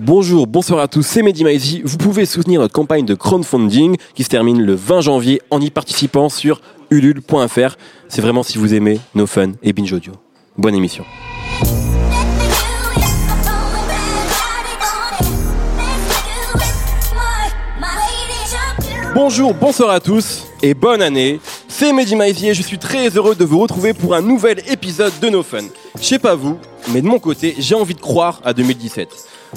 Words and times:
Bonjour, 0.00 0.46
bonsoir 0.46 0.78
à 0.78 0.86
tous, 0.86 1.02
c'est 1.02 1.22
Mehdi 1.22 1.42
Maizi. 1.42 1.82
Vous 1.84 1.96
pouvez 1.96 2.24
soutenir 2.24 2.60
notre 2.60 2.72
campagne 2.72 3.04
de 3.04 3.16
crowdfunding 3.16 3.96
qui 4.14 4.22
se 4.22 4.28
termine 4.28 4.62
le 4.62 4.76
20 4.76 5.00
janvier 5.00 5.42
en 5.50 5.60
y 5.60 5.70
participant 5.70 6.28
sur 6.28 6.60
ulule.fr. 6.92 7.74
C'est 8.08 8.20
vraiment 8.20 8.44
si 8.44 8.58
vous 8.58 8.74
aimez 8.74 9.00
nos 9.16 9.26
fun 9.26 9.54
et 9.60 9.72
binge 9.72 9.92
audio. 9.92 10.12
Bonne 10.56 10.76
émission. 10.76 11.04
Bonjour, 19.16 19.52
bonsoir 19.52 19.90
à 19.90 19.98
tous 19.98 20.44
et 20.62 20.74
bonne 20.74 21.02
année. 21.02 21.40
C'est 21.66 21.92
Mehdi 21.92 22.14
Maizier, 22.14 22.54
je 22.54 22.62
suis 22.62 22.78
très 22.78 23.08
heureux 23.08 23.34
de 23.34 23.44
vous 23.44 23.58
retrouver 23.58 23.94
pour 23.94 24.14
un 24.14 24.22
nouvel 24.22 24.62
épisode 24.70 25.12
de 25.20 25.28
No 25.28 25.42
Fun. 25.42 25.64
Je 26.00 26.04
sais 26.04 26.20
pas 26.20 26.36
vous, 26.36 26.56
mais 26.92 27.02
de 27.02 27.06
mon 27.08 27.18
côté, 27.18 27.56
j'ai 27.58 27.74
envie 27.74 27.94
de 27.94 28.00
croire 28.00 28.40
à 28.44 28.52
2017. 28.52 29.08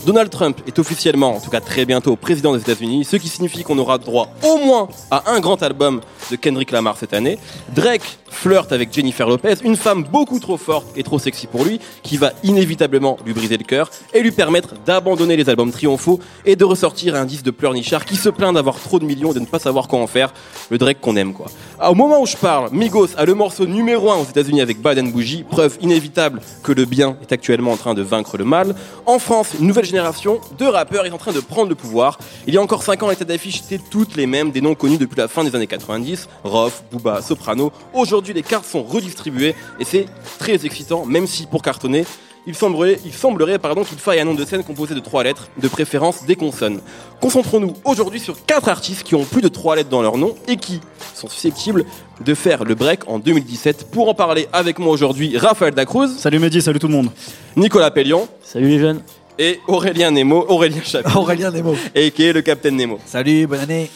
Donald 0.05 0.29
Trump 0.29 0.57
est 0.67 0.79
officiellement, 0.79 1.35
en 1.35 1.39
tout 1.39 1.49
cas 1.49 1.59
très 1.59 1.85
bientôt, 1.85 2.16
président 2.16 2.53
des 2.53 2.61
États-Unis, 2.61 3.05
ce 3.05 3.17
qui 3.17 3.27
signifie 3.27 3.63
qu'on 3.63 3.77
aura 3.77 3.97
droit 3.97 4.29
au 4.43 4.57
moins 4.57 4.88
à 5.09 5.31
un 5.31 5.39
grand 5.39 5.61
album 5.63 6.02
de 6.29 6.35
Kendrick 6.35 6.71
Lamar 6.71 6.97
cette 6.97 7.13
année. 7.13 7.38
Drake 7.75 8.19
flirte 8.30 8.71
avec 8.71 8.93
Jennifer 8.93 9.27
Lopez, 9.27 9.55
une 9.63 9.75
femme 9.75 10.03
beaucoup 10.03 10.39
trop 10.39 10.57
forte 10.57 10.88
et 10.95 11.03
trop 11.03 11.19
sexy 11.19 11.47
pour 11.47 11.66
lui, 11.66 11.80
qui 12.02 12.17
va 12.17 12.31
inévitablement 12.43 13.17
lui 13.25 13.33
briser 13.33 13.57
le 13.57 13.63
cœur 13.63 13.89
et 14.13 14.21
lui 14.21 14.31
permettre 14.31 14.73
d'abandonner 14.85 15.35
les 15.35 15.49
albums 15.49 15.71
triomphaux 15.71 16.19
et 16.45 16.55
de 16.55 16.63
ressortir 16.63 17.16
un 17.16 17.25
disque 17.25 17.44
de 17.44 17.52
pleurnichard 17.52 18.05
qui 18.05 18.16
se 18.16 18.30
plaint 18.30 18.53
d'avoir 18.53 18.80
trop 18.80 18.99
de 18.99 19.05
millions 19.05 19.31
et 19.31 19.35
de 19.35 19.39
ne 19.39 19.45
pas 19.45 19.59
savoir 19.59 19.88
quoi 19.88 19.99
en 19.99 20.08
faire. 20.08 20.33
Le 20.69 20.77
Drake 20.77 21.02
qu'on 21.02 21.17
aime, 21.17 21.33
quoi. 21.33 21.47
Au 21.85 21.94
moment 21.94 22.21
où 22.21 22.25
je 22.25 22.38
parle, 22.38 22.69
Migos 22.71 23.09
a 23.17 23.25
le 23.25 23.33
morceau 23.33 23.66
numéro 23.66 24.09
1 24.11 24.16
aux 24.16 24.25
États-Unis 24.25 24.61
avec 24.61 24.81
Bad 24.81 24.97
and 24.97 25.08
Bougie, 25.08 25.44
preuve 25.44 25.77
inévitable 25.81 26.41
que 26.63 26.71
le 26.71 26.85
bien 26.85 27.17
est 27.21 27.33
actuellement 27.33 27.73
en 27.73 27.77
train 27.77 27.94
de 27.94 28.02
vaincre 28.02 28.38
le 28.38 28.45
mal. 28.45 28.75
En 29.05 29.19
France, 29.19 29.49
une 29.59 29.67
nouvelle 29.67 29.80
génération 29.84 30.40
de 30.58 30.66
rappeurs 30.66 31.05
est 31.05 31.12
en 31.12 31.17
train 31.17 31.31
de 31.31 31.40
prendre 31.40 31.70
le 31.70 31.76
pouvoir. 31.76 32.20
Il 32.48 32.53
y 32.53 32.58
a 32.58 32.62
encore 32.62 32.84
5 32.84 33.03
ans, 33.03 33.09
les 33.09 33.16
têtes 33.16 33.27
d'affiche 33.27 33.62
étaient 33.62 33.83
toutes 33.89 34.16
les 34.16 34.28
mêmes, 34.28 34.52
des 34.52 34.61
noms 34.61 34.75
connus 34.75 34.97
depuis 34.97 35.17
la 35.17 35.28
fin 35.28 35.44
des 35.44 35.55
années 35.55 35.67
90, 35.67 36.28
Rof, 36.44 36.83
Booba, 36.92 37.22
Soprano. 37.22 37.72
Aujourd'hui, 37.94 38.33
les 38.33 38.44
cartes 38.44 38.66
sont 38.66 38.83
redistribuées 38.83 39.55
et 39.80 39.86
c'est 39.86 40.05
très 40.39 40.66
excitant, 40.66 41.05
même 41.05 41.28
si 41.28 41.45
pour 41.45 41.61
cartonner, 41.61 42.05
il 42.47 42.55
semblerait, 42.55 43.00
il 43.05 43.14
semblerait 43.14 43.59
pardon, 43.59 43.83
qu'il 43.83 44.00
faille 44.00 44.20
un 44.20 44.25
nom 44.25 44.33
de 44.33 44.45
scène 44.45 44.64
composé 44.64 44.95
de 44.95 45.00
trois 45.00 45.23
lettres, 45.23 45.50
de 45.61 45.67
préférence 45.67 46.25
des 46.25 46.36
consonnes. 46.36 46.81
Concentrons-nous 47.20 47.73
aujourd'hui 47.83 48.20
sur 48.20 48.44
quatre 48.45 48.67
artistes 48.67 49.03
qui 49.03 49.16
ont 49.16 49.25
plus 49.25 49.42
de 49.42 49.48
trois 49.48 49.75
lettres 49.75 49.89
dans 49.89 50.02
leur 50.02 50.17
nom 50.17 50.36
et 50.48 50.58
qui 50.58 50.80
sont 51.14 51.27
susceptibles 51.27 51.86
de 52.25 52.33
faire 52.33 52.64
le 52.64 52.73
break 52.75 53.08
en 53.08 53.20
2017. 53.20 53.92
Pour 53.92 54.09
en 54.09 54.14
parler 54.14 54.48
avec 54.53 54.80
moi 54.80 54.92
aujourd'hui, 54.92 55.38
Raphaël 55.38 55.73
Dacruz, 55.73 56.09
Salut 56.17 56.39
Mehdi, 56.39 56.61
salut 56.61 56.80
tout 56.80 56.88
le 56.88 56.94
monde. 56.94 57.11
Nicolas 57.55 57.92
Pellion 57.92 58.27
Salut 58.44 58.70
les 58.70 58.80
jeunes. 58.80 59.02
Et 59.39 59.59
Aurélien 59.67 60.11
Nemo, 60.11 60.45
Aurélien 60.47 60.81
Chapuis, 60.85 61.15
Aurélien 61.15 61.51
Nemo. 61.51 61.75
et 61.95 62.11
qui 62.11 62.23
est 62.25 62.33
le 62.33 62.41
Capitaine 62.41 62.75
Nemo. 62.75 62.99
Salut, 63.05 63.47
bonne 63.47 63.59
année. 63.61 63.89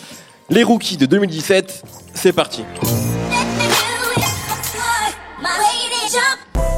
Les 0.49 0.63
rookies 0.63 0.97
de 0.97 1.05
2017, 1.05 1.83
c'est 2.13 2.33
parti. 2.33 2.63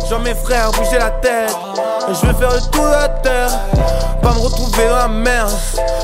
J'en 0.09 0.19
mes 0.19 0.35
frères 0.35 0.71
bouger 0.71 0.97
la 0.97 1.09
tête. 1.09 1.55
Je 2.07 2.27
vais 2.27 2.33
faire 2.33 2.53
le 2.53 2.61
tour 2.71 2.85
de 2.85 2.91
la 2.91 3.09
terre. 3.09 3.49
Pas 4.21 4.33
me 4.33 4.39
retrouver 4.39 4.87
dans 4.87 4.95
la 4.95 5.07
merde. 5.07 5.51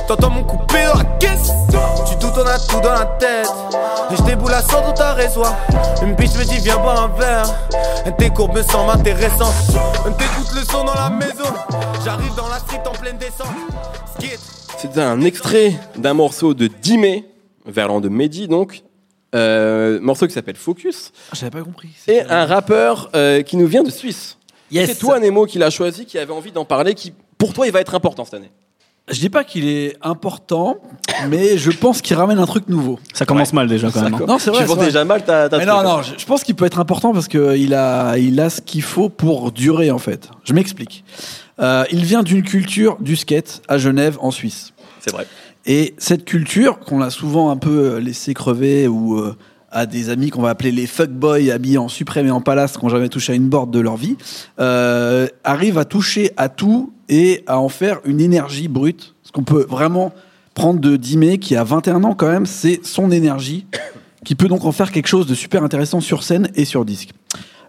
T'entends 0.08 0.30
mon 0.30 0.44
coupé 0.44 0.86
dans 0.86 1.00
la 1.00 1.06
caisse 1.20 1.52
Tu 2.10 2.16
doutes 2.18 2.34
on 2.38 2.46
a 2.46 2.60
tout 2.60 2.82
dans 2.82 2.94
la 2.94 3.06
tête. 3.18 3.50
Et 4.12 4.16
je 4.18 4.22
déboule 4.24 4.52
la 4.52 4.62
sang 4.62 4.82
dans 4.82 4.94
ta 4.94 5.14
résoie 5.14 5.56
Une 6.02 6.16
biche 6.16 6.36
me 6.36 6.44
dit 6.44 6.60
viens 6.60 6.78
boire 6.78 7.04
un 7.04 7.20
verre. 7.20 7.46
Et 8.06 8.12
tes 8.12 8.30
courbes 8.30 8.58
me 8.58 8.64
semblent 8.64 8.92
intéressantes. 8.92 9.54
T'écoutes 10.18 10.54
le 10.54 10.66
son 10.66 10.84
dans 10.84 10.96
la 10.96 11.10
maison. 11.10 11.54
J'arrive 12.04 12.36
dans 12.36 12.50
la 12.50 12.60
street 12.60 12.84
en 12.86 12.92
pleine 12.92 13.18
descente. 13.18 13.48
C'était 14.78 15.02
un 15.02 15.22
extrait 15.22 15.76
d'un 15.96 16.14
morceau 16.14 16.54
de 16.54 16.68
Dimé, 16.68 17.26
Verlan 17.66 18.02
de 18.02 18.10
Mehdi 18.10 18.50
donc, 18.50 18.84
euh, 19.34 20.00
morceau 20.02 20.28
qui 20.28 20.34
s'appelle 20.34 20.56
Focus, 20.56 21.12
J'avais 21.34 21.50
pas 21.52 21.62
compris. 21.62 21.90
et 22.08 22.22
un 22.22 22.46
rappeur 22.46 23.10
euh, 23.16 23.42
qui 23.42 23.58
nous 23.58 23.68
vient 23.68 23.84
de 23.84 23.90
Suisse. 23.92 24.38
Yes. 24.72 24.90
C'est 24.90 24.96
toi 25.00 25.20
Nemo 25.20 25.46
qui 25.46 25.60
l'a 25.60 25.70
choisi, 25.70 26.06
qui 26.06 26.18
avait 26.18 26.34
envie 26.34 26.52
d'en 26.52 26.66
parler, 26.66 26.94
qui 26.96 27.14
pour 27.38 27.54
toi 27.54 27.66
il 27.68 27.72
va 27.74 27.82
être 27.82 27.96
important 27.96 28.26
cette 28.26 28.36
année. 28.36 28.52
Je 29.12 29.20
dis 29.20 29.30
pas 29.30 29.44
qu'il 29.44 29.68
est 29.68 29.98
important, 30.02 30.78
mais 31.28 31.58
je 31.58 31.72
pense 31.72 32.02
qu'il 32.02 32.16
ramène 32.16 32.40
un 32.40 32.46
truc 32.46 32.70
nouveau. 32.70 33.00
Ça 33.14 33.26
commence 33.26 33.52
mal 33.52 33.68
déjà 33.68 33.92
quand 33.92 34.02
même. 34.02 34.14
hein. 34.14 34.26
Non, 34.26 34.40
c'est 34.40 34.50
vrai. 34.50 34.60
Tu 34.60 34.64
c'est 34.64 34.70
vends 34.70 34.76
vrai. 34.78 34.86
déjà 34.86 35.04
mal 35.04 35.26
ta, 35.26 35.50
ta 35.50 35.58
Mais 35.58 35.66
non, 35.66 35.84
non, 35.84 36.02
je, 36.02 36.14
je 36.18 36.26
pense 36.26 36.42
qu'il 36.46 36.56
peut 36.56 36.64
être 36.64 36.80
important 36.80 37.12
parce 37.12 37.28
qu'il 37.28 37.74
a, 37.74 38.18
il 38.18 38.40
a 38.40 38.50
ce 38.50 38.62
qu'il 38.62 38.82
faut 38.82 39.10
pour 39.10 39.52
durer 39.52 39.92
en 39.92 40.00
fait. 40.00 40.30
Je 40.46 40.54
m'explique. 40.54 41.04
Euh, 41.60 41.84
il 41.92 42.06
vient 42.06 42.24
d'une 42.24 42.44
culture 42.44 42.96
du 43.02 43.18
skate 43.18 43.62
à 43.68 43.78
Genève 43.78 44.18
en 44.22 44.32
Suisse. 44.32 44.72
C'est 45.02 45.12
vrai. 45.12 45.28
Et 45.66 45.94
cette 45.98 46.26
culture, 46.26 46.80
qu'on 46.80 47.02
a 47.02 47.10
souvent 47.10 47.50
un 47.50 47.58
peu 47.58 47.98
laissé 47.98 48.34
crever 48.34 48.88
ou 48.88 49.18
euh, 49.18 49.36
à 49.72 49.86
des 49.86 50.10
amis 50.10 50.30
qu'on 50.30 50.42
va 50.42 50.50
appeler 50.50 50.72
les 50.72 50.86
fuckboys 50.86 51.52
habillés 51.52 51.78
en 51.78 51.88
suprême 51.88 52.28
et 52.28 52.32
en 52.32 52.42
palace 52.42 52.78
qui 52.78 52.86
n'ont 52.86 52.90
jamais 52.90 53.10
touché 53.10 53.34
à 53.34 53.36
une 53.36 53.50
board 53.50 53.72
de 53.72 53.80
leur 53.80 53.98
vie, 53.98 54.18
euh, 54.60 55.28
arrive 55.44 55.78
à 55.78 55.86
toucher 55.86 56.32
à 56.38 56.50
tout 56.50 56.94
et 57.10 57.44
à 57.48 57.60
en 57.60 57.70
faire 57.70 58.00
une 58.06 58.22
énergie 58.22 58.68
brute. 58.68 59.16
Ce 59.24 59.32
qu'on 59.32 59.44
peut 59.44 59.66
vraiment 59.68 60.14
prendre 60.54 60.80
de 60.80 60.96
Dimé, 60.96 61.40
qui 61.40 61.56
a 61.56 61.64
21 61.64 62.04
ans 62.04 62.14
quand 62.14 62.30
même, 62.30 62.46
c'est 62.46 62.86
son 62.86 63.10
énergie, 63.10 63.66
qui 64.26 64.36
peut 64.36 64.48
donc 64.48 64.66
en 64.66 64.72
faire 64.72 64.92
quelque 64.92 65.08
chose 65.08 65.26
de 65.26 65.34
super 65.34 65.64
intéressant 65.64 66.02
sur 66.02 66.24
scène 66.24 66.50
et 66.56 66.66
sur 66.66 66.86
disque. 66.86 67.12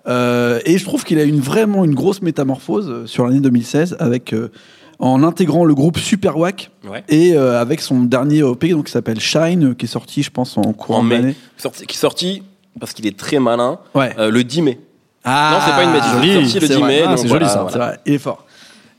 Euh, 0.07 0.61
et 0.67 0.77
je 0.79 0.85
trouve 0.85 1.05
qu'il 1.05 1.19
a 1.19 1.25
une, 1.25 1.41
vraiment 1.41 1.85
une 1.85 1.95
grosse 1.95 2.21
métamorphose 2.21 2.91
euh, 2.91 3.07
sur 3.07 3.27
l'année 3.27 3.41
2016 3.41 3.97
avec 3.99 4.35
euh, 4.35 4.51
en 4.99 5.23
intégrant 5.23 5.65
le 5.65 5.75
groupe 5.75 5.99
Super 5.99 6.37
Wack 6.39 6.71
Ouais. 6.89 7.03
et 7.09 7.35
euh, 7.35 7.61
avec 7.61 7.81
son 7.81 8.01
dernier 8.05 8.43
OP 8.43 8.65
donc 8.67 8.87
qui 8.87 8.93
s'appelle 8.93 9.21
Shine 9.21 9.75
qui 9.75 9.87
est 9.87 9.89
sorti 9.89 10.23
je 10.23 10.31
pense 10.31 10.57
en 10.59 10.73
courant 10.73 11.01
En 11.01 11.03
mai, 11.03 11.35
sorti, 11.57 11.87
qui 11.87 11.97
est 11.97 12.01
sorti 12.01 12.43
parce 12.81 12.93
qu'il 12.93 13.07
est 13.07 13.17
très 13.17 13.39
malin. 13.39 13.79
Ouais. 13.95 14.13
euh, 14.19 14.31
le 14.31 14.43
10 14.45 14.63
mai. 14.63 14.81
Ah, 15.25 15.53
non, 15.55 15.59
c'est 15.65 15.73
pas 15.73 15.85
une 15.85 15.93
bêtise. 15.93 16.13
joli. 16.13 16.51
C'est 16.51 16.61
sorti 16.61 16.61
le 16.61 16.67
C'est 16.67 16.75
10 16.75 16.81
vrai. 16.81 16.89
mai. 16.89 17.03
Ah, 17.05 17.09
donc 17.11 17.19
c'est 17.19 17.29
voilà, 17.29 17.47
joli, 17.47 17.55
ça. 17.55 17.61
voilà. 17.63 17.73
C'est 17.73 17.79
vrai, 17.79 18.01
il 18.07 18.15
est 18.15 18.19
fort. 18.19 18.45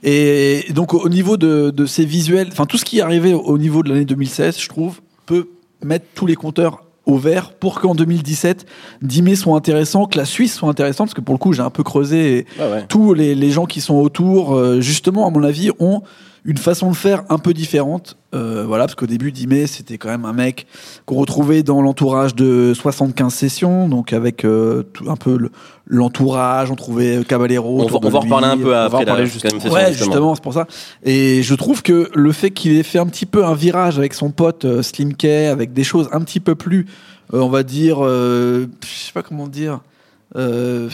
Et 0.03 0.66
donc 0.73 0.94
au 0.94 1.00
au 1.00 1.09
niveau 1.09 1.35
de, 1.38 1.72
de 1.72 1.85
ses 1.85 2.06
visuels, 2.06 2.47
enfin 2.51 2.66
tout 2.66 2.77
ce 2.77 2.85
qui 2.85 3.00
est 3.00 3.01
arrivé 3.01 3.33
au- 3.33 3.41
au 3.41 3.57
niveau 3.57 3.83
de 3.83 3.89
l'année 3.89 4.06
2016, 4.06 4.59
je 4.59 4.69
trouve, 4.69 5.01
peut 5.25 5.50
mettre 5.83 6.06
tous 6.16 6.25
les 6.25 6.35
compteurs 6.35 6.83
au 7.06 7.18
vert 7.18 7.52
pour 7.54 7.80
qu'en 7.82 7.96
2017, 7.96 8.66
Dimé 9.02 9.36
soit 9.36 9.56
intéressant, 9.56 10.06
que 10.06 10.18
la 10.18 10.26
Suisse 10.26 10.56
soit 10.56 10.70
intéressante, 10.70 11.08
parce 11.08 11.14
que 11.14 11.22
pour 11.22 11.34
le 11.36 11.40
coup 11.40 11.54
j'ai 11.54 11.62
un 11.62 11.70
peu 11.70 11.84
creusé 11.84 12.38
et 12.40 12.46
Ouais, 12.60 12.72
ouais. 12.72 12.86
tous 12.88 13.14
les, 13.14 13.36
les 13.36 13.52
gens 13.52 13.66
qui 13.66 13.82
sont 13.82 13.96
autour, 13.96 14.56
euh, 14.56 14.82
justement, 14.82 15.28
à 15.28 15.30
mon 15.30 15.44
avis, 15.44 15.72
ont 15.80 16.02
une 16.47 16.57
façon 16.57 16.91
de 16.91 16.95
faire 16.95 17.23
un 17.29 17.39
peu 17.39 17.53
différente. 17.53 18.17
Euh, 18.35 18.63
voilà, 18.67 18.83
parce 18.85 18.94
qu'au 18.95 19.07
début, 19.07 19.31
Dimé, 19.31 19.66
c'était 19.66 19.97
quand 19.97 20.09
même 20.09 20.25
un 20.25 20.33
mec 20.33 20.67
qu'on 21.07 21.16
retrouvait 21.16 21.63
dans 21.63 21.81
l'entourage 21.81 22.35
de 22.35 22.73
75 22.75 23.33
sessions, 23.33 23.89
donc 23.89 24.13
avec 24.13 24.45
euh, 24.45 24.83
tout, 24.94 25.09
un 25.09 25.16
peu 25.16 25.38
le- 25.38 25.50
l'entourage, 25.88 26.69
on 26.72 26.75
trouvait 26.75 27.23
Caballero. 27.28 27.81
On, 27.81 27.88
va, 27.88 27.97
on 28.07 28.09
va 28.09 28.19
reparler 28.19 28.47
un 28.47 28.57
peu 28.63 28.75
après. 28.78 29.06
la- 29.06 29.25
juste- 29.25 29.47
c'est 29.59 29.69
Ouais, 29.69 29.81
justement, 29.94 30.35
c'est 30.35 30.44
pour 30.44 30.53
ça. 30.53 30.67
Et 31.03 31.41
je 31.41 31.56
trouve 31.56 31.81
que 31.81 32.09
le 32.13 32.31
fait 32.31 32.51
qu'il 32.51 32.73
ait 32.77 32.83
fait 32.83 33.00
un 33.00 33.07
petit 33.07 33.25
peu 33.25 33.44
un 33.45 33.56
virage 33.56 33.97
avec 33.97 34.13
son 34.13 34.29
pote 34.31 34.66
euh, 34.66 34.83
Slim 34.83 35.16
K, 35.16 35.25
avec 35.25 35.73
des 35.73 35.83
choses 35.83 36.09
un 36.12 36.22
petit 36.22 36.39
peu 36.39 36.53
plus, 36.56 36.85
euh, 37.33 37.39
on 37.39 37.50
va 37.50 37.63
dire, 37.63 37.97
euh, 38.06 38.67
je 38.83 39.06
sais 39.06 39.13
pas 39.13 39.23
comment 39.23 39.47
dire. 39.47 39.79
euh, 40.35 40.89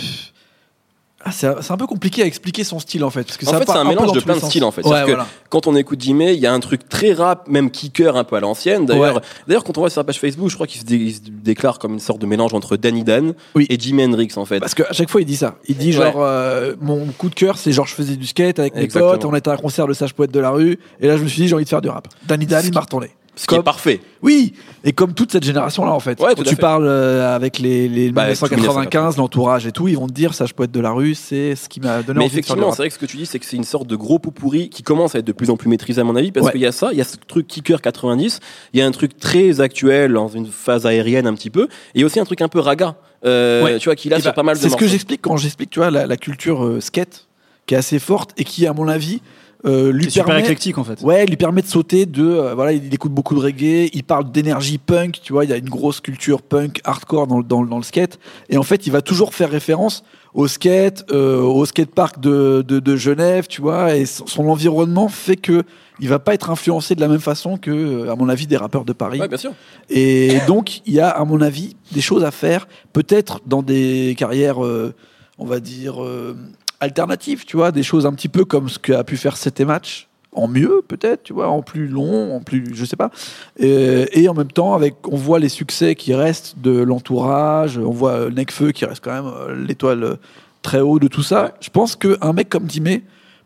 ah, 1.24 1.32
c'est 1.32 1.48
un 1.48 1.62
c'est 1.62 1.72
un 1.72 1.78
peu 1.78 1.88
compliqué 1.88 2.24
à 2.24 2.26
expliquer 2.26 2.64
son 2.64 2.80
style 2.80 3.04
en 3.04 3.10
fait. 3.10 3.24
Parce 3.24 3.38
que 3.38 3.46
En 3.46 3.52
ça 3.52 3.60
fait, 3.60 3.66
c'est 3.66 3.78
un 3.78 3.84
mélange 3.84 4.12
de 4.12 4.20
plein 4.20 4.36
de 4.36 4.40
sens. 4.40 4.50
styles, 4.50 4.64
en 4.64 4.72
fait. 4.72 4.86
Ouais, 4.86 5.04
que. 5.06 5.12
Quand 5.50 5.68
on 5.68 5.76
écoute 5.76 6.02
Jimmy, 6.02 6.34
il 6.34 6.40
y 6.40 6.48
a 6.48 6.54
un 6.54 6.60
truc 6.60 6.88
très 6.90 7.14
rap, 7.14 7.48
même 7.48 7.70
kicker 7.72 8.16
un 8.16 8.24
peu 8.24 8.36
à 8.36 8.40
l'ancienne. 8.40 8.86
D'ailleurs, 8.86 9.16
Ouais. 9.16 9.22
d'ailleurs, 9.48 9.64
quand 9.64 9.78
on 9.78 9.82
voit 9.82 9.90
sur 9.90 9.96
sa 10.02 10.04
page 10.04 10.20
Facebook, 10.20 10.50
je 10.50 10.56
crois 10.56 10.68
qu'il 10.68 10.80
se, 10.82 10.86
dé- 10.86 10.96
il 10.96 11.14
se 11.14 11.20
déclare 11.26 11.78
comme 11.80 11.94
une 11.94 12.00
sorte 12.00 12.20
de 12.20 12.26
mélange 12.26 12.54
entre 12.54 12.78
Danny 12.78 13.04
Dan 13.04 13.34
Oui. 13.56 13.66
et 13.70 13.80
Jimi 13.80 14.04
Hendrix, 14.04 14.30
en 14.38 14.46
fait. 14.46 14.60
Parce 14.60 14.74
qu'à 14.74 14.92
chaque 14.92 15.10
fois, 15.10 15.22
il 15.22 15.26
dit 15.26 15.36
ça. 15.36 15.56
Il 15.68 15.78
dit 15.78 15.88
Ouais. 15.88 15.92
genre, 15.94 16.16
euh, 16.20 16.74
mon 16.82 17.06
coup 17.18 17.30
de 17.30 17.36
cœur, 17.36 17.58
c'est 17.58 17.72
genre, 17.72 17.86
je 17.88 17.94
faisais 17.96 18.16
du 18.16 18.26
skate 18.28 18.60
avec 18.60 18.76
mes 18.76 18.82
Exactement. 18.84 19.12
potes, 19.12 19.26
on 19.26 19.36
était 19.36 19.50
à 19.50 19.54
un 19.54 19.58
concert 19.58 19.88
de 19.88 19.94
Sage 19.94 20.14
Poète 20.14 20.32
de 20.32 20.40
la 20.40 20.52
rue, 20.52 20.80
et 21.00 21.08
là, 21.08 21.18
je 21.18 21.24
me 21.24 21.28
suis 21.28 21.42
dit, 21.42 21.48
j'ai 21.48 21.56
envie 21.56 21.66
de 21.66 21.70
faire 21.70 21.82
du 21.82 21.90
rap. 21.90 22.08
Danny 22.28 22.46
Dan, 22.46 22.64
il 22.66 22.74
m'a 22.74 22.80
retourné. 22.82 23.12
Ce 23.42 23.48
qui 23.48 23.56
est 23.56 23.64
parfait. 23.64 24.02
Oui, 24.22 24.54
et 24.84 24.92
comme 24.92 25.14
toute 25.16 25.32
cette 25.32 25.44
génération-là, 25.44 25.92
en 25.92 26.00
fait. 26.00 26.20
Ouais, 26.22 26.34
Quand 26.36 26.44
tu 26.44 26.50
fait. 26.52 26.56
parles 26.58 26.86
euh, 26.88 27.36
avec 27.36 27.58
les, 27.58 27.88
les 27.90 28.12
Bah, 28.12 28.26
1995, 28.28 29.18
l'entourage 29.18 29.66
et 29.66 29.72
tout, 29.72 29.88
ils 29.88 29.98
vont 29.98 30.06
te 30.08 30.14
dire, 30.14 30.34
Sage 30.36 30.54
Poète 30.54 30.70
de 30.72 30.80
la 30.80 30.92
rue, 30.92 31.16
c'est 31.16 31.56
ce 31.56 31.68
qui 31.68 31.80
m'a 31.80 32.04
donné 32.04 32.20
Mais 32.20 32.26
envie 32.26 32.34
effectivement, 32.34 32.70
c'est 32.72 32.78
vrai 32.84 32.90
que 32.90 32.94
ce 32.94 33.00
que 33.00 33.06
tu 33.08 33.18
dis, 33.18 33.26
c'est 33.26 33.40
que 33.40 33.46
c'est 33.48 33.58
une 33.58 33.64
sorte 33.64 33.88
de 33.88 33.96
gros 33.96 34.20
pot 34.20 34.30
pourri 34.32 34.70
qui 34.70 34.84
commence 34.84 35.16
à 35.16 35.20
être 35.20 35.26
de 35.26 35.32
plus 35.32 35.50
en 35.50 35.58
plus 35.58 35.70
maîtrisé 35.70 36.02
à 36.02 36.04
mon 36.04 36.16
avis, 36.16 36.32
parce 36.32 36.46
Ouais. 36.46 36.52
qu'il 36.52 36.62
y 36.62 36.66
a 36.68 36.72
ça, 36.72 36.90
il 36.92 36.98
y 37.00 37.02
a 37.02 37.04
ce 37.04 37.16
truc 37.28 37.48
kicker 37.48 37.82
90, 37.82 38.40
il 38.74 38.80
y 38.80 38.84
a 38.84 38.86
un 38.86 38.92
truc 38.92 39.18
très 39.18 39.60
actuel 39.60 40.14
dans 40.14 40.28
une 40.28 40.46
phase 40.48 40.86
aérienne 40.86 41.26
un 41.26 41.34
petit 41.34 41.50
peu, 41.50 41.64
et 41.64 41.68
il 41.96 42.02
y 42.02 42.04
a 42.04 42.06
aussi 42.06 42.20
un 42.20 42.26
truc 42.26 42.42
un 42.42 42.48
peu 42.48 42.60
raga, 42.60 42.96
euh, 43.26 43.64
Ouais. 43.64 43.80
tu 43.80 43.86
vois, 43.90 43.96
qu'il 43.96 44.14
a 44.14 44.18
Eh 44.18 44.22
sur 44.22 44.30
bah, 44.30 44.36
pas 44.36 44.44
mal 44.44 44.56
de 44.58 44.62
C'est 44.62 44.70
ce 44.70 44.78
que 44.78 44.86
j'explique 44.88 45.22
quand 45.22 45.38
j'explique, 45.38 45.72
tu 45.72 45.80
vois, 45.80 45.90
la, 45.90 46.06
la 46.06 46.18
culture 46.18 46.64
euh, 46.64 46.80
skate, 46.80 47.28
qui 47.66 47.74
est 47.74 47.78
assez 47.78 47.98
forte 48.00 48.32
et 48.38 48.44
qui, 48.44 48.68
à 48.68 48.74
mon 48.74 48.88
avis, 48.88 49.22
euh, 49.66 49.92
lui 49.92 50.06
super 50.10 50.26
permet 50.26 50.42
éclectique 50.42 50.78
en 50.78 50.84
fait. 50.84 51.02
Ouais, 51.02 51.24
il 51.24 51.30
lui 51.30 51.38
permet 51.38 51.62
de 51.62 51.68
sauter 51.68 52.06
de 52.06 52.24
euh, 52.26 52.56
voilà, 52.56 52.72
il 52.74 52.94
écoute 52.94 53.12
beaucoup 53.12 53.36
de 53.36 53.40
reggae, 53.40 53.90
il 53.94 54.04
parle 54.04 54.32
d'énergie 54.32 54.78
punk, 54.80 55.20
tu 55.22 55.34
vois, 55.34 55.46
il 55.46 55.52
y 55.52 55.54
a 55.54 55.58
une 55.58 55.70
grosse 55.70 56.00
culture 56.02 56.42
punk 56.42 56.82
hardcore 56.84 57.28
dans, 57.28 57.38
le- 57.38 57.44
dans, 57.44 57.62
le- 57.62 57.70
dans 57.70 57.78
le 57.78 57.84
skate 57.84 58.20
et 58.50 58.58
en 58.58 58.64
fait, 58.64 58.88
il 58.88 58.92
va 58.92 59.02
toujours 59.02 59.34
faire 59.36 59.50
référence 59.52 60.04
au 60.34 60.48
skate, 60.48 61.06
euh, 61.12 61.42
au 61.42 61.66
skatepark 61.66 62.20
de, 62.20 62.64
de, 62.66 62.80
de 62.80 62.96
Genève, 62.96 63.48
tu 63.48 63.62
vois, 63.62 63.96
et 63.96 64.06
son, 64.06 64.26
son 64.28 64.48
environnement 64.48 65.10
fait 65.10 65.36
que 65.36 65.64
il 66.00 66.08
va 66.10 66.18
pas 66.18 66.34
être 66.34 66.50
influencé 66.50 66.96
de 66.96 67.02
la 67.02 67.08
même 67.08 67.20
façon 67.20 67.58
que 67.58 67.70
euh, 67.70 68.12
à 68.12 68.16
mon 68.16 68.30
avis 68.30 68.48
des 68.48 68.58
rappeurs 68.58 68.86
de 68.86 68.94
Paris. 68.94 69.20
Ouais, 69.20 69.28
bien 69.28 69.38
sûr. 69.38 69.52
Et 69.90 70.38
donc, 70.48 70.82
il 70.88 70.94
y 70.96 71.00
a, 71.00 71.10
à 71.10 71.24
mon 71.26 71.42
avis, 71.42 71.76
des 71.92 72.02
choses 72.02 72.24
à 72.24 72.32
faire, 72.32 72.68
peut-être 72.94 73.42
dans 73.46 73.62
des 73.62 74.16
carrières, 74.18 74.66
euh, 74.66 74.96
on 75.38 75.46
va 75.46 75.60
dire, 75.60 76.04
euh, 76.04 76.36
alternatives, 76.82 77.46
tu 77.46 77.56
vois, 77.56 77.72
des 77.72 77.84
choses 77.84 78.06
un 78.06 78.14
petit 78.14 78.28
peu 78.28 78.44
comme 78.44 78.68
ce 78.68 78.80
qu'a 78.80 79.04
pu 79.06 79.16
faire 79.16 79.38
CT 79.38 79.62
Match, 79.62 80.10
en 80.34 80.48
mieux, 80.48 80.82
peut-être, 80.88 81.24
tu 81.24 81.34
vois, 81.34 81.50
en 81.50 81.62
plus 81.62 81.88
long, 81.88 82.36
en 82.36 82.42
plus, 82.42 82.66
je 82.74 82.86
sais 82.86 82.96
pas. 82.96 83.12
Et, 83.58 84.22
et 84.22 84.30
en 84.30 84.34
même 84.34 84.52
temps, 84.52 84.74
avec, 84.74 84.96
on 85.08 85.18
voit 85.18 85.40
les 85.40 85.50
succès 85.50 85.96
qui 85.96 86.14
restent 86.14 86.60
de 86.60 86.72
l'entourage, 86.72 87.78
on 87.78 87.92
voit 87.92 88.14
euh, 88.14 88.32
Necfeu 88.32 88.72
qui 88.72 88.86
reste 88.86 89.04
quand 89.04 89.14
même 89.14 89.32
euh, 89.34 89.56
l'étoile 89.56 90.04
euh, 90.04 90.16
très 90.62 90.80
haut 90.80 91.00
de 91.00 91.08
tout 91.08 91.24
ça. 91.24 91.54
Je 91.60 91.70
pense 91.70 91.96
qu'un 91.96 92.34
mec 92.34 92.50
comme 92.50 92.66
Dimé 92.66 93.04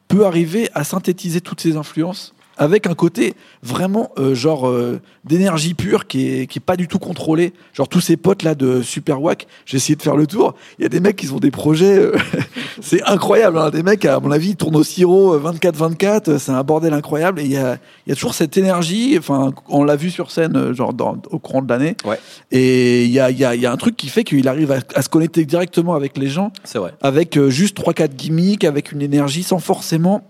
peut 0.08 0.26
arriver 0.26 0.70
à 0.74 0.84
synthétiser 0.84 1.42
toutes 1.42 1.62
ces 1.62 1.76
influences 1.76 2.35
avec 2.58 2.88
un 2.88 2.94
côté 2.94 3.34
vraiment 3.64 4.12
euh, 4.18 4.34
genre 4.36 4.68
euh, 4.68 5.00
d'énergie 5.24 5.74
pure 5.74 6.08
qui 6.08 6.28
est, 6.30 6.48
qui 6.48 6.60
est 6.60 6.66
pas 6.66 6.76
du 6.78 6.88
tout 6.88 7.00
contrôlé. 7.00 7.54
Genre 7.74 7.88
tous 7.88 8.02
ces 8.02 8.18
potes 8.18 8.44
là 8.44 8.56
de 8.56 8.82
Super 8.82 9.22
Wack, 9.22 9.48
j'ai 9.66 9.78
essayé 9.78 9.96
de 9.96 10.02
faire 10.02 10.16
le 10.16 10.28
tour. 10.28 10.54
Il 10.80 10.84
y 10.84 10.86
a 10.86 10.90
des 10.90 11.00
mecs 11.00 11.16
qui 11.16 11.30
ont 11.32 11.40
des 11.40 11.52
projets, 11.52 11.98
euh, 11.98 12.16
c'est 12.82 13.04
incroyable. 13.04 13.58
hein. 13.58 13.70
Des 13.70 13.84
mecs, 13.84 14.06
à 14.06 14.20
mon 14.20 14.32
avis, 14.32 14.50
ils 14.50 14.56
tournent 14.56 14.76
au 14.76 14.84
sirop 14.84 15.38
24-24, 15.40 16.30
euh, 16.30 16.38
c'est 16.40 16.52
un 16.52 16.64
bordel 16.64 16.94
incroyable. 16.94 17.40
Et 17.42 17.46
il 17.46 17.52
y 17.52 17.58
a, 17.58 17.78
il 18.06 18.10
y 18.10 18.12
a 18.12 18.16
toujours 18.16 18.34
cette 18.36 18.56
énergie. 18.58 19.16
Enfin, 19.18 19.52
on 19.68 19.84
l'a 19.84 19.96
vu 19.96 20.10
sur 20.12 20.32
scène, 20.32 20.56
euh, 20.56 20.74
genre 20.74 20.94
dans, 20.94 21.18
au 21.32 21.40
courant 21.40 21.62
de 21.62 21.70
l'année. 21.70 21.96
Ouais. 22.06 22.20
Et 22.52 23.06
il 23.06 23.12
y 23.12 23.20
a, 23.20 23.32
il 23.32 23.38
y, 23.40 23.46
a, 23.46 23.56
il 23.56 23.62
y 23.62 23.66
a 23.66 23.72
un 23.72 23.78
truc 23.78 23.96
qui 23.98 24.08
fait 24.08 24.24
qu'il 24.24 24.48
arrive 24.48 24.72
à, 24.72 24.80
à 24.96 25.02
se 25.02 25.10
connecter 25.10 25.46
directement 25.46 25.96
avec 25.96 26.18
les 26.18 26.28
gens 26.28 26.52
C'est 26.64 26.78
vrai. 26.80 26.94
avec 27.02 27.38
euh, 27.38 27.50
juste 27.50 27.78
3-4 27.80 28.16
gimmicks, 28.16 28.64
avec 28.64 28.92
une 28.92 29.02
énergie 29.02 29.44
sans 29.44 29.60
forcément 29.60 30.22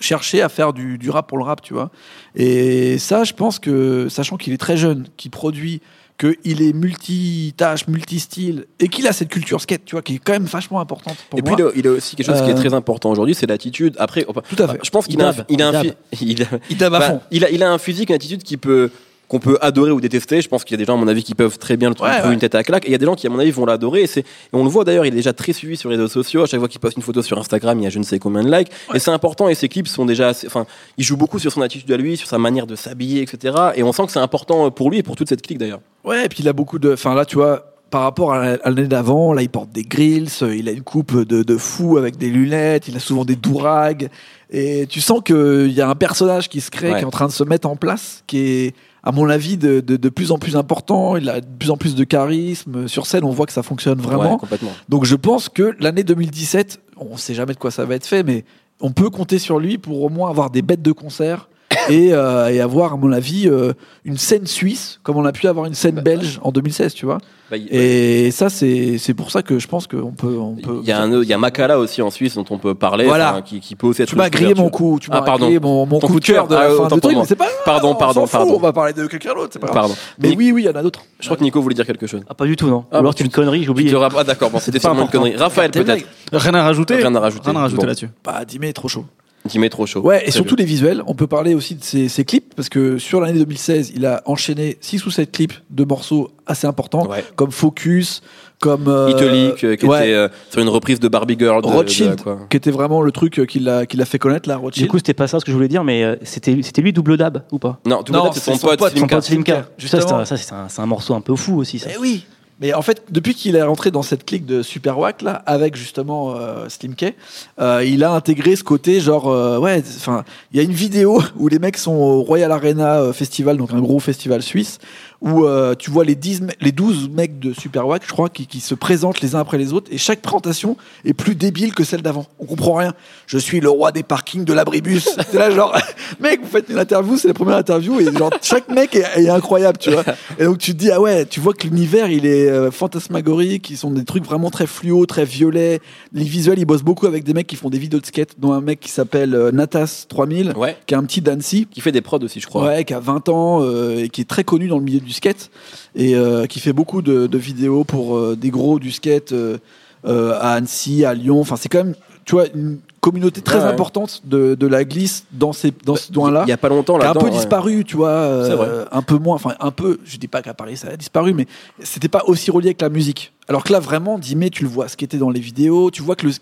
chercher 0.00 0.42
à 0.42 0.48
faire 0.48 0.72
du, 0.72 0.98
du 0.98 1.10
rap 1.10 1.28
pour 1.28 1.38
le 1.38 1.44
rap, 1.44 1.62
tu 1.62 1.74
vois. 1.74 1.90
Et 2.34 2.98
ça, 2.98 3.24
je 3.24 3.32
pense 3.32 3.58
que, 3.58 4.08
sachant 4.08 4.36
qu'il 4.36 4.52
est 4.52 4.58
très 4.58 4.76
jeune, 4.76 5.06
qu'il 5.16 5.30
produit, 5.30 5.80
qu'il 6.18 6.62
est 6.62 6.72
multitâche, 6.72 7.86
multistyle, 7.86 8.66
et 8.80 8.88
qu'il 8.88 9.06
a 9.06 9.12
cette 9.12 9.28
culture 9.28 9.60
skate, 9.60 9.84
tu 9.84 9.94
vois, 9.94 10.02
qui 10.02 10.16
est 10.16 10.18
quand 10.18 10.32
même 10.32 10.44
vachement 10.44 10.80
importante 10.80 11.16
pour 11.30 11.38
Et 11.38 11.42
puis 11.42 11.54
il 11.56 11.62
a, 11.62 11.70
il 11.76 11.86
a 11.86 11.90
aussi 11.92 12.16
quelque 12.16 12.26
chose 12.26 12.42
qui 12.42 12.50
est 12.50 12.54
Euh, 12.54 12.56
très 12.56 12.74
important 12.74 13.10
aujourd'hui, 13.10 13.34
c'est 13.34 13.46
l'attitude. 13.46 13.94
Après, 13.98 14.24
enfin, 14.28 14.42
Tout 14.48 14.60
à 14.62 14.68
fait. 14.68 14.80
je 14.82 14.90
pense 14.90 15.06
qu'il 15.06 15.14
Il 15.20 15.22
a, 15.22 15.34
il 15.48 15.62
a 15.62 15.68
un, 15.68 15.82
il 16.20 16.42
a- 16.82 17.20
il 17.30 17.44
a, 17.44 17.50
il 17.50 17.62
a 17.62 17.70
un 17.70 17.78
physique, 17.78 18.08
une 18.10 18.16
attitude 18.16 18.42
qui 18.42 18.56
peut 18.56 18.90
qu'on 19.28 19.38
peut 19.40 19.58
adorer 19.60 19.90
ou 19.90 20.00
détester. 20.00 20.40
Je 20.40 20.48
pense 20.48 20.64
qu'il 20.64 20.72
y 20.72 20.74
a 20.74 20.78
des 20.78 20.86
gens, 20.86 20.94
à 20.94 20.96
mon 20.96 21.06
avis, 21.08 21.22
qui 21.22 21.34
peuvent 21.34 21.58
très 21.58 21.76
bien 21.76 21.90
le 21.90 21.94
trouver 21.94 22.10
Ouais, 22.12 22.26
ouais. 22.26 22.32
une 22.32 22.38
tête 22.40 22.54
à 22.54 22.62
claque. 22.64 22.84
Et 22.86 22.88
il 22.88 22.92
y 22.92 22.94
a 22.94 22.98
des 22.98 23.04
gens 23.06 23.14
qui, 23.14 23.26
à 23.26 23.30
mon 23.30 23.38
avis, 23.38 23.50
vont 23.50 23.66
l'adorer. 23.66 24.04
Et, 24.04 24.24
on 24.52 24.64
le 24.64 24.70
voit 24.70 24.84
d'ailleurs, 24.84 25.04
il 25.04 25.12
est 25.12 25.16
déjà 25.16 25.32
très 25.34 25.52
suivi 25.52 25.76
sur 25.76 25.90
les 25.90 25.96
réseaux 25.96 26.08
sociaux. 26.08 26.42
À 26.42 26.46
chaque 26.46 26.60
fois 26.60 26.68
qu'il 26.68 26.80
poste 26.80 26.96
une 26.96 27.02
photo 27.02 27.20
sur 27.22 27.38
Instagram, 27.38 27.78
il 27.78 27.84
y 27.84 27.86
a 27.86 27.90
je 27.90 27.98
ne 27.98 28.04
sais 28.04 28.18
combien 28.18 28.42
de 28.42 28.50
likes. 28.50 28.70
Et 28.94 28.98
c'est 28.98 29.10
important. 29.10 29.48
Et 29.48 29.54
ses 29.54 29.68
clips 29.68 29.86
sont 29.88 30.06
déjà 30.06 30.28
assez, 30.28 30.46
enfin, 30.46 30.66
il 30.96 31.04
joue 31.04 31.16
beaucoup 31.16 31.38
sur 31.38 31.52
son 31.52 31.60
attitude 31.62 31.90
à 31.92 31.96
lui, 31.96 32.16
sur 32.16 32.26
sa 32.28 32.38
manière 32.38 32.66
de 32.66 32.74
s'habiller, 32.74 33.22
etc. 33.22 33.54
Et 33.76 33.82
on 33.82 33.92
sent 33.92 34.06
que 34.06 34.12
c'est 34.12 34.18
important 34.18 34.70
pour 34.70 34.90
lui 34.90 34.98
et 34.98 35.02
pour 35.02 35.14
toute 35.16 35.28
cette 35.28 35.42
clique 35.42 35.58
d'ailleurs. 35.58 35.80
Ouais, 36.04 36.24
et 36.24 36.28
puis 36.28 36.38
il 36.42 36.48
a 36.48 36.52
beaucoup 36.54 36.78
de. 36.78 36.94
Enfin 36.94 37.14
là, 37.14 37.24
tu 37.26 37.36
vois, 37.36 37.74
par 37.90 38.02
rapport 38.02 38.32
à 38.32 38.56
l'année 38.64 38.86
d'avant, 38.86 39.32
là, 39.34 39.42
il 39.42 39.48
porte 39.50 39.70
des 39.72 39.82
grills, 39.82 40.28
euh, 40.42 40.54
il 40.56 40.68
a 40.68 40.72
une 40.72 40.82
coupe 40.82 41.14
de, 41.26 41.42
de 41.42 41.56
fou 41.56 41.96
avec 41.98 42.16
des 42.16 42.28
lunettes, 42.30 42.88
il 42.88 42.96
a 42.96 43.00
souvent 43.00 43.24
des 43.24 43.36
dourags. 43.36 44.08
Et 44.50 44.86
tu 44.88 45.00
sens 45.02 45.20
qu'il 45.24 45.70
y 45.72 45.80
a 45.82 45.88
un 45.88 45.94
personnage 45.94 46.48
qui 46.48 46.60
se 46.62 46.70
crée, 46.70 46.90
Ouais. 46.90 46.96
qui 46.98 47.02
est 47.02 47.06
en 47.06 47.10
train 47.10 47.26
de 47.26 47.32
se 47.32 47.44
mettre 47.44 47.68
en 47.68 47.76
place, 47.76 48.22
qui 48.26 48.38
est, 48.38 48.74
à 49.02 49.12
mon 49.12 49.28
avis, 49.28 49.56
de, 49.56 49.80
de, 49.80 49.96
de 49.96 50.08
plus 50.08 50.32
en 50.32 50.38
plus 50.38 50.56
important. 50.56 51.16
Il 51.16 51.28
a 51.28 51.40
de 51.40 51.46
plus 51.46 51.70
en 51.70 51.76
plus 51.76 51.94
de 51.94 52.04
charisme. 52.04 52.88
Sur 52.88 53.06
scène, 53.06 53.24
on 53.24 53.30
voit 53.30 53.46
que 53.46 53.52
ça 53.52 53.62
fonctionne 53.62 54.00
vraiment. 54.00 54.32
Ouais, 54.32 54.38
complètement. 54.38 54.72
Donc 54.88 55.04
je 55.04 55.16
pense 55.16 55.48
que 55.48 55.76
l'année 55.80 56.04
2017, 56.04 56.80
on 56.96 57.16
sait 57.16 57.34
jamais 57.34 57.54
de 57.54 57.58
quoi 57.58 57.70
ça 57.70 57.84
va 57.84 57.94
être 57.94 58.06
fait, 58.06 58.22
mais 58.22 58.44
on 58.80 58.92
peut 58.92 59.10
compter 59.10 59.38
sur 59.38 59.58
lui 59.58 59.78
pour 59.78 60.02
au 60.02 60.08
moins 60.08 60.30
avoir 60.30 60.50
des 60.50 60.62
bêtes 60.62 60.82
de 60.82 60.92
concert 60.92 61.48
et, 61.90 62.14
euh, 62.14 62.48
et 62.48 62.60
avoir, 62.60 62.94
à 62.94 62.96
mon 62.96 63.12
avis, 63.12 63.46
euh, 63.48 63.72
une 64.04 64.16
scène 64.16 64.46
suisse, 64.46 65.00
comme 65.02 65.16
on 65.16 65.24
a 65.26 65.32
pu 65.32 65.46
avoir 65.48 65.66
une 65.66 65.74
scène 65.74 65.96
Bah, 65.96 66.00
belge 66.02 66.40
en 66.42 66.50
2016, 66.50 66.94
tu 66.94 67.04
vois. 67.04 67.18
Bah, 67.50 67.56
Et 67.70 68.30
ça, 68.30 68.48
c'est 68.50 68.96
c'est 68.98 69.14
pour 69.14 69.30
ça 69.30 69.42
que 69.42 69.58
je 69.58 69.66
pense 69.68 69.86
qu'on 69.86 70.12
peut, 70.12 70.36
on 70.38 70.54
peut. 70.56 70.80
Il 70.82 70.88
y 70.88 70.92
a 70.92 71.00
un, 71.00 71.10
il 71.22 71.28
y 71.28 71.32
a 71.32 71.38
Makala 71.38 71.78
aussi 71.78 72.00
en 72.02 72.10
Suisse 72.10 72.34
dont 72.36 72.44
on 72.50 72.58
peut 72.58 72.74
parler, 72.74 73.04
Voilà. 73.06 73.32
enfin, 73.32 73.42
qui, 73.42 73.60
qui 73.60 73.74
peut 73.74 73.86
aussi 73.86 74.02
être. 74.02 74.08
Tu 74.08 74.16
m'as 74.16 74.28
grillé 74.30 74.54
mon 74.54 74.68
coup, 74.70 74.98
tu 75.00 75.08
Ah, 75.12 75.20
m'as 75.20 75.22
pardon. 75.26 75.44
grillé 75.46 75.60
mon, 75.60 75.84
mon 75.86 75.98
coup 75.98 76.20
de 76.20 76.24
cœur 76.24 76.46
de 76.48 76.54
Ah, 76.54 76.68
fin 76.88 76.94
de 76.96 77.00
truc, 77.00 77.16
mais 77.16 77.24
c'est 77.26 77.36
pas 77.36 77.44
grave, 77.46 77.56
Pardon, 77.64 77.90
on 77.90 77.94
pardon, 77.96 78.26
pardon. 78.26 78.54
On 78.56 78.58
va 78.60 78.72
parler 78.72 78.92
de 78.94 79.06
quelqu'un 79.06 79.34
d'autre, 79.34 79.50
c'est 79.52 79.58
pas 79.58 79.66
grave. 79.68 79.76
Pardon. 79.88 79.94
Mais 80.18 80.34
oui, 80.36 80.52
oui, 80.52 80.62
il 80.62 80.66
y 80.66 80.68
en 80.70 80.74
a 80.78 80.82
d'autres. 80.82 81.00
Je 81.20 81.26
crois 81.26 81.36
que 81.36 81.42
Nico 81.42 81.60
voulait 81.60 81.74
dire 81.74 81.86
quelque 81.86 82.06
chose. 82.06 82.22
Ah, 82.28 82.34
pas 82.34 82.44
du 82.46 82.56
tout, 82.56 82.68
non. 82.68 82.84
Ah, 82.92 82.98
alors 82.98 83.12
c'est 83.16 83.24
une 83.24 83.30
connerie, 83.30 83.58
j'ai 83.60 83.64
Tu 83.66 83.70
oublié. 83.70 83.94
Ah, 83.94 84.24
d'accord, 84.24 84.50
bon, 84.50 84.58
c'était 84.58 84.78
sûrement 84.78 85.02
une 85.02 85.08
connerie. 85.08 85.36
Raphaël, 85.36 85.70
peut-être. 85.70 86.04
Rien 86.32 86.54
à 86.54 86.62
rajouter. 86.62 86.96
Rien 86.96 87.14
à 87.14 87.20
rajouter. 87.20 87.50
Rien 87.50 87.56
à 87.58 87.62
rajouter 87.62 87.80
Bon. 87.82 87.86
là-dessus. 87.86 88.08
Bah, 88.24 88.44
Dimé 88.46 88.68
est 88.68 88.72
trop 88.74 88.88
chaud. 88.88 89.04
Qui 89.48 89.58
met 89.58 89.68
trop 89.68 89.86
chaud. 89.86 90.00
Ouais, 90.00 90.18
et 90.18 90.22
Très 90.24 90.30
surtout 90.32 90.56
bien. 90.56 90.64
les 90.64 90.68
visuels. 90.70 91.02
On 91.06 91.14
peut 91.14 91.26
parler 91.26 91.54
aussi 91.54 91.74
de 91.74 91.82
ses, 91.84 92.08
ses 92.08 92.24
clips, 92.24 92.54
parce 92.54 92.68
que 92.68 92.98
sur 92.98 93.20
l'année 93.20 93.38
2016, 93.38 93.92
il 93.94 94.06
a 94.06 94.22
enchaîné 94.26 94.76
6 94.80 95.06
ou 95.06 95.10
7 95.10 95.30
clips 95.32 95.54
de 95.70 95.84
morceaux 95.84 96.30
assez 96.46 96.66
importants, 96.66 97.06
Ouais. 97.08 97.24
comme 97.36 97.50
Focus, 97.50 98.22
comme. 98.60 98.88
euh, 98.88 99.10
Italique, 99.10 99.64
euh, 99.64 99.76
qui 99.76 99.86
ouais, 99.86 100.04
était 100.08 100.14
euh, 100.14 100.28
sur 100.50 100.60
une 100.62 100.68
reprise 100.68 101.00
de 101.00 101.08
Barbie 101.08 101.36
Girl. 101.38 101.62
De, 101.62 101.66
Rothschild, 101.66 102.16
de- 102.16 102.22
quoi. 102.22 102.38
qui 102.50 102.56
était 102.56 102.70
vraiment 102.70 103.02
le 103.02 103.12
truc 103.12 103.38
euh, 103.38 103.44
qui 103.46 103.58
l'a 103.60 103.86
qui 103.86 103.96
l'a 103.96 104.04
fait 104.04 104.18
connaître, 104.18 104.48
là, 104.48 104.56
Du 104.56 104.62
Rothschild. 104.62 104.88
coup, 104.90 104.98
c'était 104.98 105.14
pas 105.14 105.26
ça 105.28 105.38
ce 105.40 105.44
que 105.44 105.50
je 105.50 105.56
voulais 105.56 105.68
dire, 105.68 105.84
mais 105.84 106.18
c'était 106.22 106.56
c'était 106.62 106.82
lui 106.82 106.92
double 106.92 107.16
dab 107.16 107.42
ou 107.52 107.58
pas? 107.58 107.78
Non, 107.86 108.02
tout 108.02 108.12
Non, 108.12 108.26
le 108.26 108.30
c'est 108.32 108.40
son 108.40 108.56
son 108.56 108.66
pote, 108.68 108.78
pote, 108.78 108.90
Slim 108.92 109.00
Son 109.02 109.06
Car. 109.06 109.18
pote 109.18 109.24
Slimka. 109.26 109.68
Ça, 109.78 110.00
c'est 110.00 110.12
un- 110.12 110.24
ça, 110.24 110.36
c'est 110.36 110.52
un, 110.54 110.68
c'est 110.68 110.80
un 110.82 110.86
morceau 110.86 111.14
un 111.14 111.20
peu 111.20 111.34
fou 111.36 111.58
aussi. 111.58 111.78
Ça. 111.78 111.90
Eh 111.94 111.98
oui. 111.98 112.24
Mais 112.60 112.74
en 112.74 112.82
fait, 112.82 113.04
depuis 113.10 113.34
qu'il 113.34 113.54
est 113.54 113.62
rentré 113.62 113.92
dans 113.92 114.02
cette 114.02 114.24
clique 114.24 114.44
de 114.44 114.62
Super 114.62 114.98
Wack 114.98 115.22
là, 115.22 115.42
avec 115.46 115.76
justement 115.76 116.34
euh, 116.34 116.68
Slim 116.68 116.96
K, 116.96 117.14
euh, 117.60 117.84
il 117.84 118.02
a 118.02 118.10
intégré 118.10 118.56
ce 118.56 118.64
côté 118.64 119.00
genre 119.00 119.28
euh, 119.28 119.58
ouais, 119.58 119.82
enfin, 119.96 120.24
il 120.52 120.56
y 120.56 120.60
a 120.60 120.64
une 120.64 120.72
vidéo 120.72 121.22
où 121.36 121.46
les 121.46 121.60
mecs 121.60 121.76
sont 121.76 121.92
au 121.92 122.22
Royal 122.22 122.50
Arena 122.50 123.00
euh, 123.00 123.12
Festival, 123.12 123.56
donc 123.58 123.72
un 123.72 123.80
gros 123.80 124.00
festival 124.00 124.42
suisse, 124.42 124.78
où 125.20 125.44
euh, 125.44 125.74
tu 125.76 125.90
vois 125.90 126.04
les 126.04 126.14
10 126.14 126.42
me- 126.42 126.48
les 126.60 126.70
12 126.72 127.08
mecs 127.10 127.38
de 127.40 127.52
Super 127.52 127.86
Wack, 127.86 128.02
je 128.06 128.12
crois, 128.12 128.28
qui, 128.28 128.46
qui 128.46 128.60
se 128.60 128.74
présentent 128.74 129.20
les 129.20 129.34
uns 129.34 129.40
après 129.40 129.58
les 129.58 129.72
autres, 129.72 129.88
et 129.92 129.98
chaque 129.98 130.20
présentation 130.22 130.76
est 131.04 131.12
plus 131.14 131.34
débile 131.34 131.74
que 131.74 131.82
celle 131.84 132.02
d'avant. 132.02 132.26
On 132.38 132.44
comprend 132.46 132.74
rien. 132.74 132.94
Je 133.26 133.36
suis 133.38 133.60
le 133.60 133.68
roi 133.68 133.90
des 133.92 134.02
parkings 134.04 134.44
de 134.44 134.52
l'abribus. 134.52 135.08
c'est 135.30 135.38
là 135.38 135.50
genre, 135.50 135.76
mec, 136.20 136.40
vous 136.42 136.48
faites 136.48 136.68
une 136.68 136.78
interview, 136.78 137.16
c'est 137.16 137.28
la 137.28 137.34
première 137.34 137.56
interview, 137.56 137.98
et 138.00 138.12
genre 138.16 138.30
chaque 138.42 138.68
mec 138.68 138.94
est, 138.94 139.04
est 139.16 139.28
incroyable, 139.28 139.78
tu 139.78 139.90
vois. 139.90 140.04
Et 140.38 140.44
donc 140.44 140.58
tu 140.58 140.72
te 140.72 140.78
dis 140.78 140.90
ah 140.90 141.00
ouais, 141.00 141.26
tu 141.26 141.40
vois 141.40 141.52
que 141.54 141.64
l'univers 141.66 142.08
il 142.10 142.24
est 142.24 142.48
euh, 142.48 142.70
fantasmagorique, 142.70 143.70
ils 143.70 143.76
sont 143.76 143.90
des 143.90 144.04
trucs 144.04 144.24
vraiment 144.24 144.50
très 144.50 144.66
fluo, 144.66 145.06
très 145.06 145.24
violets. 145.24 145.80
Les 146.12 146.24
visuels, 146.24 146.58
ils 146.58 146.64
bossent 146.64 146.82
beaucoup 146.84 147.06
avec 147.06 147.24
des 147.24 147.34
mecs 147.34 147.46
qui 147.46 147.56
font 147.56 147.70
des 147.70 147.78
vidéos 147.78 148.00
de 148.00 148.06
skate, 148.06 148.34
dont 148.38 148.52
un 148.52 148.60
mec 148.60 148.80
qui 148.80 148.90
s'appelle 148.90 149.34
euh, 149.34 149.50
Natas 149.50 150.06
3000, 150.08 150.52
Ouais. 150.56 150.76
qui 150.86 150.94
est 150.94 150.96
un 150.96 151.04
petit 151.04 151.20
d'Annecy. 151.20 151.66
Qui 151.70 151.80
fait 151.80 151.92
des 151.92 152.00
prods 152.02 152.18
aussi, 152.22 152.40
je 152.40 152.46
crois. 152.46 152.64
Ouais, 152.66 152.84
qui 152.84 152.94
a 152.94 153.00
20 153.00 153.28
ans 153.28 153.62
euh, 153.62 153.96
et 154.04 154.08
qui 154.08 154.20
est 154.20 154.24
très 154.28 154.44
connu 154.44 154.68
dans 154.68 154.78
le 154.78 154.84
milieu 154.84 155.00
du 155.00 155.07
skate 155.12 155.50
et 155.94 156.14
euh, 156.14 156.46
qui 156.46 156.60
fait 156.60 156.72
beaucoup 156.72 157.02
de, 157.02 157.26
de 157.26 157.38
vidéos 157.38 157.84
pour 157.84 158.16
euh, 158.16 158.36
des 158.36 158.50
gros 158.50 158.78
du 158.78 158.90
skate 158.90 159.32
euh, 159.32 159.58
à 160.04 160.54
Annecy, 160.54 161.04
à 161.04 161.14
Lyon. 161.14 161.40
Enfin, 161.40 161.56
c'est 161.56 161.68
quand 161.68 161.84
même, 161.84 161.94
tu 162.24 162.34
vois, 162.34 162.46
une 162.54 162.78
communauté 163.00 163.40
très 163.42 163.64
importante 163.64 164.22
de, 164.24 164.54
de 164.54 164.66
la 164.66 164.84
glisse 164.84 165.24
dans 165.32 165.52
ces 165.52 165.72
dans 165.84 165.96
ce 165.96 166.10
doigt-là 166.12 166.42
Il 166.46 166.50
y 166.50 166.52
a 166.52 166.56
pas 166.56 166.68
longtemps 166.68 166.98
qui 166.98 167.06
a 167.06 167.10
un 167.10 167.14
peu 167.14 167.26
ouais. 167.26 167.30
disparu, 167.30 167.84
tu 167.84 167.96
vois, 167.96 168.08
euh, 168.10 168.46
C'est 168.48 168.54
vrai. 168.54 168.68
un 168.90 169.02
peu 169.02 169.16
moins, 169.18 169.36
enfin 169.36 169.54
un 169.60 169.70
peu, 169.70 169.98
je 170.04 170.16
dis 170.16 170.28
pas 170.28 170.42
qu'à 170.42 170.54
Paris 170.54 170.76
ça 170.76 170.88
a 170.88 170.96
disparu, 170.96 171.32
mais 171.34 171.46
c'était 171.82 172.08
pas 172.08 172.24
aussi 172.26 172.50
relié 172.50 172.68
avec 172.68 172.80
la 172.82 172.88
musique. 172.88 173.32
Alors 173.50 173.64
que 173.64 173.72
là 173.72 173.80
vraiment, 173.80 174.18
Dimé, 174.18 174.50
tu 174.50 174.62
le 174.62 174.68
vois 174.68 174.88
skater 174.88 175.16
dans 175.16 175.30
les 175.30 175.40
vidéos, 175.40 175.90
tu 175.90 176.02
vois 176.02 176.16
que 176.16 176.26
le, 176.26 176.32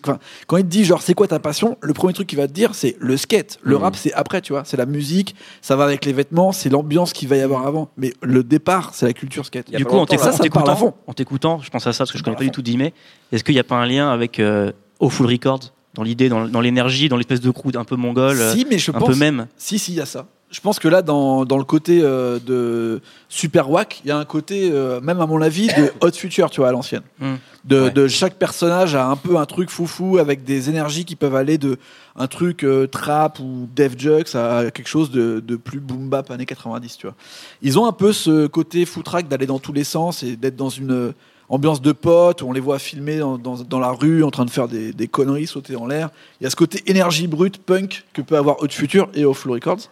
quand 0.49 0.57
il 0.57 0.65
te 0.65 0.69
dit 0.69 0.85
genre 0.85 1.03
c'est 1.03 1.15
quoi 1.15 1.29
ta 1.29 1.39
passion, 1.39 1.77
le 1.81 1.93
premier 1.93 2.13
truc 2.13 2.27
qu'il 2.27 2.39
va 2.39 2.49
te 2.49 2.53
dire 2.53 2.75
c'est 2.75 2.97
le 2.99 3.17
skate, 3.17 3.59
le 3.63 3.77
Mhm. 3.77 3.83
rap 3.83 3.97
c'est 3.97 4.13
après, 4.15 4.41
tu 4.41 4.53
vois, 4.53 4.63
c'est 4.65 4.77
la 4.77 4.87
musique, 4.87 5.37
ça 5.63 5.77
va 5.77 5.85
avec 5.85 6.05
les 6.05 6.13
vêtements, 6.13 6.51
c'est 6.51 6.69
l'ambiance 6.69 7.13
qu'il 7.13 7.29
va 7.29 7.37
y 7.37 7.43
avoir 7.43 7.67
avant, 7.67 7.91
mais 7.97 8.13
le 8.23 8.43
départ 8.43 8.91
c'est 8.93 9.07
la 9.07 9.13
culture 9.13 9.47
skate. 9.47 9.71
Du 9.71 9.85
coup, 9.85 9.97
en 9.99 10.07
t'écoutant, 10.07 10.65
là, 10.65 10.77
en 11.07 11.13
t'écoutant, 11.13 11.61
je 11.61 11.71
pense 11.71 11.87
à 11.87 11.93
ça 11.93 11.99
parce 11.99 12.13
que 12.13 12.19
je 12.19 12.25
connais 12.25 12.37
pas 12.37 12.43
du 12.45 12.51
tout 12.51 12.63
Dimé. 12.63 12.93
Est-ce 13.31 13.45
qu'il 13.45 13.55
n'y 13.55 13.61
a 13.61 13.65
pas 13.65 13.77
un 13.77 13.87
lien 13.87 14.11
avec 14.11 14.41
euh, 14.41 14.73
Au 14.99 15.09
Full 15.09 15.27
Records? 15.27 15.73
Dans 15.97 16.03
l'idée, 16.03 16.29
dans, 16.29 16.47
dans 16.47 16.61
l'énergie, 16.61 17.09
dans 17.09 17.17
l'espèce 17.17 17.41
de 17.41 17.50
crew 17.50 17.75
un 17.75 17.85
peu 17.85 17.97
mongol, 17.97 18.38
euh, 18.38 18.53
Si, 18.55 18.67
mais 18.71 18.79
je 18.79 18.91
un 18.91 18.95
pense 18.95 19.09
peu 19.09 19.17
même 19.17 19.47
Si, 19.57 19.79
si, 19.79 19.93
il 19.93 19.97
y 19.97 20.00
a 20.00 20.07
ça. 20.07 20.26
Je 20.49 20.61
pense 20.61 20.79
que 20.79 20.87
là, 20.87 21.03
dans, 21.03 21.45
dans 21.45 21.59
le 21.59 21.65
côté 21.65 22.00
euh, 22.03 22.38
de 22.38 23.00
Super 23.29 23.69
Wack, 23.69 24.00
il 24.05 24.09
y 24.09 24.11
a 24.12 24.17
un 24.17 24.25
côté, 24.25 24.71
euh, 24.71 25.00
même 25.00 25.21
à 25.21 25.26
mon 25.26 25.43
avis, 25.43 25.67
de 25.67 25.91
Hot 26.00 26.12
Future, 26.12 26.50
tu 26.50 26.61
vois, 26.61 26.69
à 26.69 26.73
l'ancienne. 26.73 27.03
Hmm. 27.19 27.35
De, 27.65 27.81
Ouais. 27.81 27.91
de 27.91 28.07
chaque 28.07 28.35
personnage 28.37 28.95
a 28.95 29.07
un 29.09 29.17
peu 29.17 29.37
un 29.38 29.45
truc 29.45 29.71
foufou 29.71 30.19
avec 30.19 30.45
des 30.45 30.69
énergies 30.69 31.05
qui 31.05 31.17
peuvent 31.17 31.35
aller 31.35 31.59
de 31.59 31.79
un 32.15 32.29
truc 32.29 32.62
euh, 32.62 32.87
trap 32.87 33.41
ou 33.41 33.69
Def 33.75 33.99
Jux 33.99 34.37
à 34.37 34.71
quelque 34.71 34.87
chose 34.88 35.11
de, 35.11 35.43
de 35.45 35.57
plus 35.57 35.81
boom 35.81 36.09
bap 36.09 36.31
années 36.31 36.47
90, 36.47 36.97
tu 36.97 37.07
vois. 37.09 37.17
Ils 37.62 37.76
ont 37.79 37.87
un 37.87 37.93
peu 37.93 38.12
ce 38.12 38.47
côté 38.47 38.85
foutraque 38.85 39.26
d'aller 39.29 39.47
dans 39.47 39.59
tous 39.59 39.73
les 39.73 39.85
sens 39.85 40.23
et 40.23 40.37
d'être 40.37 40.57
dans 40.57 40.69
une 40.69 41.12
ambiance 41.49 41.81
de 41.81 41.93
potes, 41.93 42.43
on 42.43 42.53
les 42.53 42.61
voit 42.61 42.79
filmer 42.79 43.19
dans, 43.19 43.38
dans- 43.38 43.62
dans 43.62 43.79
la 43.79 43.91
rue, 43.91 44.23
en 44.25 44.31
train 44.31 44.45
de 44.45 44.50
faire 44.50 44.69
des, 44.69 44.93
des 44.93 45.07
conneries, 45.09 45.47
sauter 45.47 45.76
en 45.76 45.87
l'air. 45.87 46.11
Il 46.41 46.45
y 46.45 46.47
a 46.47 46.50
ce 46.50 46.57
côté 46.57 46.83
énergie 46.87 47.26
brute, 47.26 47.59
punk, 47.59 48.05
que 48.12 48.23
peut 48.23 48.37
avoir 48.37 48.61
Haute 48.62 48.73
Future 48.73 49.09
et 49.15 49.23
Flow 49.33 49.55
Records. 49.55 49.88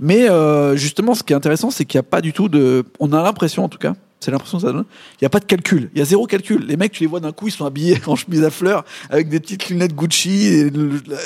Mais 0.00 0.28
euh, 0.30 0.76
justement, 0.76 1.14
ce 1.14 1.22
qui 1.22 1.32
est 1.32 1.36
intéressant, 1.36 1.70
c'est 1.70 1.84
qu'il 1.84 1.98
n'y 1.98 2.00
a 2.06 2.08
pas 2.08 2.20
du 2.20 2.32
tout 2.32 2.48
de. 2.48 2.84
On 3.00 3.12
a 3.12 3.22
l'impression, 3.22 3.64
en 3.64 3.68
tout 3.68 3.78
cas, 3.78 3.94
c'est 4.20 4.30
l'impression 4.30 4.58
que 4.58 4.66
ça 4.66 4.72
donne. 4.72 4.84
Il 5.14 5.24
n'y 5.24 5.26
a 5.26 5.30
pas 5.30 5.40
de 5.40 5.44
calcul. 5.44 5.90
Il 5.94 5.98
y 5.98 6.02
a 6.02 6.04
zéro 6.04 6.26
calcul. 6.26 6.64
Les 6.66 6.76
mecs, 6.76 6.92
tu 6.92 7.02
les 7.02 7.08
vois 7.08 7.18
d'un 7.20 7.32
coup, 7.32 7.48
ils 7.48 7.52
sont 7.52 7.64
habillés 7.66 7.98
en 8.06 8.14
chemise 8.16 8.44
à 8.44 8.50
fleurs, 8.50 8.84
avec 9.10 9.28
des 9.28 9.40
petites 9.40 9.68
lunettes 9.68 9.94
Gucci, 9.94 10.70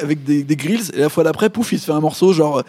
avec 0.03 0.25
des, 0.25 0.43
des 0.43 0.57
grills. 0.57 0.91
Et 0.95 1.01
la 1.01 1.09
fois 1.11 1.25
d'après, 1.25 1.51
pouf, 1.51 1.73
il 1.73 1.79
se 1.79 1.85
fait 1.87 1.93
un 1.93 2.01
morceau 2.01 2.33
genre 2.33 2.63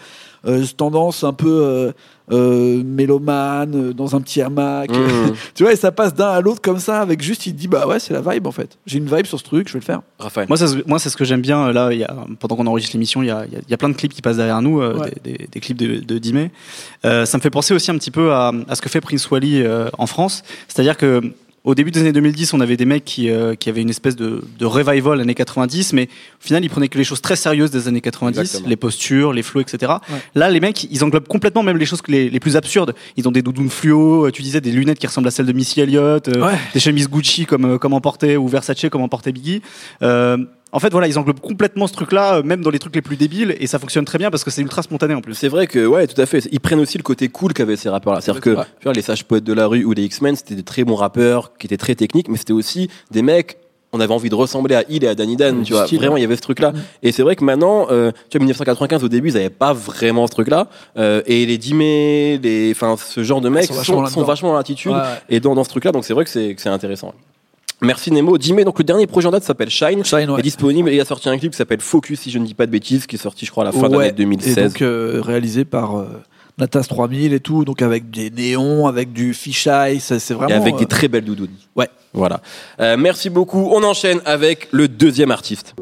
euh, 0.48 0.64
tendance 0.76 1.22
un 1.24 1.32
peu 1.32 1.48
euh, 1.62 1.92
euh, 2.32 2.82
mélomane, 2.84 3.74
euh, 3.90 3.92
dans 3.92 4.16
un 4.16 4.20
petit 4.20 4.42
hamac. 4.42 4.90
Mmh. 4.90 5.32
tu 5.54 5.62
vois, 5.62 5.72
et 5.72 5.76
ça 5.76 5.92
passe 5.92 6.14
d'un 6.14 6.28
à 6.28 6.40
l'autre 6.40 6.60
comme 6.60 6.78
ça, 6.78 7.00
avec 7.00 7.22
juste, 7.22 7.46
il 7.46 7.54
dit 7.54 7.68
bah 7.68 7.86
ouais, 7.86 7.98
c'est 8.00 8.12
la 8.14 8.20
vibe 8.20 8.46
en 8.46 8.52
fait. 8.52 8.78
J'ai 8.86 8.98
une 8.98 9.06
vibe 9.06 9.26
sur 9.26 9.38
ce 9.38 9.44
truc, 9.44 9.68
je 9.68 9.74
vais 9.74 9.78
le 9.80 9.84
faire. 9.84 10.02
Raphaël. 10.18 10.48
Moi, 10.48 10.98
c'est 10.98 11.10
ce 11.10 11.16
que 11.16 11.24
j'aime 11.24 11.40
bien. 11.40 11.72
Là, 11.72 11.90
il 11.92 11.98
y 11.98 12.04
a, 12.04 12.14
pendant 12.40 12.56
qu'on 12.56 12.66
enregistre 12.66 12.94
l'émission, 12.96 13.22
il 13.22 13.26
y 13.26 13.30
a, 13.30 13.44
il 13.46 13.52
y 13.58 13.70
y 13.70 13.74
a 13.74 13.76
plein 13.76 13.88
de 13.88 13.94
clips 13.94 14.12
qui 14.12 14.22
passent 14.22 14.36
derrière 14.38 14.60
nous, 14.62 14.80
euh, 14.80 14.94
Ouais. 14.98 15.12
des, 15.22 15.32
des- 15.32 15.46
des 15.46 15.60
clips 15.60 15.78
de, 15.78 15.98
de 16.00 16.18
Dimé. 16.18 16.50
Euh, 17.04 17.24
ça 17.26 17.38
me 17.38 17.42
fait 17.42 17.50
penser 17.50 17.74
aussi 17.74 17.90
un 17.90 17.96
petit 17.98 18.10
peu 18.10 18.32
à, 18.32 18.52
à 18.68 18.74
ce 18.74 18.82
que 18.82 18.88
fait 18.88 19.00
Prince 19.00 19.30
Wally 19.30 19.62
euh, 19.62 19.88
en 19.98 20.06
France. 20.06 20.42
C'est-à-dire 20.68 20.96
que 20.96 21.20
au 21.64 21.74
début 21.74 21.90
des 21.90 22.00
années 22.00 22.12
2010, 22.12 22.54
on 22.54 22.60
avait 22.60 22.76
des 22.76 22.84
mecs 22.84 23.04
qui, 23.04 23.28
euh, 23.30 23.54
qui 23.54 23.68
avaient 23.68 23.82
une 23.82 23.90
espèce 23.90 24.16
de, 24.16 24.42
de 24.58 24.64
revival 24.66 25.20
années 25.20 25.34
90, 25.34 25.92
mais 25.92 26.04
au 26.04 26.44
final, 26.46 26.64
ils 26.64 26.68
prenaient 26.70 26.88
que 26.88 26.96
les 26.98 27.04
choses 27.04 27.20
très 27.20 27.36
sérieuses 27.36 27.70
des 27.70 27.88
années 27.88 28.00
90, 28.00 28.38
Exactement. 28.38 28.68
les 28.68 28.76
postures, 28.76 29.32
les 29.32 29.42
flows, 29.42 29.60
etc. 29.60 29.92
Ouais. 30.10 30.18
Là, 30.34 30.50
les 30.50 30.60
mecs, 30.60 30.84
ils 30.90 31.04
englobent 31.04 31.28
complètement 31.28 31.62
même 31.62 31.76
les 31.76 31.84
choses 31.86 32.00
que 32.00 32.10
les, 32.12 32.30
les 32.30 32.40
plus 32.40 32.56
absurdes. 32.56 32.94
Ils 33.16 33.26
ont 33.28 33.32
des 33.32 33.42
doudounes 33.42 33.70
fluo, 33.70 34.26
euh, 34.26 34.30
tu 34.30 34.42
disais 34.42 34.60
des 34.60 34.70
lunettes 34.72 34.98
qui 34.98 35.06
ressemblent 35.06 35.28
à 35.28 35.30
celles 35.30 35.46
de 35.46 35.52
Missy 35.52 35.80
Elliott, 35.80 36.28
euh, 36.28 36.46
Ouais. 36.46 36.54
des 36.72 36.80
chemises 36.80 37.08
Gucci 37.08 37.44
comme, 37.44 37.64
euh, 37.64 37.78
comme 37.78 37.92
en 37.92 38.00
portait, 38.00 38.36
ou 38.36 38.48
Versace 38.48 38.86
comme 38.90 39.02
en 39.02 39.08
portait 39.08 39.32
Biggie. 39.32 39.60
Euh, 40.02 40.38
en 40.72 40.78
fait, 40.80 40.90
voilà, 40.90 41.06
ils 41.08 41.18
englobent 41.18 41.40
complètement 41.40 41.86
ce 41.86 41.92
truc-là, 41.94 42.36
euh, 42.36 42.42
même 42.42 42.60
dans 42.62 42.70
les 42.70 42.78
trucs 42.78 42.94
les 42.94 43.02
plus 43.02 43.16
débiles, 43.16 43.56
et 43.58 43.66
ça 43.66 43.78
fonctionne 43.78 44.04
très 44.04 44.18
bien 44.18 44.30
parce 44.30 44.44
que 44.44 44.50
c'est 44.50 44.60
ultra 44.62 44.82
spontané 44.82 45.14
en 45.14 45.20
plus. 45.20 45.34
C'est 45.34 45.48
vrai 45.48 45.66
que, 45.66 45.86
ouais, 45.86 46.06
tout 46.06 46.20
à 46.20 46.26
fait. 46.26 46.46
Ils 46.52 46.60
prennent 46.60 46.80
aussi 46.80 46.98
le 46.98 47.02
côté 47.02 47.28
cool 47.28 47.52
qu'avaient 47.54 47.76
ces 47.76 47.88
rappeurs-là. 47.88 48.20
C'est-à-dire 48.20 48.42
que, 48.42 48.50
tu 48.54 48.84
vois, 48.84 48.92
les 48.92 49.02
sages 49.02 49.24
poètes 49.24 49.44
de 49.44 49.52
la 49.54 49.66
rue 49.66 49.84
ou 49.84 49.92
les 49.92 50.02
X-Men, 50.04 50.36
c'était 50.36 50.54
des 50.54 50.62
très 50.62 50.84
bons 50.84 50.94
rappeurs 50.96 51.52
qui 51.58 51.66
étaient 51.66 51.76
très 51.78 51.94
techniques, 51.94 52.28
mais 52.28 52.36
c'était 52.36 52.52
aussi 52.52 52.88
des 53.10 53.22
mecs. 53.22 53.56
On 53.94 54.00
avait 54.00 54.12
envie 54.12 54.28
de 54.28 54.34
ressembler 54.34 54.74
à 54.74 54.84
Hill 54.90 55.02
et 55.04 55.08
à 55.08 55.14
Danny 55.14 55.34
Dan, 55.36 55.62
tu 55.62 55.72
vois. 55.72 55.86
style, 55.86 55.96
Vraiment, 55.98 56.18
il 56.18 56.20
y 56.20 56.24
avait 56.24 56.36
ce 56.36 56.42
truc-là. 56.42 56.74
Et 57.02 57.10
c'est 57.10 57.22
vrai 57.22 57.36
que 57.36 57.42
maintenant, 57.44 57.86
euh, 57.90 58.12
tu 58.28 58.36
vois, 58.36 58.40
1995, 58.40 59.02
au 59.02 59.08
début, 59.08 59.30
ils 59.30 59.34
n'avaient 59.34 59.48
pas 59.48 59.72
vraiment 59.72 60.26
ce 60.26 60.32
truc-là. 60.32 60.66
Euh, 60.98 61.22
et 61.24 61.46
les 61.46 61.56
Dimé, 61.56 62.38
les, 62.42 62.70
enfin, 62.72 62.96
ce 62.98 63.24
genre 63.24 63.40
de 63.40 63.48
mecs 63.48 63.64
sont 63.64 63.72
sont, 63.72 63.78
vachement 63.78 63.96
sont 63.96 64.02
là-dedans. 64.02 64.22
vachement 64.26 64.48
dans 64.50 64.56
l'attitude 64.58 64.92
Ouais. 64.92 65.00
et 65.30 65.40
dans, 65.40 65.54
dans 65.54 65.64
ce 65.64 65.70
truc-là. 65.70 65.92
Donc 65.92 66.04
c'est 66.04 66.12
vrai 66.12 66.26
que 66.26 66.30
c'est 66.30 66.66
intéressant. 66.66 67.14
Merci 67.80 68.10
Nemo. 68.10 68.38
Dimé, 68.38 68.64
donc 68.64 68.78
le 68.78 68.84
dernier 68.84 69.06
projet 69.06 69.28
en 69.28 69.30
date 69.30 69.44
s'appelle 69.44 69.70
Shine. 69.70 70.04
Shine, 70.04 70.30
ouais. 70.30 70.40
est 70.40 70.42
disponible 70.42 70.88
et 70.90 70.96
il 70.96 71.00
a 71.00 71.04
sorti 71.04 71.28
un 71.28 71.38
clip 71.38 71.52
qui 71.52 71.56
s'appelle 71.56 71.80
Focus, 71.80 72.20
si 72.20 72.30
je 72.30 72.38
ne 72.38 72.46
dis 72.46 72.54
pas 72.54 72.66
de 72.66 72.72
bêtises, 72.72 73.06
qui 73.06 73.16
est 73.16 73.18
sorti, 73.18 73.46
je 73.46 73.50
crois, 73.50 73.62
à 73.62 73.66
la 73.66 73.72
fin 73.72 73.88
de 73.88 73.96
l'année 73.96 74.12
2016. 74.12 74.58
Et 74.58 74.62
donc 74.62 74.82
euh, 74.82 75.20
réalisé 75.22 75.64
par 75.64 75.96
euh, 75.96 76.06
Natas 76.58 76.86
3000 76.88 77.32
et 77.32 77.40
tout, 77.40 77.64
donc 77.64 77.82
avec 77.82 78.10
des 78.10 78.30
néons, 78.30 78.86
avec 78.88 79.12
du 79.12 79.32
fisheye, 79.32 80.00
c'est 80.00 80.32
vraiment. 80.32 80.50
et 80.50 80.54
avec 80.54 80.74
euh, 80.74 80.78
des 80.78 80.86
très 80.86 81.08
belles 81.08 81.24
doudounes. 81.24 81.54
Ouais. 81.76 81.88
Voilà. 82.12 82.40
Euh, 82.80 82.96
merci 82.98 83.30
beaucoup. 83.30 83.70
On 83.72 83.84
enchaîne 83.84 84.20
avec 84.24 84.68
le 84.72 84.88
deuxième 84.88 85.30
artiste. 85.30 85.74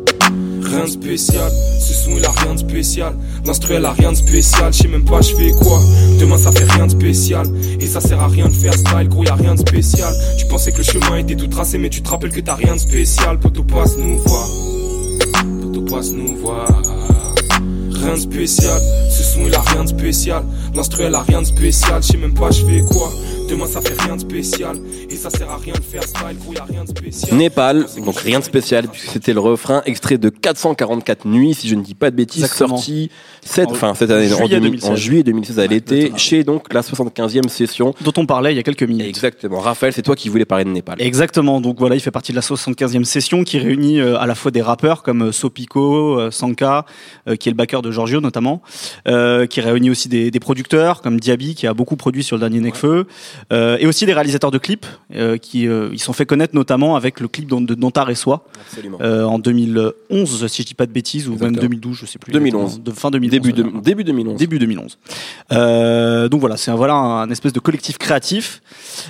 Rien 0.67 0.85
de 0.85 0.91
spécial, 0.91 1.51
ce 1.79 1.95
son 1.95 2.17
il 2.17 2.25
a 2.25 2.31
rien 2.31 2.55
de 2.55 2.59
spécial. 2.59 3.15
L'instru 3.45 3.75
elle 3.75 3.85
a 3.85 3.93
rien 3.93 4.11
de 4.11 4.17
spécial, 4.17 4.73
je 4.73 4.83
sais 4.83 4.89
même 4.89 5.05
pas 5.05 5.21
je 5.21 5.35
fais 5.35 5.51
quoi. 5.53 5.81
Demain 6.19 6.37
ça 6.37 6.51
fait 6.51 6.65
rien 6.65 6.87
de 6.87 6.91
spécial. 6.91 7.47
Et 7.81 7.87
ça 7.87 8.01
sert 8.01 8.21
à 8.21 8.27
rien 8.27 8.47
de 8.47 8.53
faire 8.53 8.75
style, 8.75 9.09
gros 9.09 9.25
y 9.25 9.29
a 9.29 9.35
rien 9.35 9.55
de 9.55 9.61
spécial. 9.61 10.13
Tu 10.39 10.47
pensais 10.47 10.73
que 10.73 10.79
le 10.79 10.83
chemin 10.83 11.17
était 11.19 11.37
tout 11.37 11.47
tracé, 11.47 11.79
mais 11.79 11.89
tu 11.89 12.03
te 12.03 12.09
rappelles 12.09 12.33
que 12.33 12.41
t'as 12.41 12.57
rien 12.57 12.75
de 12.75 12.81
spécial. 12.81 13.39
Poto 13.39 13.63
passe 13.63 13.97
nous 13.97 14.19
voir, 14.19 14.49
poto 15.63 15.81
passe 15.83 16.11
nous 16.11 16.37
voir. 16.37 16.67
Rien 17.93 18.15
de 18.15 18.21
spécial, 18.21 18.81
ce 19.11 19.23
son 19.23 19.47
il 19.47 19.55
a 19.55 19.61
rien 19.61 19.85
de 19.85 19.89
spécial. 19.89 20.43
L'instru 20.75 21.05
elle 21.05 21.15
a 21.15 21.23
rien 21.23 21.43
de 21.43 21.47
spécial, 21.47 22.03
je 22.03 22.17
même 22.17 22.35
pas 22.35 22.51
je 22.51 22.63
quoi. 22.83 23.13
Demain 23.49 23.67
ça 23.67 23.81
fait 23.81 24.01
rien 24.03 24.17
de 24.17 24.21
spécial. 24.21 24.77
Et 25.09 25.15
ça 25.15 25.31
sert 25.31 25.49
à 25.51 25.57
rien 25.57 25.75
de 25.75 25.83
faire 25.83 26.03
style, 26.03 26.37
gros 26.41 26.53
y 26.53 26.59
a 26.59 26.65
rien 26.65 26.83
de 26.85 26.89
spécial. 26.89 27.37
Népal, 27.37 27.87
donc 28.05 28.19
rien 28.19 28.41
de 28.41 28.45
spécial 28.45 28.89
puisque 28.89 29.09
c'était 29.11 29.33
le 29.33 29.41
refrain, 29.41 29.83
extrait 29.87 30.19
de 30.19 30.29
444 30.29 31.27
nuits, 31.27 31.55
si 31.55 31.69
je 31.69 31.75
ne 31.75 31.83
dis 31.83 31.95
pas 31.95 32.11
de 32.11 32.17
bêtises, 32.17 32.43
Exactement. 32.43 32.77
sorti 32.77 33.11
cette, 33.43 33.69
En 33.69 33.73
enfin 33.73 33.95
cette 33.95 34.11
année, 34.11 34.33
en, 34.33 34.39
juillet 34.39 34.61
2000 34.61 34.85
en 34.85 34.89
2016. 34.89 34.95
juillet 34.97 35.23
2016 35.23 35.59
à 35.61 35.67
l'été, 35.67 36.13
chez 36.17 36.43
donc 36.45 36.73
la 36.73 36.81
75e 36.81 37.49
session. 37.49 37.95
Dont 38.03 38.13
on 38.17 38.27
parlait 38.27 38.53
il 38.53 38.57
y 38.57 38.61
a 38.61 38.63
quelques 38.63 38.83
minutes. 38.83 39.07
Exactement. 39.07 39.61
Raphaël, 39.61 39.93
c'est 39.93 40.03
toi 40.03 40.17
qui 40.17 40.29
voulais 40.29 40.45
parler 40.45 40.65
de 40.65 40.71
Népal. 40.71 40.97
Exactement, 41.01 41.61
donc 41.61 41.79
voilà, 41.79 41.95
il 41.95 42.01
fait 42.01 42.11
partie 42.11 42.33
de 42.33 42.37
la 42.37 42.43
75e 42.43 43.05
session 43.05 43.45
qui 43.45 43.59
réunit 43.59 44.01
euh, 44.01 44.19
à 44.19 44.27
la 44.27 44.35
fois 44.35 44.51
des 44.51 44.63
rappeurs 44.63 45.03
comme 45.03 45.23
euh, 45.29 45.33
Sopico, 45.33 46.19
euh, 46.19 46.31
Sanka, 46.31 46.85
euh, 47.29 47.37
qui 47.37 47.49
est 47.49 47.53
le 47.53 47.57
backer 47.57 47.83
de 47.83 47.91
Giorgio 47.91 48.21
notamment, 48.21 48.63
euh, 49.07 49.47
qui 49.47 49.61
réunit 49.61 49.91
aussi 49.91 50.09
des, 50.09 50.31
des 50.31 50.41
producteurs 50.41 51.03
comme 51.03 51.21
Diaby 51.21 51.55
qui 51.55 51.67
a 51.67 51.75
beaucoup 51.75 51.97
produit 51.97 52.25
sur 52.25 52.37
le 52.37 52.41
dernier 52.41 52.61
Necfeu, 52.61 53.07
euh, 53.53 53.77
et 53.81 53.87
aussi 53.87 54.07
des 54.07 54.13
réalisateurs 54.13 54.51
de 54.51 54.59
clips 54.59 54.87
euh, 55.15 55.37
qui 55.37 55.67
euh, 55.69 55.89
ils 55.93 55.99
sont 56.01 56.13
fait 56.13 56.27
connaître 56.27 56.55
notamment 56.55 56.97
avec 56.97 57.21
le 57.21 57.29
clip 57.29 57.49
de 57.49 57.75
Dantar 57.75 58.11
et 58.11 58.15
Soi 58.15 58.45
euh, 59.01 59.25
en 59.25 59.39
2011 59.39 60.47
si 60.49 60.63
je 60.63 60.67
dis 60.67 60.75
pas 60.75 60.87
de 60.87 60.93
bêtises 60.93 61.29
ou 61.29 61.33
même 61.33 61.49
Exactement. 61.51 61.61
2012 61.63 61.97
je 61.99 62.07
sais 62.07 62.19
plus 62.19 62.33
2011. 62.33 62.63
exactement, 62.65 62.85
de 62.85 62.99
fin 62.99 63.11
2011 63.11 63.31
début, 63.31 63.53
de, 63.53 63.81
début 63.81 64.05
2011. 64.05 64.39
Début 64.39 64.59
2011. 64.59 64.99
Euh, 65.53 66.29
donc 66.29 66.41
voilà, 66.41 66.57
c'est 66.57 66.71
un, 66.71 66.75
voilà 66.77 66.95
un 66.95 67.31
espèce 67.31 67.53
de 67.53 67.61
collectif 67.61 67.99
créatif. 67.99 68.61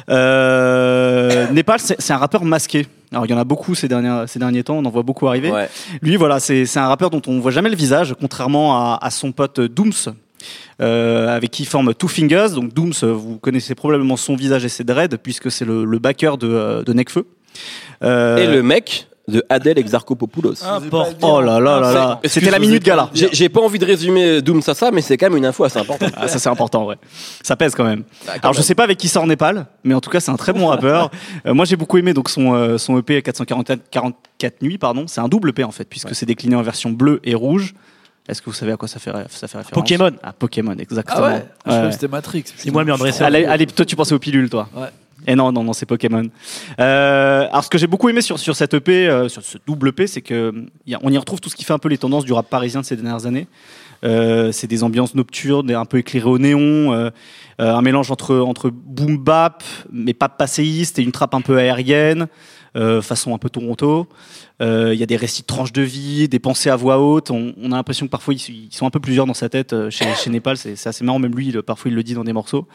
Népal, 0.09 1.80
c'est 1.80 2.12
un 2.12 2.18
rappeur 2.18 2.45
masqué. 2.45 2.87
Alors 3.12 3.25
il 3.26 3.30
y 3.30 3.35
en 3.35 3.38
a 3.38 3.45
beaucoup 3.45 3.75
ces 3.75 3.88
derniers, 3.88 4.25
ces 4.26 4.38
derniers 4.38 4.64
temps, 4.64 4.76
on 4.78 4.85
en 4.85 4.90
voit 4.90 5.02
beaucoup 5.02 5.28
arriver. 5.28 5.50
Ouais. 5.50 5.68
Lui, 6.02 6.16
voilà, 6.16 6.40
c'est 6.40 6.66
c'est 6.66 6.80
un 6.80 6.88
rappeur 6.88 7.11
dont 7.11 7.23
on 7.26 7.38
voit 7.38 7.52
jamais 7.52 7.71
le 7.71 7.76
visage, 7.76 8.14
contrairement 8.21 8.76
à, 8.76 8.99
à 9.00 9.11
son 9.11 9.33
pote 9.33 9.61
Dooms. 9.61 10.14
Euh, 10.81 11.35
avec 11.35 11.50
qui 11.50 11.64
forme 11.64 11.95
Two 11.95 12.09
Fingers. 12.09 12.50
Donc 12.55 12.73
Dooms, 12.75 12.93
euh, 13.02 13.12
vous 13.12 13.38
connaissez 13.38 13.75
probablement 13.75 14.16
son 14.16 14.37
visage 14.37 14.64
et 14.64 14.69
ses 14.69 14.85
dreads, 14.85 15.16
puisque 15.23 15.50
c'est 15.50 15.64
le, 15.64 15.85
le 15.85 15.99
backer 15.99 16.38
de, 16.38 16.49
euh, 16.49 16.83
de 16.83 16.93
Necfeu. 16.93 17.26
Euh, 18.02 18.37
Et 18.37 18.47
le 18.47 18.62
mec 18.62 19.09
de 19.28 19.43
Adèle 19.49 19.76
Exarchopoulos. 19.78 20.62
Importe. 20.64 21.16
Oh 21.23 21.40
là 21.40 21.59
là 21.59 21.81
là 21.81 21.93
là, 21.93 22.21
C'est- 22.23 22.28
c'était 22.38 22.50
la 22.52 22.61
minute 22.61 22.85
gala. 22.85 23.11
J'ai 23.12 23.49
pas 23.49 23.61
envie 23.61 23.81
de 23.81 23.85
résumer 23.85 24.40
Doom 24.40 24.62
ça 24.62 24.73
ça, 24.75 24.93
mais 24.93 25.00
c'est 25.00 25.16
quand 25.16 25.26
même 25.31 25.38
une 25.38 25.47
info 25.47 25.64
assez 25.64 25.81
importante. 25.81 26.12
Ah, 26.16 26.28
ça 26.28 26.38
c'est 26.38 26.49
important, 26.49 26.87
ouais. 26.87 26.95
Ça 27.43 27.57
pèse 27.57 27.75
quand 27.75 27.83
même. 27.83 28.05
Bah, 28.25 28.35
quand 28.35 28.40
Alors 28.45 28.52
je 28.55 28.62
sais 28.62 28.76
pas 28.76 28.85
avec 28.85 28.99
qui 28.99 29.09
sort 29.09 29.26
Népal, 29.26 29.66
mais 29.83 29.95
en 29.95 30.00
tout 30.00 30.11
cas 30.11 30.21
c'est 30.21 30.31
un 30.31 30.37
très 30.37 30.52
bon 30.52 30.69
rappeur. 30.69 31.11
Euh, 31.47 31.55
moi 31.55 31.64
j'ai 31.64 31.75
beaucoup 31.76 31.99
aimé 31.99 32.12
donc 32.14 32.28
son 32.28 32.55
euh, 32.55 32.78
son 32.78 32.99
EP 32.99 33.21
444 33.23 33.81
44 33.90 34.62
nuits 34.62 34.78
pardon. 34.78 35.07
C'est 35.09 35.21
un 35.21 35.28
double 35.28 35.50
EP 35.50 35.64
en 35.64 35.73
fait 35.73 35.88
puisque 35.88 36.14
c'est 36.14 36.26
décliné 36.26 36.55
en 36.55 36.62
version 36.62 36.90
bleue 36.90 37.21
et 37.25 37.35
rouge. 37.35 37.75
Est-ce 38.28 38.40
que 38.42 38.47
vous 38.47 38.52
savez 38.56 38.73
à 38.73 38.76
quoi 38.76 38.88
ça 38.88 38.99
fait, 38.99 39.11
ça 39.28 39.47
fait 39.49 39.59
référence 39.59 39.71
Pokémon. 39.73 40.11
À 40.23 40.33
Pokémon, 40.33 40.75
exactement. 40.78 41.18
Ah 41.23 41.28
ouais, 41.35 41.47
Je 41.66 41.71
Ouais. 41.73 41.92
c'était 41.92 42.09
Matrix. 42.09 42.45
C'est 42.56 42.71
moi 42.71 42.83
le 42.83 42.87
meilleur 42.87 42.99
dresseur. 42.99 43.26
Allez, 43.26 43.45
allez, 43.45 43.66
toi 43.66 43.85
tu 43.85 43.95
pensais 43.97 44.14
aux 44.14 44.18
pilules 44.18 44.50
toi. 44.50 44.68
Ouais. 44.75 44.88
Et 45.26 45.35
non, 45.35 45.50
non, 45.50 45.64
non, 45.64 45.73
c'est 45.73 45.87
Pokémon. 45.87 46.28
Euh, 46.78 47.47
alors, 47.50 47.64
ce 47.64 47.71
que 47.71 47.78
j'ai 47.78 47.87
beaucoup 47.87 48.09
aimé 48.09 48.21
sur, 48.21 48.38
sur 48.38 48.54
cette 48.54 48.75
EP, 48.75 49.09
euh, 49.09 49.28
sur 49.28 49.42
ce 49.42 49.59
double 49.66 49.88
EP, 49.88 50.06
c'est 50.06 50.21
que 50.21 50.52
y 50.87 50.95
a- 50.95 50.99
on 51.02 51.11
y 51.11 51.18
retrouve 51.18 51.40
tout 51.40 51.49
ce 51.49 51.56
qui 51.56 51.64
fait 51.64 51.73
un 51.73 51.78
peu 51.78 51.88
les 51.88 51.99
tendances 51.99 52.25
du 52.25 52.33
rap 52.33 52.49
parisien 52.49 52.80
de 52.80 52.87
ces 52.87 52.97
dernières 52.97 53.26
années. 53.26 53.49
Euh, 54.04 54.52
c'est 54.52 54.66
des 54.66 54.85
ambiances 54.85 55.14
nocturnes, 55.14 55.71
un 55.71 55.85
peu 55.87 55.99
éclairées 55.99 56.28
au 56.28 56.38
néon, 56.38 56.92
euh, 56.92 57.11
euh, 57.61 57.75
un 57.75 57.80
mélange 57.80 58.11
entre, 58.11 58.37
entre 58.37 58.68
boom 58.71 59.16
bap, 59.16 59.64
mais 59.90 60.12
pas 60.12 60.28
passéiste, 60.28 60.99
et 60.99 61.02
une 61.02 61.12
trappe 61.12 61.35
un 61.35 61.40
peu 61.40 61.56
aérienne, 61.56 62.26
euh, 62.76 63.00
façon 63.02 63.35
un 63.35 63.38
peu 63.38 63.49
Toronto. 63.50 64.06
Euh, 64.62 64.92
Il 64.95 65.00
y 65.00 65.02
a 65.02 65.06
des 65.06 65.16
récits 65.16 65.42
de 65.42 65.47
tranches 65.47 65.73
de 65.73 65.83
vie, 65.83 66.28
des 66.28 66.38
pensées 66.38 66.71
à 66.71 66.76
voix 66.76 66.99
haute. 67.00 67.30
On, 67.30 67.52
on 67.61 67.73
a 67.73 67.76
l'impression 67.76 68.06
que 68.06 68.11
parfois 68.11 68.35
ils, 68.35 68.40
ils 68.71 68.75
sont 68.75 68.87
un 68.87 68.90
peu 68.90 69.00
plusieurs 69.00 69.26
dans 69.26 69.35
sa 69.35 69.49
tête 69.49 69.73
euh, 69.73 69.90
chez, 69.90 70.04
chez 70.14 70.30
Népal. 70.30 70.56
C'est 70.56 70.87
assez 70.87 71.04
marrant, 71.04 71.18
même 71.18 71.35
lui, 71.35 71.49
il- 71.49 71.62
parfois 71.62 71.90
il 71.90 71.95
le 71.95 72.02
dit 72.02 72.14
dans 72.14 72.25
des 72.25 72.33
morceaux. 72.33 72.66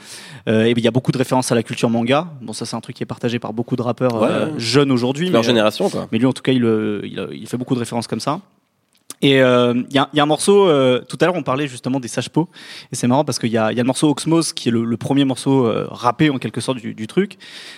Euh, 0.50 0.66
et 0.66 0.72
il 0.72 0.80
y 0.84 0.88
a 0.88 0.92
beaucoup 0.92 1.12
de 1.12 1.18
références 1.18 1.52
à 1.52 1.56
la 1.56 1.64
culture 1.64 1.90
manga. 1.90 2.28
Bon, 2.42 2.54
ça 2.54 2.66
c'est 2.66 2.76
un 2.76 2.82
truc 2.82 2.96
qui 2.96 3.04
est 3.04 3.06
partagé 3.06 3.40
par 3.40 3.54
beaucoup 3.54 3.76
de 3.76 3.82
rappeurs 3.82 4.22
Ouais. 4.22 4.30
jeunes 4.58 4.92
aujourd'hui. 4.92 5.30
Leur 5.30 5.42
mais- 5.42 5.48
génération, 5.48 5.90
quoi. 5.90 6.08
mais 6.12 6.18
lui, 6.18 6.26
en 6.26 6.34
tout 6.34 6.42
cas, 6.44 6.52
il, 6.52 6.64
il, 7.04 7.28
il 7.34 7.48
fait 7.48 7.58
beaucoup 7.58 7.76
de 7.76 7.80
références 7.80 8.08
comme 8.08 8.20
ça. 8.20 8.42
Et 9.22 9.42
euh, 9.42 9.74
il 9.90 9.96
y, 9.96 10.00
a, 10.00 10.10
y 10.14 10.20
a 10.20 10.24
un 10.24 10.26
morceau, 10.26 10.68
euh, 10.68 11.02
tout 11.08 11.18
à 11.22 11.26
l'heure 11.26 11.36
on 11.36 11.44
parlait 11.44 11.68
justement 11.68 12.00
des 12.00 12.08
sages 12.08 12.30
pots, 12.30 12.50
et 12.92 12.96
c'est 12.96 13.08
marrant 13.08 13.24
parce 13.24 13.38
qu'il 13.40 13.50
y 13.50 13.54
y 13.54 13.58
a 13.58 13.72
le 13.72 13.84
morceau 13.84 14.10
Oxmos 14.10 14.54
qui 14.54 14.70
est 14.70 14.72
le, 14.72 14.84
le 14.84 14.98
premier 14.98 15.26
morceau 15.26 15.66
euh, 15.68 15.88
rappé 15.92 16.30
en 16.30 16.38
quelque 16.40 16.60
sorte 16.62 16.80
du, 16.80 16.94
du 16.96 17.06
truc, 17.08 17.38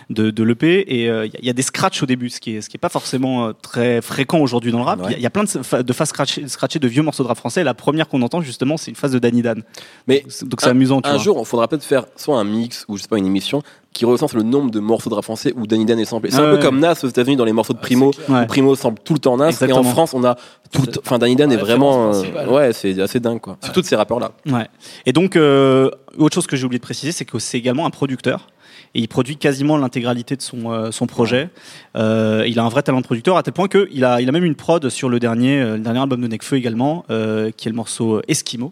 de, 0.09 0.31
de 0.31 0.43
l'EP, 0.43 0.85
et 0.88 1.09
euh, 1.09 1.25
il 1.25 1.33
y 1.41 1.47
y, 1.47 1.50
a 1.50 1.53
des 1.53 1.62
scratchs 1.62 2.01
au 2.01 2.05
début, 2.05 2.29
ce 2.29 2.39
qui 2.39 2.55
est, 2.55 2.62
ce 2.62 2.69
qui 2.69 2.77
est 2.77 2.79
pas 2.79 2.89
forcément 2.89 3.47
euh, 3.47 3.51
très 3.62 4.01
fréquent 4.01 4.39
aujourd'hui 4.39 4.71
dans 4.71 4.77
le 4.79 4.85
rap. 4.85 5.00
Il 5.00 5.03
y 5.03 5.05
a- 5.05 5.09
Ouais. 5.09 5.15
il 5.17 5.21
y, 5.21 5.25
a 5.25 5.29
plein 5.29 5.43
de, 5.43 5.81
de 5.81 5.93
phases 5.93 6.09
scratchées, 6.09 6.47
scratchées 6.47 6.79
de 6.79 6.88
vieux 6.88 7.03
morceaux 7.03 7.23
de 7.23 7.27
rap 7.27 7.38
français, 7.38 7.63
la 7.63 7.73
première 7.73 8.07
qu'on 8.07 8.21
entend 8.21 8.41
justement 8.41 8.77
c'est 8.77 8.91
une 8.91 8.95
phase 8.95 9.12
de 9.12 9.19
Danny 9.19 9.41
Dan. 9.41 9.63
Mais 10.07 10.23
Donc 10.43 10.62
c'est 10.62 10.69
amusant, 10.69 11.01
tu 11.01 11.09
un 11.09 11.13
vois. 11.15 11.21
jour, 11.23 11.38
il 11.41 11.45
faudra 11.45 11.67
peut-être 11.67 11.83
faire 11.83 12.05
soit 12.15 12.38
un 12.39 12.43
mix 12.45 12.85
ou 12.88 12.95
je 12.97 13.01
sais 13.03 13.07
pas 13.09 13.17
une 13.17 13.25
émission 13.25 13.62
qui 13.93 14.05
recense 14.05 14.33
le 14.33 14.43
nombre 14.43 14.71
de 14.71 14.79
morceaux 14.79 15.09
de 15.09 15.15
rap 15.15 15.23
français 15.23 15.53
où 15.55 15.67
Danny 15.67 15.85
Dan 15.85 16.00
est 16.00 16.05
samplé. 16.05 16.31
C'est 16.31 16.38
un 16.38 16.43
Ouais, 16.43 16.50
peu 16.51 16.55
ouais. 16.57 16.62
comme 16.63 16.79
Nas 16.79 16.95
aux 17.03 17.07
États-Unis 17.07 17.35
dans 17.35 17.45
les 17.45 17.53
morceaux 17.53 17.73
de 17.73 17.79
Primo. 17.79 18.12
Ouais. 18.27 18.41
où 18.41 18.45
Primo 18.47 18.75
sample 18.75 19.01
tout 19.05 19.13
le 19.13 19.19
temps 19.19 19.38
Nas 19.38 19.45
et 19.45 19.47
en 19.47 19.50
Exactement. 19.51 19.83
France 19.83 20.13
on 20.13 20.23
a 20.23 20.35
tout 20.71 20.88
enfin 21.00 21.19
Danny 21.19 21.35
Dan 21.35 21.51
est 21.51 21.57
vraiment 21.57 22.12
euh, 22.13 22.47
ouais, 22.47 22.73
c'est 22.73 23.00
assez 23.00 23.19
dingue 23.19 23.39
quoi. 23.39 23.57
Surtout 23.63 23.81
de 23.81 23.85
ces 23.85 23.95
rappeurs 23.95 24.19
là. 24.19 24.31
Ouais. 24.47 24.67
Et 25.05 25.13
donc, 25.13 25.35
euh, 25.35 25.89
autre 26.17 26.33
chose 26.35 26.47
que 26.47 26.55
j'ai 26.55 26.65
oublié 26.65 26.79
de 26.79 26.83
préciser, 26.83 27.12
c'est 27.12 27.25
que 27.25 27.38
c'est 27.39 27.57
également 27.57 27.85
un 27.85 27.89
producteur. 27.91 28.47
et 28.95 29.00
il 29.00 29.07
produit 29.07 29.38
quasiment 29.38 29.77
l'intégralité 29.77 30.35
de 30.35 30.41
son, 30.41 30.71
euh, 30.71 30.91
son 30.91 31.05
projet. 31.07 31.50
Euh, 31.95 32.43
il 32.47 32.59
a 32.59 32.63
un 32.63 32.69
vrai 32.69 32.81
talent 32.83 33.00
de 33.01 33.05
producteur 33.05 33.38
à 33.38 33.43
tel 33.43 33.53
point 33.53 33.67
qu'il 33.67 34.03
a, 34.05 34.21
il 34.21 34.29
a 34.29 34.31
même 34.31 34.43
une 34.43 34.55
prod 34.55 34.88
sur 34.89 35.09
le 35.09 35.19
dernier, 35.19 35.59
euh, 35.62 35.73
le 35.77 35.79
dernier 35.83 36.00
album 36.00 36.21
de 36.21 36.27
Nekfeu 36.27 36.57
également, 36.57 37.03
euh, 37.09 37.51
qui 37.55 37.67
est 37.67 37.71
le 37.71 37.75
morceau 37.75 38.21
Eskimo 38.27 38.71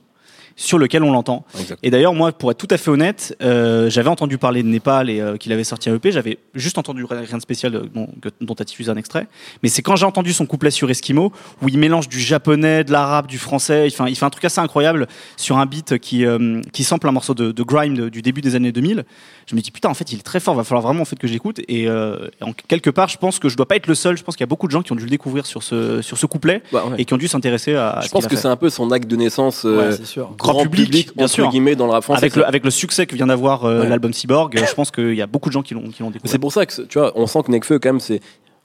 sur 0.55 0.77
lequel 0.77 1.03
on 1.03 1.11
l'entend. 1.11 1.45
Et 1.83 1.89
d'ailleurs, 1.91 2.13
moi, 2.13 2.31
pour 2.31 2.51
être 2.51 2.57
tout 2.57 2.67
à 2.69 2.77
fait 2.77 2.89
honnête, 2.91 3.35
euh, 3.41 3.89
j'avais 3.89 4.09
entendu 4.09 4.37
parler 4.37 4.63
de 4.63 4.67
Népal 4.67 5.09
et 5.09 5.19
euh, 5.19 5.37
qu'il 5.37 5.51
avait 5.53 5.63
sorti 5.63 5.89
un 5.89 5.95
EP. 5.95 6.11
J'avais 6.11 6.37
juste 6.53 6.77
entendu 6.77 7.05
rien 7.05 7.37
de 7.37 7.41
spécial 7.41 7.75
euh, 7.75 7.83
dont, 7.93 8.07
dont 8.41 8.55
tu 8.55 8.61
as 8.61 8.65
diffusé 8.65 8.91
un 8.91 8.95
extrait. 8.97 9.27
Mais 9.63 9.69
c'est 9.69 9.81
quand 9.81 9.95
j'ai 9.95 10.05
entendu 10.05 10.33
son 10.33 10.45
couplet 10.45 10.71
sur 10.71 10.89
Eskimo, 10.89 11.31
où 11.61 11.69
il 11.69 11.77
mélange 11.77 12.09
du 12.09 12.19
japonais, 12.19 12.83
de 12.83 12.91
l'arabe, 12.91 13.27
du 13.27 13.37
français. 13.37 13.87
Enfin, 13.91 14.07
il 14.07 14.15
fait 14.15 14.25
un 14.25 14.29
truc 14.29 14.45
assez 14.45 14.59
incroyable 14.59 15.07
sur 15.37 15.57
un 15.57 15.65
beat 15.65 15.97
qui, 15.99 16.25
euh, 16.25 16.61
qui 16.73 16.83
sample 16.83 17.07
un 17.07 17.11
morceau 17.11 17.33
de, 17.33 17.51
de 17.51 17.63
grime 17.63 17.95
de- 17.97 18.09
du 18.09 18.21
début 18.21 18.41
des 18.41 18.55
années 18.55 18.71
2000. 18.71 19.03
Je 19.47 19.55
me 19.55 19.61
dis, 19.61 19.71
putain, 19.71 19.89
en 19.89 19.93
fait, 19.93 20.11
il 20.11 20.19
est 20.19 20.23
très 20.23 20.39
fort. 20.39 20.55
Va 20.55 20.63
falloir 20.63 20.83
vraiment 20.83 21.01
en 21.01 21.05
fait, 21.05 21.17
que 21.17 21.27
j'écoute. 21.27 21.59
Et 21.67 21.87
euh, 21.87 22.27
en 22.41 22.53
quelque 22.53 22.89
part, 22.89 23.07
je 23.09 23.17
pense 23.17 23.39
que 23.39 23.49
je 23.49 23.57
dois 23.57 23.67
pas 23.67 23.75
être 23.75 23.87
le 23.87 23.95
seul. 23.95 24.17
Je 24.17 24.23
pense 24.23 24.35
qu'il 24.35 24.43
y 24.43 24.47
a 24.47 24.47
beaucoup 24.47 24.67
de 24.67 24.71
gens 24.71 24.81
qui 24.81 24.91
ont 24.91 24.95
dû 24.95 25.03
le 25.03 25.09
découvrir 25.09 25.45
sur 25.45 25.63
ce, 25.63 26.01
sur 26.01 26.17
ce 26.17 26.25
couplet 26.25 26.61
Bah, 26.71 26.85
ouais. 26.87 26.95
et 26.99 27.05
qui 27.05 27.13
ont 27.13 27.17
dû 27.17 27.27
s'intéresser 27.27 27.75
à, 27.75 27.89
à 27.91 28.01
Je 28.01 28.07
ce 28.07 28.11
pense 28.11 28.19
qu'il 28.21 28.27
a 28.27 28.29
que 28.29 28.35
fait. 28.35 28.41
c'est 28.43 28.47
un 28.47 28.55
peu 28.55 28.69
son 28.69 28.91
acte 28.91 29.07
de 29.09 29.15
naissance 29.15 29.63
euh, 29.65 29.89
Ouais, 29.89 29.95
c'est 29.95 30.05
sûr. 30.05 30.33
Grand 30.41 30.63
public, 30.63 30.85
public, 30.85 31.15
bien 31.15 31.25
entre 31.25 31.33
sûr. 31.33 31.49
guillemets 31.49 31.75
dans 31.75 31.85
le 31.85 31.91
rap 31.91 32.03
français. 32.03 32.19
avec 32.19 32.35
le, 32.35 32.45
avec 32.45 32.63
le 32.63 32.71
succès 32.71 33.05
que 33.05 33.15
vient 33.15 33.27
d'avoir 33.27 33.65
euh, 33.65 33.81
Ouais. 33.81 33.89
l'album 33.89 34.13
Cyborg, 34.13 34.57
euh, 34.57 34.65
je 34.67 34.73
pense 34.73 34.91
qu'il 34.91 35.13
y 35.15 35.21
a 35.21 35.27
beaucoup 35.27 35.49
de 35.49 35.53
gens 35.53 35.61
qui 35.61 35.73
l'ont 35.73 35.81
découvert. 35.81 36.19
C'est 36.25 36.39
pour 36.39 36.51
ça 36.51 36.65
que 36.65 36.81
tu 36.83 36.99
vois, 36.99 37.11
on 37.15 37.27
sent 37.27 37.39
que 37.45 37.51
Nekfeu 37.51 37.79
quand 37.79 37.89
même 37.89 37.99
c'est 37.99 38.19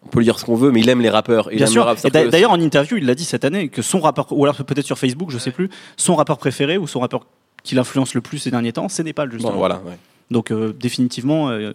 on 0.04 0.09
peut 0.09 0.18
lui 0.21 0.25
dire 0.26 0.38
ce 0.38 0.45
qu'on 0.45 0.54
veut, 0.54 0.71
mais 0.71 0.80
il 0.80 0.88
aime 0.88 1.00
les 1.00 1.11
rappeurs. 1.11 1.49
Il 1.50 1.56
Bien 1.56 1.66
aime 1.66 1.73
sûr. 1.73 1.83
le 1.85 1.88
rap. 1.90 1.99
Et 2.04 2.11
d'ailleurs, 2.11 2.52
en 2.52 2.61
interview, 2.61 2.97
il 2.97 3.06
l'a 3.06 3.14
dit 3.16 3.25
cette 3.25 3.45
année 3.45 3.68
que 3.68 3.83
son 3.83 3.99
rappeur, 3.99 4.26
ou 4.30 4.45
alors 4.45 4.54
peut-être 4.56 4.87
sur 4.87 4.99
Facebook, 4.99 5.30
je 5.33 5.38
sais 5.38 5.50
plus, 5.50 5.68
son 5.97 6.14
rappeur 6.14 6.38
préféré 6.38 6.78
ou 6.78 6.87
son 6.87 7.00
rappeur 7.00 7.26
qui 7.64 7.75
l'influence 7.75 8.14
le 8.14 8.21
plus 8.21 8.38
ces 8.38 8.52
derniers 8.52 8.73
temps, 8.73 8.88
c'est 8.88 9.02
Népal 9.02 9.33
justement. 9.33 9.52
Bon, 9.52 9.59
voilà. 9.59 9.80
ouais. 9.85 9.99
Donc 10.30 10.52
euh, 10.52 10.73
définitivement. 10.78 11.49
euh, 11.50 11.73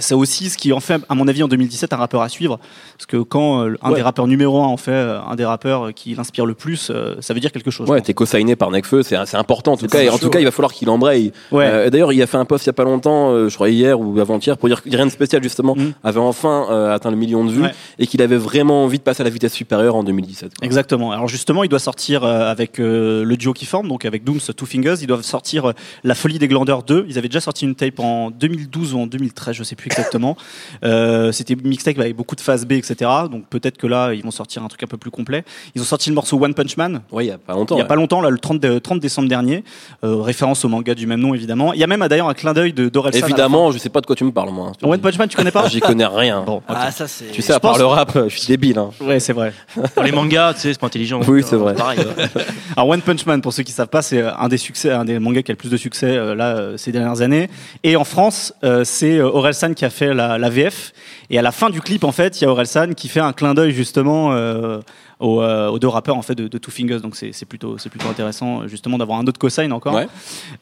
ça 0.00 0.16
aussi, 0.16 0.48
ce 0.50 0.56
qui 0.56 0.72
en 0.72 0.80
fait, 0.80 1.00
à 1.08 1.14
mon 1.14 1.26
avis, 1.28 1.42
en 1.42 1.48
2017, 1.48 1.92
un 1.92 1.96
rappeur 1.96 2.22
à 2.22 2.28
suivre. 2.28 2.58
Parce 2.96 3.06
que 3.06 3.16
quand 3.16 3.62
euh, 3.62 3.76
un 3.82 3.90
Ouais. 3.90 3.96
des 3.96 4.02
rappeurs 4.02 4.26
numéro 4.26 4.62
un 4.62 4.66
en 4.66 4.76
fait 4.76 4.92
euh, 4.92 5.20
un 5.28 5.34
des 5.34 5.44
rappeurs 5.44 5.86
euh, 5.88 5.92
qui 5.92 6.14
l'inspire 6.14 6.46
le 6.46 6.54
plus, 6.54 6.92
ça 7.20 7.34
veut 7.34 7.40
dire 7.40 7.52
quelque 7.52 7.70
chose. 7.70 7.88
Ouais, 7.90 8.00
t'es 8.00 8.14
co-signé 8.14 8.54
par 8.56 8.70
Nekfeu, 8.70 9.02
c'est 9.02 9.16
c'est 9.26 9.36
important 9.36 9.72
en 9.72 9.76
tout 9.76 9.86
C'est 9.90 9.96
cas. 9.98 10.02
Et 10.04 10.08
en 10.10 10.18
tout 10.18 10.30
cas, 10.30 10.38
il 10.38 10.44
va 10.44 10.50
falloir 10.50 10.72
qu'il 10.72 10.88
embraye. 10.90 11.32
Ouais. 11.50 11.66
Euh, 11.66 11.90
D'ailleurs, 11.90 12.12
il 12.12 12.22
a 12.22 12.26
fait 12.26 12.36
un 12.36 12.44
post 12.44 12.64
il 12.64 12.68
y 12.68 12.70
a 12.70 12.74
pas 12.74 12.84
longtemps, 12.84 13.30
euh, 13.32 13.48
je 13.48 13.54
crois 13.54 13.68
hier 13.70 13.98
ou 14.00 14.18
avant-hier, 14.20 14.56
pour 14.58 14.68
dire 14.68 14.82
que 14.82 14.88
rien 14.90 15.06
de 15.06 15.10
spécial 15.10 15.42
justement 15.42 15.74
Mhm. 15.76 15.92
avait 16.04 16.20
enfin 16.20 16.66
euh, 16.70 16.94
atteint 16.94 17.10
le 17.10 17.16
million 17.16 17.44
de 17.44 17.50
vues 17.50 17.62
Ouais. 17.62 17.74
et 17.98 18.06
qu'il 18.06 18.22
avait 18.22 18.36
vraiment 18.36 18.84
envie 18.84 18.98
de 18.98 19.02
passer 19.02 19.20
à 19.22 19.24
la 19.24 19.30
vitesse 19.30 19.52
supérieure 19.52 19.96
en 19.96 20.04
2017. 20.04 20.54
quoi. 20.58 20.64
Exactement. 20.66 21.10
Alors 21.12 21.28
justement, 21.28 21.64
il 21.64 21.68
doit 21.68 21.78
sortir 21.78 22.24
avec 22.24 22.78
le 22.78 23.34
duo 23.36 23.52
qui 23.52 23.66
forme, 23.66 23.88
donc 23.88 24.04
avec 24.04 24.24
Dooms, 24.24 24.38
Two 24.56 24.66
Fingers. 24.66 24.96
Ils 25.00 25.06
doivent 25.06 25.22
sortir 25.22 25.72
La 26.04 26.14
Folie 26.14 26.38
des 26.38 26.48
Glandeurs 26.48 26.82
2. 26.82 27.06
Ils 27.08 27.18
avaient 27.18 27.28
déjà 27.28 27.40
sorti 27.40 27.64
une 27.64 27.74
tape 27.74 27.98
en 28.00 28.30
2012 28.30 28.94
ou 28.94 29.00
en 29.00 29.06
2013, 29.06 29.54
je 29.56 29.62
sais 29.64 29.71
plus 29.76 29.88
exactement. 29.88 30.36
Euh, 30.84 31.30
C'était 31.32 31.54
mixtape 31.54 31.98
avec 31.98 32.16
beaucoup 32.16 32.34
de 32.34 32.40
phases 32.40 32.66
B, 32.66 32.72
etc. 32.72 33.08
Donc 33.30 33.46
peut-être 33.48 33.76
que 33.78 33.86
là, 33.86 34.12
ils 34.14 34.22
vont 34.22 34.30
sortir 34.30 34.62
un 34.64 34.68
truc 34.68 34.82
un 34.82 34.86
peu 34.86 34.96
plus 34.96 35.10
complet. 35.10 35.44
Ils 35.74 35.82
ont 35.82 35.84
sorti 35.84 36.08
le 36.08 36.14
morceau 36.14 36.42
One 36.42 36.54
Punch 36.54 36.76
Man. 36.76 37.02
Ouais, 37.12 37.24
il 37.26 37.28
y 37.28 37.30
a 37.30 37.38
pas 37.38 37.52
longtemps. 37.54 37.76
Il 37.76 37.78
y 37.78 37.80
a 37.80 37.84
ouais. 37.84 37.88
pas 37.88 37.94
longtemps, 37.94 38.20
là, 38.20 38.30
le 38.30 38.38
30, 38.38 38.58
dé- 38.60 38.80
30 38.80 39.00
décembre 39.00 39.28
dernier, 39.28 39.62
euh, 40.04 40.16
référence 40.22 40.64
au 40.64 40.68
manga 40.68 40.94
du 40.94 41.06
même 41.06 41.20
nom 41.20 41.34
évidemment. 41.34 41.72
Il 41.72 41.80
y 41.80 41.84
a 41.84 41.86
même 41.86 42.06
d'ailleurs 42.08 42.28
un 42.28 42.34
clin 42.34 42.52
d'œil 42.52 42.72
de 42.72 42.88
Dorelsan. 42.88 43.24
Évidemment, 43.26 43.70
je 43.70 43.78
sais 43.78 43.90
pas 43.90 44.00
de 44.00 44.06
quoi 44.06 44.16
tu 44.16 44.24
me 44.24 44.32
parles 44.32 44.50
moi. 44.50 44.72
fin. 44.80 44.88
One 44.88 45.00
Punch 45.00 45.18
Man, 45.18 45.28
tu 45.28 45.36
connais 45.36 45.50
pas 45.50 45.68
J'y 45.68 45.80
connais 45.80 46.06
rien. 46.06 46.42
Bon. 46.42 46.62
Ah, 46.68 46.90
ça, 46.90 47.06
c'est. 47.06 47.30
Tu 47.32 47.42
sais, 47.42 47.52
à 47.52 47.60
part 47.60 47.72
pense- 47.72 47.78
le 47.80 47.86
rap, 47.86 48.12
je 48.28 48.36
suis 48.36 48.48
débile. 48.48 48.78
Hein. 48.78 48.90
ouais, 49.00 49.20
c'est 49.20 49.32
vrai. 49.32 49.52
Pour 49.94 50.02
les 50.02 50.12
mangas, 50.12 50.54
tu 50.54 50.60
sais, 50.60 50.72
c'est 50.72 50.80
pas 50.80 50.86
intelligent. 50.88 51.20
Oui, 51.28 51.42
c'est 51.46 51.56
vrai. 51.56 51.74
Pareil. 51.74 52.00
Alors 52.76 52.88
One 52.88 53.02
Punch 53.02 53.26
Man, 53.26 53.40
pour 53.42 53.52
ceux 53.52 53.62
qui 53.62 53.72
savent 53.72 53.88
pas, 53.88 54.02
c'est 54.02 54.22
un 54.22 54.48
des 54.48 54.56
succès, 54.56 54.90
un 54.90 55.04
des 55.04 55.18
mangas 55.18 55.42
qui 55.42 55.50
a 55.50 55.54
le 55.54 55.58
plus 55.58 55.70
de 55.70 55.76
succès 55.76 56.06
euh, 56.16 56.34
là 56.34 56.76
ces 56.76 56.90
dernières 56.92 57.20
années. 57.20 57.48
Et 57.84 57.96
en 57.96 58.04
France, 58.04 58.54
euh, 58.64 58.84
c'est 58.84 59.18
euh, 59.18 59.28
Orelsan 59.52 59.74
qui 59.74 59.84
a 59.84 59.90
fait 59.90 60.14
la, 60.14 60.38
la 60.38 60.50
VF. 60.50 60.92
Et 61.30 61.38
à 61.38 61.42
la 61.42 61.52
fin 61.52 61.70
du 61.70 61.80
clip, 61.80 62.04
en 62.04 62.12
fait, 62.12 62.40
il 62.40 62.44
y 62.44 62.46
a 62.46 62.50
Orelsan 62.50 62.94
qui 62.94 63.08
fait 63.08 63.20
un 63.20 63.32
clin 63.32 63.54
d'œil 63.54 63.72
justement 63.72 64.32
euh, 64.32 64.80
aux, 65.20 65.40
euh, 65.40 65.68
aux 65.68 65.78
deux 65.78 65.88
rappeurs 65.88 66.16
en 66.16 66.22
fait 66.22 66.34
de, 66.34 66.48
de 66.48 66.58
Two 66.58 66.70
Fingers. 66.70 67.00
Donc 67.00 67.16
c'est 67.16 67.44
plutôt 67.44 67.78
c'est 67.78 67.88
plutôt 67.88 68.08
intéressant 68.08 68.66
justement 68.66 68.98
d'avoir 68.98 69.18
un 69.18 69.26
autre 69.26 69.38
cosign 69.38 69.72
encore. 69.72 69.94
Ouais. 69.94 70.08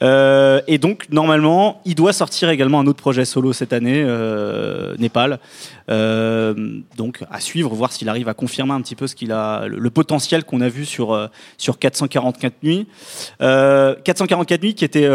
Euh, 0.02 0.60
et 0.66 0.78
donc 0.78 1.06
normalement, 1.10 1.80
il 1.84 1.94
doit 1.94 2.12
sortir 2.12 2.50
également 2.50 2.80
un 2.80 2.86
autre 2.86 3.00
projet 3.00 3.24
solo 3.24 3.52
cette 3.52 3.72
année, 3.72 4.02
euh, 4.04 4.94
Népal. 4.98 5.38
Donc 5.88 7.24
à 7.30 7.40
suivre, 7.40 7.74
voir 7.74 7.92
s'il 7.92 8.08
arrive 8.08 8.28
à 8.28 8.34
confirmer 8.34 8.72
un 8.72 8.80
petit 8.80 8.94
peu 8.96 9.06
ce 9.06 9.14
qu'il 9.14 9.32
a, 9.32 9.66
le, 9.66 9.78
le 9.78 9.90
potentiel 9.90 10.44
qu'on 10.44 10.60
a 10.60 10.68
vu 10.68 10.84
sur 10.84 11.30
sur 11.56 11.78
444 11.78 12.62
nuits. 12.62 12.86
Euh, 13.40 13.94
444 14.04 14.62
nuits 14.62 14.74
qui 14.74 14.84
était 14.84 15.08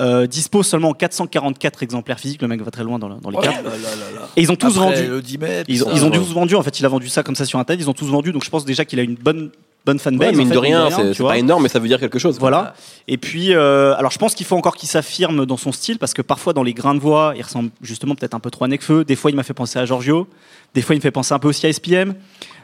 euh, 0.00 0.22
euh, 0.22 0.26
dispo 0.26 0.62
seulement 0.62 0.90
en 0.90 0.94
444 0.94 1.82
exemplaires 1.82 2.20
physiques. 2.20 2.42
Le 2.42 2.48
mec 2.48 2.60
va 2.62 2.70
très 2.70 2.84
loin 2.84 2.98
dans, 2.98 3.08
le- 3.08 3.16
dans 3.20 3.30
les 3.30 3.36
Oh 3.38 3.40
cartes. 3.40 3.64
là 3.64 3.70
là 3.70 3.76
là. 4.20 4.28
Et 4.36 4.42
ils 4.42 4.52
ont 4.52 4.56
tous 4.56 4.76
Après, 4.78 4.96
vendu. 5.02 5.06
Le 5.08 5.22
10 5.22 5.38
mai, 5.38 5.64
Ils 5.68 5.82
ont, 5.84 5.86
ça, 5.88 5.92
ils 5.96 6.04
ont 6.04 6.10
ouais. 6.10 6.16
tous 6.18 6.32
vendu. 6.32 6.54
En 6.54 6.62
fait, 6.62 6.78
il 6.80 6.84
a 6.84 6.88
vendu 6.88 7.08
ça 7.08 7.22
comme 7.22 7.34
ça 7.34 7.44
sur 7.44 7.58
Internet. 7.58 7.82
Ils 7.84 7.88
ont 7.90 7.94
tous 7.94 8.06
vendu. 8.06 8.32
Donc 8.32 8.44
je 8.44 8.50
pense 8.50 8.64
déjà 8.64 8.84
qu'il 8.84 9.00
a 9.00 9.02
une 9.02 9.14
bonne 9.14 9.50
bonne 9.86 9.98
fanbase. 10.00 10.30
Ouais, 10.30 10.34
en 10.34 10.38
mine 10.38 10.48
fait, 10.48 10.54
de 10.54 10.58
rien, 10.58 10.88
c'est 10.90 11.22
pas 11.22 11.38
énorme, 11.38 11.62
mais 11.62 11.68
ça 11.68 11.78
veut 11.78 11.86
dire 11.86 12.00
quelque 12.00 12.18
chose. 12.18 12.40
Voilà. 12.40 12.74
Et 13.06 13.18
puis, 13.18 13.54
euh, 13.54 13.94
alors 13.96 14.10
je 14.10 14.18
pense 14.18 14.34
qu'il 14.34 14.44
faut 14.44 14.56
encore 14.56 14.74
qu'il 14.74 14.88
s'affirme 14.88 15.46
dans 15.46 15.56
son 15.56 15.70
style 15.70 15.98
parce 16.00 16.12
que 16.12 16.22
parfois 16.22 16.52
dans 16.52 16.64
les 16.64 16.74
grains 16.74 16.96
de 16.96 16.98
voix, 16.98 17.34
il 17.36 17.42
ressemble 17.42 17.70
justement 17.82 18.16
peut-être 18.16 18.34
un 18.34 18.40
peu 18.40 18.50
trop 18.50 18.64
à 18.64 18.68
Nekfeu. 18.68 19.04
Des 19.04 19.14
fois, 19.14 19.30
il 19.30 19.34
m'a 19.36 19.44
fait 19.44 19.54
penser 19.54 19.78
à 19.78 19.86
Giorgio. 19.86 20.26
Des 20.74 20.82
fois, 20.82 20.96
il 20.96 20.98
me 20.98 21.02
fait 21.02 21.12
penser 21.12 21.32
un 21.34 21.38
peu 21.38 21.46
aussi 21.48 21.66
à 21.66 21.72
SPM. 21.72 22.14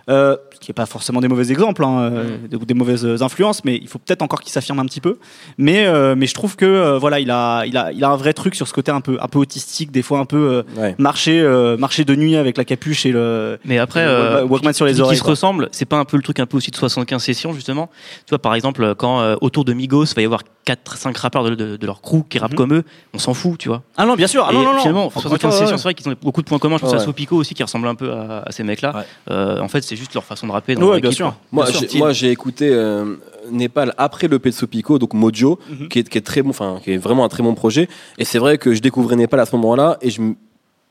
Euh, 0.09 0.37
ce 0.55 0.59
qui 0.59 0.71
n'est 0.71 0.75
pas 0.75 0.87
forcément 0.87 1.21
des 1.21 1.29
mauvais 1.29 1.51
exemples 1.53 1.85
hein, 1.85 2.01
euh, 2.12 2.37
ou 2.61 2.65
des 2.65 2.75
mauvaises 2.75 3.05
influences, 3.23 3.65
mais 3.65 3.77
il 3.77 3.87
faut 3.88 3.99
peut-être 4.01 4.23
encore 4.23 4.41
qu'il 4.41 4.53
s'affirme 4.53 4.79
un 4.81 4.85
petit 4.87 5.01
peu. 5.01 5.19
Mais, 5.59 5.87
euh, 5.87 6.15
mais 6.17 6.27
je 6.27 6.35
trouve 6.35 6.57
que 6.57 6.65
euh, 6.65 6.99
voilà, 6.99 7.21
il 7.21 7.31
a, 7.31 7.65
il, 7.67 7.77
a, 7.77 7.93
il 7.93 8.03
a 8.03 8.11
un 8.11 8.17
vrai 8.17 8.33
truc 8.33 8.55
sur 8.57 8.67
ce 8.67 8.73
côté 8.73 8.91
un 8.91 9.01
peu, 9.01 9.17
un 9.21 9.29
peu 9.29 9.38
autistique, 9.38 9.91
des 9.93 10.03
fois 10.03 10.19
un 10.19 10.25
peu 10.25 10.65
Ouais. 10.77 10.95
marcher, 10.99 11.43
marcher 11.79 12.05
de 12.05 12.15
nuit 12.17 12.37
avec 12.37 12.57
la 12.57 12.65
capuche 12.65 13.07
et 13.07 13.12
le. 13.12 13.59
Mais 13.65 13.79
après, 13.79 14.05
Le 14.05 14.45
Walkman 14.45 14.73
sur 14.73 14.87
les 14.87 15.01
oreilles, 15.01 15.15
Qui 15.15 15.19
se 15.19 15.23
quoi. 15.23 15.31
ressemblent, 15.31 15.69
c'est 15.73 15.85
pas 15.85 15.99
un 15.99 16.05
peu 16.05 16.17
le 16.17 16.23
truc 16.23 16.41
un 16.41 16.47
peu 16.47 16.57
aussi 16.57 16.71
de 16.71 16.77
75 16.77 17.23
sessions 17.23 17.53
justement. 17.53 17.88
Tu 18.27 18.31
vois, 18.31 18.38
par 18.41 18.55
exemple, 18.55 18.95
quand 18.97 19.35
autour 19.41 19.65
de 19.65 19.73
Migos, 19.73 20.05
il 20.07 20.15
va 20.17 20.23
y 20.23 20.25
avoir 20.25 20.43
4-5 20.67 21.17
rappeurs 21.19 21.45
de, 21.45 21.55
de- 21.57 21.77
de 21.77 21.87
leur 21.87 22.01
crew 22.01 22.23
qui 22.29 22.38
rappent 22.38 22.53
Mhm. 22.53 22.57
comme 22.57 22.75
eux, 22.75 22.83
on 23.15 23.19
s'en 23.19 23.35
fout, 23.35 23.59
tu 23.59 23.69
vois. 23.69 23.83
Ah 23.97 24.07
non, 24.07 24.15
bien 24.15 24.27
sûr. 24.29 24.47
Ah 24.49 24.53
non, 24.53 24.62
non, 24.62 24.73
non. 24.75 24.79
finalement, 24.79 25.07
Encore 25.07 25.23
75 25.23 25.33
une 25.33 25.41
fois, 25.41 25.59
sessions, 25.59 25.73
ouais. 25.75 25.79
c'est 25.79 25.83
vrai 25.83 25.95
qu'ils 25.95 26.09
ont 26.09 26.15
beaucoup 26.23 26.41
de 26.43 26.47
points 26.47 26.59
communs. 26.59 26.77
Je 26.77 26.83
pense 26.83 26.93
Ouais. 26.93 26.99
à 26.99 27.05
Sopico 27.05 27.37
aussi 27.37 27.55
qui 27.55 27.62
ressemble 27.62 27.88
un 27.88 27.95
peu 27.97 28.12
à, 28.12 28.43
à 28.47 28.53
ces 28.53 28.62
mecs-là. 28.65 29.05
En 29.29 29.69
fait, 29.69 29.83
c'est 29.92 29.96
juste 29.98 30.14
leur 30.14 30.24
façon 30.24 30.46
de 30.46 30.52
rapper. 30.52 30.74
Dans 30.74 30.83
Ouais, 30.87 30.92
leur 30.92 31.00
bien 31.02 31.11
sûr. 31.11 31.35
Moi, 31.52 31.66
Bien 31.66 31.74
sûr. 31.81 31.88
j'ai, 31.90 31.98
moi, 31.98 32.12
j'ai 32.14 32.31
écouté 32.31 32.70
euh, 32.70 33.16
Népal 33.50 33.92
après 33.98 34.26
le 34.26 34.38
de 34.38 34.50
Sopico, 34.50 34.98
donc 34.98 35.12
Mojo, 35.12 35.59
Mhm. 35.68 35.88
qui, 35.88 35.98
est, 35.98 36.09
qui 36.09 36.16
est 36.16 36.22
très 36.22 36.40
bon, 36.42 36.48
enfin, 36.50 36.81
qui 36.83 36.92
est 36.92 36.96
vraiment 36.96 37.24
un 37.26 37.28
très 37.28 37.42
bon 37.42 37.55
projet. 37.55 37.88
Et 38.16 38.24
c'est 38.24 38.38
vrai 38.38 38.57
que 38.57 38.72
je 38.72 38.81
découvrais 38.81 39.16
Népal 39.16 39.38
à 39.40 39.44
ce 39.44 39.55
moment-là, 39.57 39.98
et 40.00 40.09
je, 40.09 40.22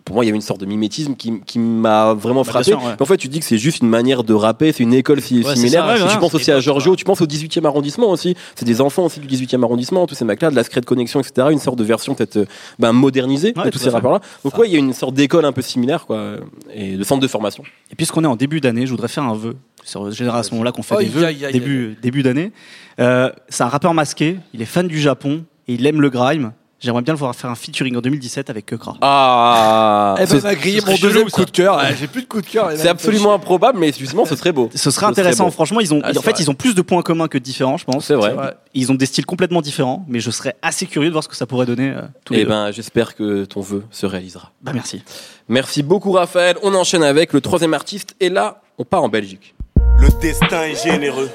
pour 0.06 0.16
moi, 0.16 0.24
il 0.26 0.28
y 0.28 0.30
avait 0.32 0.36
une 0.38 0.42
sorte 0.42 0.60
de 0.62 0.66
mimétisme 0.66 1.16
qui, 1.16 1.40
qui 1.46 1.60
m'a 1.60 2.14
vraiment 2.14 2.42
Bah, 2.42 2.50
frappé. 2.52 2.66
sûr, 2.66 2.78
ouais. 2.84 2.92
Mais 3.00 3.02
En 3.02 3.06
fait, 3.06 3.18
tu 3.18 3.28
dis 3.28 3.40
que 3.40 3.46
c'est 3.46 3.58
juste 3.58 3.82
une 3.82 3.90
manière 3.90 4.24
de 4.24 4.34
rapper, 4.34 4.72
c'est 4.72 4.84
une 4.84 4.94
école 4.94 5.22
si- 5.22 5.44
Ouais, 5.44 5.56
similaire. 5.56 5.86
ça, 5.86 5.94
ouais, 6.04 6.10
Et 6.10 6.14
tu 6.14 6.18
penses 6.20 6.34
aussi 6.36 6.52
à 6.52 6.60
Giorgio, 6.60 6.96
tu 6.96 7.06
penses 7.06 7.22
au 7.22 7.26
18e 7.28 7.66
arrondissement 7.66 8.10
aussi. 8.10 8.36
C'est 8.56 8.66
des 8.66 8.82
enfants 8.82 9.06
aussi 9.06 9.20
du 9.20 9.28
18e 9.28 9.64
arrondissement, 9.64 10.08
tous 10.08 10.16
ces 10.16 10.26
mecs-là, 10.26 10.50
de 10.52 10.56
la 10.56 10.64
Secret 10.64 10.82
Connection, 10.82 11.20
etc. 11.20 11.48
Une 11.52 11.60
sorte 11.60 11.78
de 11.78 11.84
version 11.84 12.16
peut-être 12.16 12.38
euh, 12.38 12.46
ben, 12.80 12.92
modernisée 12.94 13.54
Ouais, 13.56 13.66
de 13.66 13.70
tous 13.70 13.80
ces 13.80 13.90
rappeurs-là. 13.90 14.22
Donc, 14.44 14.58
ouais, 14.58 14.68
il 14.68 14.74
y 14.74 14.76
a 14.76 14.80
une 14.80 14.94
sorte 14.94 15.14
d'école 15.14 15.46
un 15.46 15.52
peu 15.52 15.62
similaire, 15.62 16.06
quoi, 16.06 16.36
et 16.74 16.98
de 16.98 17.04
centre 17.04 17.22
de 17.22 17.28
formation. 17.28 17.64
Et 17.92 17.96
puisqu'on 17.96 18.24
est 18.24 18.28
en 18.28 18.36
début 18.36 18.60
d'année, 18.62 18.86
je 18.86 18.92
voudrais 18.92 19.08
faire 19.08 19.24
un 19.24 19.36
vœu. 19.36 19.56
C'est 19.84 19.98
à 20.28 20.44
ce 20.44 20.52
moment-là 20.52 20.72
qu'on 20.72 20.84
fait 20.84 20.98
des 20.98 21.06
vœux, 21.06 21.26
début, 21.52 21.98
début 22.02 22.22
d'année. 22.24 22.52
Euh, 23.00 23.32
c'est 23.50 23.64
un 23.64 23.68
rappeur 23.68 23.94
masqué, 23.94 24.38
il 24.54 24.62
est 24.62 24.66
fan 24.66 24.88
du 24.88 25.00
Japon 25.00 25.44
et 25.68 25.74
il 25.74 25.86
aime 25.88 26.02
le 26.02 26.10
grime. 26.10 26.52
J'aimerais 26.84 27.04
bien 27.04 27.14
le 27.14 27.20
voir 27.20 27.36
faire 27.36 27.52
un 27.52 27.56
featuring 27.56 27.96
en 27.96 28.02
2017 28.02 28.50
avec 28.50 28.66
Kekra. 28.66 28.96
Ah, 29.02 30.16
Eh 30.20 30.26
ben, 30.26 30.54
grillé 30.56 30.82
mon 30.82 30.96
deuxième 30.96 31.30
coup 31.30 31.46
de 31.46 31.52
cœur. 31.52 31.78
Ouais, 31.78 31.96
J'ai 32.00 32.08
plus 32.08 32.24
de 32.24 32.28
coup 32.28 32.42
de 32.42 32.48
cœur. 32.48 32.72
c'est 32.76 32.88
absolument 32.90 33.36
improbable, 33.36 33.78
mais 33.78 33.92
justement, 33.92 34.26
ce 34.26 34.36
serait 34.36 34.52
beau. 34.52 34.68
Ce 34.74 34.90
serait 34.90 35.06
Ce 35.06 35.12
intéressant, 35.12 35.52
franchement. 35.52 35.80
Ils 35.80 35.94
ont, 35.94 36.02
Ah, 36.04 36.10
en 36.10 36.14
fait, 36.22 36.32
vrai. 36.32 36.34
ils 36.40 36.50
ont 36.50 36.56
plus 36.56 36.74
de 36.74 36.82
points 36.82 37.04
communs 37.04 37.28
que 37.28 37.38
de 37.38 37.44
différents, 37.44 37.78
je 37.78 37.86
pense. 37.86 38.06
C'est 38.06 38.16
vrai. 38.16 38.36
Ils 38.74 38.92
ont 38.92 38.96
des 38.96 39.06
styles 39.06 39.28
complètement 39.28 39.62
différents, 39.62 40.04
mais 40.08 40.20
je 40.20 40.32
serais 40.32 40.56
assez 40.64 40.88
curieux 40.88 41.10
de 41.10 41.14
voir 41.14 41.24
ce 41.24 41.30
que 41.30 41.36
ça 41.36 41.46
pourrait 41.46 41.68
donner 41.68 41.90
euh, 41.92 42.02
tous 42.26 42.34
les 42.34 42.42
Eh 42.42 42.46
ben, 42.46 42.72
j'espère 42.72 43.14
que 43.16 43.46
ton 43.46 43.62
vœu 43.62 43.84
se 43.92 44.08
réalisera. 44.08 44.52
Bah, 44.64 44.72
merci. 44.74 45.04
Merci 45.50 45.84
beaucoup, 45.84 46.14
Raphaël. 46.14 46.56
On 46.64 46.74
enchaîne 46.74 47.04
avec 47.04 47.32
le 47.34 47.42
troisième 47.42 47.76
artiste, 47.76 48.16
et 48.20 48.30
là, 48.30 48.60
on 48.80 48.86
part 48.86 49.04
en 49.04 49.10
Belgique. 49.10 49.54
Le 50.00 50.10
destin 50.20 50.64
est 50.64 50.84
généreux. 50.84 51.30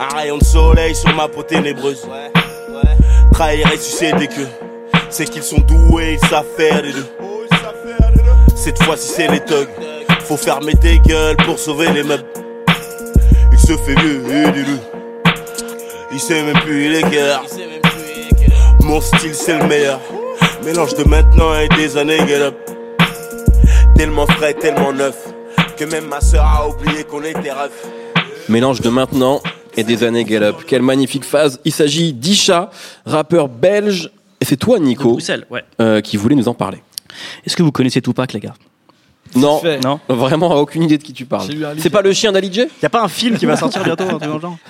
Un 0.00 0.16
rayon 0.16 0.38
de 0.38 0.44
soleil 0.44 0.94
sur 0.94 1.14
ma 1.14 1.28
peau 1.28 1.42
ténébreuse. 1.42 2.06
Trahir 3.32 3.70
et 3.70 3.76
sucer 3.76 4.12
des 4.14 4.28
queues. 4.28 4.48
C'est 5.10 5.24
qu'ils 5.30 5.42
sont 5.42 5.60
doués, 5.60 6.18
ils 6.20 6.28
savent 6.28 6.44
faire 6.56 6.82
les 6.82 6.92
deux. 6.92 7.06
Cette 8.54 8.82
fois-ci, 8.82 9.08
c'est 9.08 9.28
les 9.28 9.40
thugs. 9.40 9.68
Faut 10.24 10.36
fermer 10.36 10.74
tes 10.74 10.98
gueules 10.98 11.36
pour 11.38 11.58
sauver 11.58 11.90
les 11.92 12.02
meubles. 12.02 12.26
Il 13.52 13.58
se 13.58 13.76
fait 13.76 13.94
des 13.94 14.62
deux. 14.62 14.78
Il 16.12 16.20
sait 16.20 16.42
même 16.42 16.58
plus 16.60 16.90
les 16.90 17.02
cœurs. 17.02 17.44
Mon 18.82 19.00
style, 19.00 19.34
c'est 19.34 19.58
le 19.58 19.66
meilleur. 19.66 20.00
Mélange 20.64 20.94
de 20.94 21.04
maintenant 21.04 21.54
et 21.54 21.68
des 21.68 21.96
années 21.96 22.18
get 22.26 22.42
up. 22.42 22.56
Tellement 23.96 24.26
frais, 24.26 24.54
tellement 24.54 24.92
neuf. 24.92 25.16
Que 25.76 25.84
même 25.84 26.06
ma 26.06 26.20
soeur 26.20 26.44
a 26.44 26.68
oublié 26.68 27.04
qu'on 27.04 27.22
était 27.22 27.52
refs. 27.52 27.86
Mélange 28.48 28.80
de 28.80 28.88
maintenant 28.90 29.40
et 29.76 29.84
des 29.84 30.02
années 30.02 30.24
Gallup. 30.24 30.64
Quelle 30.66 30.82
magnifique 30.82 31.24
phase. 31.24 31.60
Il 31.64 31.72
s'agit 31.72 32.12
d'Isha, 32.12 32.70
rappeur 33.06 33.48
belge. 33.48 34.10
C'est 34.48 34.56
toi, 34.56 34.78
Nico, 34.78 35.18
ouais. 35.50 35.62
euh, 35.82 36.00
qui 36.00 36.16
voulait 36.16 36.34
nous 36.34 36.48
en 36.48 36.54
parler. 36.54 36.78
Est-ce 37.44 37.54
que 37.54 37.62
vous 37.62 37.70
connaissez 37.70 38.00
Tupac, 38.00 38.32
les 38.32 38.40
gars? 38.40 38.54
Non. 39.36 39.60
Non 39.84 40.00
vraiment 40.08 40.54
aucune 40.56 40.84
idée 40.84 40.96
de 40.96 41.02
qui 41.02 41.12
tu 41.12 41.26
parles. 41.26 41.50
C'est 41.76 41.90
pas 41.90 42.00
le 42.00 42.14
chien 42.14 42.32
d'Ali 42.32 42.50
J? 42.50 42.62
Y 42.82 42.86
a 42.86 42.88
pas 42.88 43.02
un 43.02 43.08
film 43.08 43.36
qui 43.36 43.44
va 43.44 43.56
sortir 43.56 43.84
bientôt 43.84 44.06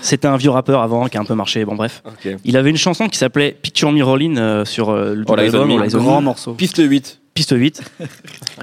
C'était 0.01 0.27
un 0.27 0.37
vieux 0.37 0.51
rappeur 0.51 0.83
avant 0.83 1.07
qui 1.07 1.17
a 1.17 1.21
un 1.21 1.25
peu 1.25 1.35
marché. 1.37 1.65
Bon, 1.65 1.77
bref. 1.77 2.03
Il 2.45 2.57
avait 2.57 2.71
une 2.71 2.77
chanson 2.77 3.07
qui 3.09 3.19
s'appelait 3.19 3.57
Picture 3.63 3.93
Me 3.93 4.03
Rollin' 4.03 4.37
euh, 4.37 4.65
sur 4.65 4.91
euh, 4.91 5.15
le 5.15 5.25
Oh, 5.29 5.35
album, 5.35 5.81
Grand 5.93 6.23
morceau. 6.23 6.55
Piste 6.55 6.79
8. 6.79 7.21
piste 7.35 7.55
8. 7.57 7.81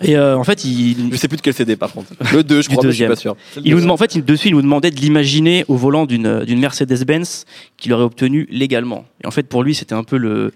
Et 0.01 0.17
euh, 0.17 0.37
en 0.37 0.43
fait, 0.43 0.65
il, 0.65 0.97
Je 1.13 1.15
sais 1.15 1.29
plus 1.29 1.37
de 1.37 1.41
quel 1.41 1.53
CD 1.53 1.77
par 1.77 1.93
contre. 1.93 2.11
Le 2.33 2.43
2, 2.43 2.61
je 2.61 2.67
crois, 2.67 2.83
mais 2.83 2.89
je 2.89 2.93
suis 2.93 3.05
deuxième. 3.05 3.09
pas 3.11 3.15
sûr. 3.15 3.37
Il 3.63 3.73
nous 3.73 3.87
en 3.87 3.95
fait, 3.95 4.15
il- 4.15 4.25
dessus, 4.25 4.49
il 4.49 4.53
nous 4.55 4.61
demandait 4.61 4.91
de 4.91 4.99
l'imaginer 4.99 5.63
au 5.69 5.77
volant 5.77 6.05
d'une 6.05 6.43
d'une 6.43 6.59
Mercedes-Benz 6.59 7.45
qu'il 7.77 7.93
aurait 7.93 8.03
obtenue 8.03 8.47
légalement. 8.51 9.05
Et 9.23 9.27
en 9.27 9.31
fait, 9.31 9.47
pour 9.47 9.63
lui, 9.63 9.73
c'était 9.73 9.95
un 9.95 10.03
peu 10.03 10.17
le, 10.17 10.51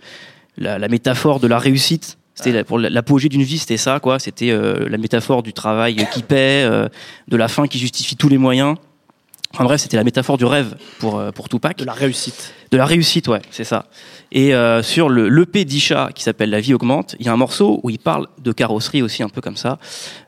la, 0.60 0.88
métaphore 0.88 1.40
de 1.40 1.48
la 1.48 1.58
réussite. 1.58 2.18
C'était 2.36 2.64
pour 2.64 2.80
la- 2.80 2.90
l'apogée 2.90 3.28
d'une 3.28 3.44
vie, 3.44 3.58
c'était 3.58 3.78
ça, 3.78 4.00
quoi. 4.00 4.18
C'était 4.20 4.52
euh, 4.52 4.88
la 4.88 4.98
métaphore 4.98 5.44
du 5.44 5.52
travail 5.52 6.08
qui 6.14 6.24
paie, 6.24 6.64
euh, 6.64 6.88
de 7.28 7.36
la 7.38 7.48
fin 7.50 7.68
qui 7.68 7.80
justifie 7.80 8.16
tous 8.16 8.30
les 8.30 8.38
moyens. 8.38 8.76
En 9.58 9.64
bref, 9.64 9.82
c'était 9.82 9.98
la 9.98 10.04
métaphore 10.04 10.38
du 10.38 10.46
rêve 10.46 10.76
pour 11.00 11.18
euh, 11.18 11.32
pour 11.32 11.50
Tupac. 11.50 11.78
De 11.78 11.86
la 11.86 11.94
réussite. 11.94 12.54
De 12.72 12.78
la 12.78 12.86
réussite, 12.86 13.28
ouais, 13.28 13.42
c'est 13.50 13.64
ça. 13.64 13.88
Et 14.32 14.54
euh, 14.54 14.84
sur 14.84 15.10
le 15.10 15.28
l'EP 15.28 15.66
d'Isha 15.66 16.12
qui 16.14 16.22
s'appelle 16.22 16.52
La 16.52 16.60
vie 16.60 16.76
augmente, 16.76 17.16
il 17.20 17.26
y 17.26 17.30
a 17.30 17.34
un 17.34 17.38
morceau 17.38 17.80
où 17.82 17.90
il 17.90 17.98
parle 17.98 18.28
de 18.38 18.52
carrosserie 18.52 19.02
aussi, 19.02 19.24
un 19.24 19.30
peu 19.30 19.42
comme 19.42 19.58
ça. 19.58 19.80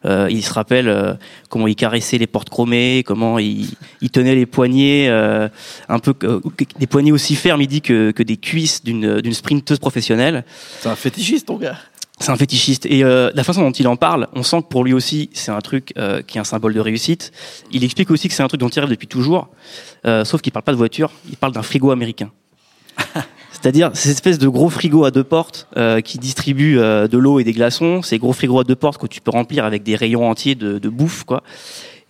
Euh, 0.06 0.28
il 0.32 0.44
se 0.44 0.52
rappelle 0.52 0.90
euh, 0.90 1.14
comment 1.50 1.68
il 1.68 1.76
caressait 1.76 2.18
les 2.18 2.26
portes 2.26 2.50
chromées, 2.50 3.04
comment 3.06 3.38
il, 3.38 3.70
il 4.02 4.10
tenait 4.10 4.34
les 4.34 4.48
poignets, 4.48 5.08
un 5.08 6.00
peu 6.00 6.16
des 6.80 6.88
poignets 6.88 7.12
aussi 7.12 7.36
fermes, 7.36 7.62
il 7.62 7.68
dit 7.68 7.82
que, 7.82 8.10
que 8.12 8.24
des 8.24 8.38
cuisses 8.38 8.84
d'une 8.84 9.22
d'une 9.22 9.34
sprinteuse 9.34 9.80
professionnelle. 9.80 10.46
C'est 10.80 10.90
un 10.90 10.96
fétichiste, 10.96 11.48
ton 11.48 11.58
gars. 11.58 11.78
C'est 12.22 12.32
un 12.32 12.38
fétichiste. 12.38 12.86
Et 12.86 13.04
euh, 13.04 13.32
la 13.34 13.44
façon 13.44 13.62
dont 13.62 13.72
il 13.72 13.88
en 13.88 13.96
parle, 13.96 14.28
on 14.34 14.44
sent 14.44 14.62
que 14.62 14.68
pour 14.68 14.84
lui 14.84 14.94
aussi, 14.94 15.30
c'est 15.34 15.52
un 15.52 15.60
truc 15.60 15.94
euh, 15.98 16.22
qui 16.22 16.38
est 16.38 16.42
un 16.42 16.46
symbole 16.46 16.74
de 16.74 16.80
réussite. 16.80 17.32
Il 17.72 17.84
explique 17.84 18.12
aussi 18.12 18.28
que 18.28 18.34
c'est 18.34 18.44
un 18.44 18.48
truc 18.48 18.60
dont 18.60 18.70
il 18.70 18.80
rêve 18.80 18.90
depuis 18.90 19.08
toujours, 19.08 19.50
euh, 20.06 20.24
sauf 20.24 20.42
qu'il 20.42 20.52
parle 20.52 20.64
pas 20.64 20.72
de 20.72 20.78
voiture, 20.78 21.12
il 21.30 21.38
parle 21.38 21.54
d'un 21.54 21.64
frigo 21.64 21.92
américain. 21.92 22.32
C'est-à-dire 23.52 23.92
ces 23.94 24.10
espèces 24.10 24.40
de 24.40 24.48
gros 24.48 24.70
frigos 24.70 25.04
à 25.04 25.12
deux 25.12 25.24
portes 25.24 25.68
euh, 25.78 26.02
qui 26.02 26.18
distribuent 26.18 26.80
euh, 26.80 27.08
de 27.08 27.18
l'eau 27.18 27.40
et 27.40 27.44
des 27.44 27.54
glaçons, 27.54 28.02
ces 28.02 28.18
gros 28.18 28.34
frigos 28.34 28.60
à 28.60 28.64
deux 28.64 28.76
portes 28.76 29.00
que 29.00 29.08
tu 29.08 29.22
peux 29.22 29.32
remplir 29.32 29.66
avec 29.66 29.84
des 29.84 29.96
rayons 29.96 30.28
entiers 30.28 30.56
de, 30.56 30.80
de 30.80 30.90
bouffe, 30.90 31.24
quoi. 31.24 31.44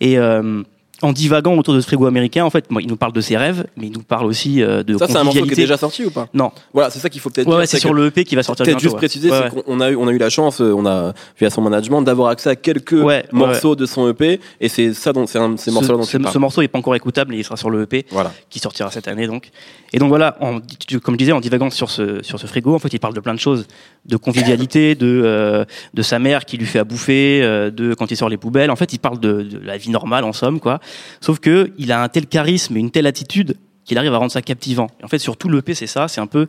Et 0.00 0.18
euh, 0.18 0.62
en 1.02 1.12
divaguant 1.12 1.56
autour 1.58 1.74
de 1.74 1.80
ce 1.80 1.86
frigo 1.86 2.06
américain, 2.06 2.44
en 2.44 2.50
fait, 2.50 2.64
il 2.80 2.86
nous 2.88 2.96
parle 2.96 3.12
de 3.12 3.20
ses 3.20 3.36
rêves, 3.36 3.66
mais 3.76 3.86
il 3.88 3.92
nous 3.92 4.02
parle 4.02 4.26
aussi 4.26 4.62
euh, 4.62 4.82
de 4.82 4.96
Ça, 4.96 5.06
c'est 5.08 5.16
un 5.16 5.24
morceau 5.24 5.44
qui 5.44 5.52
est 5.52 5.56
déjà 5.56 5.76
sorti 5.76 6.04
ou 6.04 6.10
pas? 6.10 6.28
Non, 6.32 6.52
Voilà, 6.72 6.90
c'est 6.90 6.98
ça 7.00 7.10
qu'il 7.10 7.20
faut 7.20 7.28
peut-être 7.30 7.48
ouais, 7.48 7.56
ouais, 7.56 7.66
c'est 7.66 7.78
sur 7.80 7.92
le 7.92 8.06
EP 8.06 8.24
qui 8.24 8.36
va 8.36 8.42
sortir 8.42 8.64
Peut-être 8.64 8.78
juste 8.80 8.94
ouais. 8.94 8.98
préciser, 8.98 9.30
Ouais, 9.30 9.50
qu'on 9.66 9.80
a 9.80 9.90
eu, 9.90 9.96
on 9.96 10.06
a 10.08 10.12
eu 10.12 10.18
la 10.18 10.30
chance, 10.30 10.60
euh, 10.60 10.72
on 10.76 10.86
a 10.86 11.12
via 11.38 11.50
son 11.50 11.60
management 11.62 12.02
d'avoir 12.02 12.28
accès 12.30 12.50
à 12.50 12.56
quelques 12.56 12.94
morceaux 13.32 13.76
de 13.76 13.84
son 13.86 14.08
EP, 14.08 14.40
et 14.60 14.68
c'est 14.68 14.94
ça 14.94 15.12
dont 15.12 15.26
c'est 15.26 15.38
ces 15.56 15.64
Ce- 15.66 15.70
morceaux 15.70 15.96
dont 15.96 16.02
ce, 16.04 16.16
tu 16.16 16.24
ce 16.32 16.38
morceau 16.38 16.60
n'est 16.62 16.68
pas 16.68 16.78
encore 16.78 16.94
écoutable, 16.94 17.32
mais 17.32 17.38
il 17.38 17.44
sera 17.44 17.56
sur 17.56 17.70
le 17.70 17.82
EP 17.82 18.06
Voilà. 18.10 18.32
qui 18.50 18.58
sortira 18.58 18.90
cette 18.90 19.08
année 19.08 19.26
donc. 19.26 19.50
Et 19.94 19.98
donc 19.98 20.08
voilà, 20.08 20.36
en, 20.40 20.60
comme 21.02 21.14
je 21.14 21.18
disais, 21.18 21.32
en 21.32 21.40
divagant 21.40 21.68
sur 21.68 21.90
ce 21.90 22.22
sur 22.22 22.38
ce 22.38 22.46
frigo, 22.46 22.74
en 22.74 22.78
fait, 22.78 22.92
il 22.94 22.98
parle 22.98 23.12
de 23.14 23.20
plein 23.20 23.34
de 23.34 23.38
choses, 23.40 23.66
de 24.06 24.16
convivialité, 24.16 24.94
de 24.94 25.20
euh, 25.24 25.64
de 25.92 26.02
sa 26.02 26.18
mère 26.18 26.44
qui 26.46 26.56
lui 26.56 26.64
fait 26.66 26.78
à 26.78 26.84
bouffer, 26.84 27.40
euh, 27.42 27.70
de 27.70 27.92
quand 27.94 28.10
il 28.10 28.16
sort 28.16 28.28
les 28.30 28.38
poubelles. 28.38 28.70
En 28.70 28.76
fait, 28.76 28.92
il 28.94 28.98
parle 28.98 29.20
de, 29.20 29.42
de 29.42 29.58
la 29.58 29.76
vie 29.76 29.90
normale 29.90 30.24
en 30.24 30.32
somme 30.32 30.60
quoi. 30.60 30.80
Sauf 31.20 31.38
que 31.38 31.72
il 31.78 31.92
a 31.92 32.02
un 32.02 32.08
tel 32.08 32.26
charisme 32.26 32.76
et 32.76 32.80
une 32.80 32.90
telle 32.90 33.06
attitude 33.06 33.56
qu'il 33.84 33.98
arrive 33.98 34.14
à 34.14 34.18
rendre 34.18 34.32
ça 34.32 34.42
captivant. 34.42 34.88
Et 35.00 35.04
en 35.04 35.08
fait, 35.08 35.18
sur 35.18 35.36
tout 35.36 35.48
le 35.48 35.58
EP, 35.58 35.74
c'est 35.74 35.86
ça, 35.86 36.08
c'est 36.08 36.20
un 36.20 36.26
peu 36.26 36.46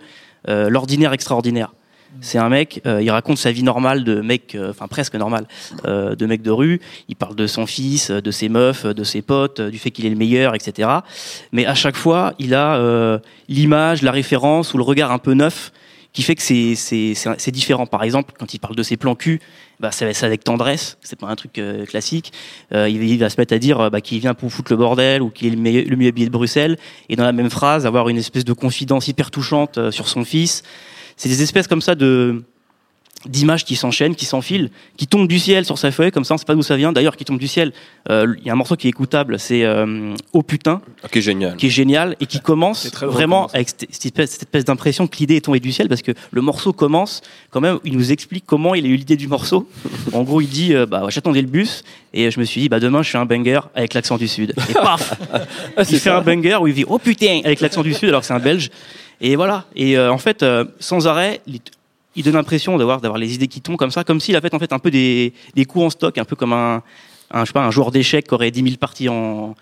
euh, 0.50 0.70
l'ordinaire 0.70 1.14
extraordinaire. 1.14 1.72
C'est 2.22 2.38
un 2.38 2.50
mec, 2.50 2.80
euh, 2.86 3.02
il 3.02 3.10
raconte 3.10 3.40
sa 3.40 3.52
vie 3.52 3.64
normale 3.64 4.04
de 4.04 4.22
mec, 4.22 4.54
euh, 4.54 4.70
enfin 4.70 4.88
presque 4.88 5.16
normale, 5.16 5.48
de 5.84 6.26
mec 6.28 6.44
de 6.44 6.52
rue. 6.52 6.80
Il 7.10 7.16
parle 7.16 7.36
de 7.36 7.48
son 7.48 7.66
fils, 7.66 8.12
de 8.12 8.32
ses 8.32 8.50
meufs, 8.50 8.86
de 8.86 9.04
ses 9.04 9.24
potes, 9.24 9.62
du 9.62 9.80
fait 9.80 9.90
qu'il 9.90 10.06
est 10.06 10.12
le 10.12 10.16
meilleur, 10.16 10.54
etc. 10.54 10.90
Mais 11.52 11.66
à 11.66 11.74
chaque 11.74 11.96
fois, 11.96 12.34
il 12.38 12.54
a 12.54 13.20
l'image, 13.50 14.04
la 14.04 14.12
référence 14.12 14.74
ou 14.76 14.78
le 14.78 14.84
regard 14.84 15.12
un 15.12 15.18
peu 15.18 15.34
neuf 15.34 15.72
qui 16.14 16.22
fait 16.22 16.36
que 16.36 16.42
c'est 16.44 17.52
différent. 17.52 17.88
Par 17.88 18.04
exemple, 18.04 18.34
quand 18.38 18.54
il 18.54 18.60
parle 18.60 18.76
de 18.76 18.84
ses 18.84 18.98
plans 18.98 19.16
cul, 19.16 19.42
bah 19.80 19.92
c'est 19.92 20.14
c'est 20.14 20.26
avec 20.26 20.44
tendresse. 20.44 20.98
C'est 21.02 21.20
pas 21.20 21.28
un 21.28 21.36
truc 21.36 21.58
euh, 21.58 21.86
classique. 21.86 22.32
Euh, 22.72 22.88
il, 22.88 23.04
il 23.04 23.18
va 23.18 23.30
se 23.30 23.40
mettre 23.40 23.54
à 23.54 23.58
dire 23.58 23.90
bah, 23.90 24.00
qu'il 24.00 24.20
vient 24.20 24.36
pour 24.36 24.52
foutre 24.52 24.72
le 24.72 24.78
bordel 24.78 25.24
ou 25.24 25.30
qu'il 25.30 25.48
est 25.48 25.84
le, 25.84 25.90
le 25.90 25.96
mieux 25.96 26.10
habillé 26.10 26.28
de 26.28 26.32
Bruxelles. 26.32 26.78
Et 27.10 27.16
dans 27.16 27.26
la 27.26 27.32
même 27.32 27.50
phrase, 27.50 27.86
avoir 27.88 28.10
une 28.10 28.18
espèce 28.18 28.46
de 28.46 28.54
confidence 28.54 29.08
hyper 29.08 29.32
touchante 29.32 29.80
euh, 29.80 29.92
sur 29.92 30.08
son 30.08 30.24
fils. 30.24 30.64
C'est 31.18 31.30
des 31.30 31.42
espèces 31.42 31.68
comme 31.68 31.82
ça 31.82 31.96
de 31.96 32.44
d'images 33.26 33.64
qui 33.66 33.76
s'enchaînent, 33.76 34.16
qui 34.16 34.26
s'enfilent, 34.26 34.70
qui 34.98 35.08
tombent 35.08 35.28
du 35.28 35.40
ciel 35.40 35.66
sur 35.66 35.78
sa 35.78 35.92
feuille, 35.92 36.12
comme 36.12 36.24
ça 36.26 36.34
on 36.34 36.38
sait 36.38 36.46
pas 36.46 36.56
d'où 36.56 36.62
ça 36.64 36.76
vient. 36.76 36.92
D'ailleurs, 36.92 37.16
qui 37.16 37.26
tombe 37.26 37.40
du 37.40 37.48
ciel. 37.48 37.72
Euh, 38.10 38.34
Il 38.40 38.46
y 38.46 38.50
a 38.50 38.54
un 38.54 38.56
morceau 38.58 38.76
qui 38.76 38.88
est 38.88 38.90
écoutable, 38.90 39.40
c'est 39.40 39.64
euh, 39.64 40.14
Oh 40.34 40.44
putain, 40.44 40.82
Ok, 41.04 41.20
génial. 41.20 41.56
qui 41.56 41.68
est 41.68 41.70
génial 41.70 42.16
et 42.20 42.26
qui 42.26 42.40
commence 42.40 42.92
vraiment 43.02 43.48
avec 43.54 43.70
cette 43.70 44.06
espèce, 44.06 44.32
cette 44.32 44.42
espèce 44.44 44.66
d'impression 44.66 45.08
que 45.08 45.16
l'idée 45.18 45.38
est 45.38 45.42
tombée 45.46 45.60
du 45.60 45.72
ciel 45.72 45.88
parce 45.88 46.02
que 46.02 46.12
le 46.32 46.42
morceau 46.42 46.74
commence 46.74 47.22
quand 47.50 47.62
même, 47.62 47.80
il 47.86 47.94
nous 47.96 48.12
explique 48.12 48.46
comment 48.46 48.76
il 48.76 48.86
a 48.86 48.90
eu 48.90 48.96
l'idée 48.96 49.16
du 49.18 49.28
morceau. 49.28 49.68
En 50.14 50.24
gros, 50.24 50.42
il 50.42 50.48
dit 50.50 50.74
euh, 50.76 50.86
bah 50.86 51.06
j'attendais 51.10 51.42
le 51.42 51.48
bus 51.48 51.84
et 52.14 52.30
je 52.30 52.40
me 52.40 52.46
suis 52.46 52.62
dit 52.62 52.70
bah 52.70 52.80
demain 52.80 53.02
je 53.04 53.10
fais 53.10 53.18
un 53.18 53.26
banger 53.26 53.62
avec 53.74 53.94
l'accent 53.94 54.18
du 54.18 54.28
sud. 54.28 54.54
Et 54.70 54.74
paf, 54.74 55.14
Ah, 55.78 55.84
il 55.90 56.00
fait 56.00 56.10
un 56.10 56.22
banger 56.22 56.58
où 56.62 56.68
il 56.68 56.74
dit 56.74 56.86
oh 56.88 57.00
putain 57.00 57.42
avec 57.46 57.62
l'accent 57.62 57.82
du 57.84 57.94
sud 57.94 58.10
alors 58.10 58.22
que 58.22 58.28
c'est 58.28 58.34
un 58.34 58.40
belge. 58.40 58.70
Et 59.22 59.36
voilà. 59.38 59.66
Et 59.76 59.98
en 59.98 60.18
fait, 60.18 60.44
sans 60.80 61.08
arrêt, 61.08 61.40
il, 62.16 62.24
donne 62.24 62.34
l'impression 62.34 62.78
d'avoir 62.78 63.02
d'avoir 63.02 63.18
les 63.20 63.34
idées 63.36 63.48
qui 63.48 63.62
tombent 63.62 63.78
comme 63.78 63.92
ça, 63.92 64.04
comme 64.04 64.20
s'il 64.20 64.36
a 64.36 64.42
fait 64.42 64.54
en 64.54 64.60
fait 64.60 64.74
un 64.74 64.80
peu 64.80 64.92
des, 64.92 65.34
des 65.56 65.66
coups 65.66 65.86
en 65.86 65.90
stock, 65.90 66.18
un 66.18 66.26
peu 66.26 66.36
comme 66.36 66.54
un, 66.54 66.82
un 67.32 67.42
je 67.42 67.48
sais 67.48 67.54
pas 67.54 67.64
un 67.66 67.72
joueur 67.72 67.92
d'échecs 67.92 68.28
qui 68.28 68.34
aurait 68.34 68.52
10 68.52 68.64
000 68.64 68.76
parties 68.78 69.10
en 69.10 69.56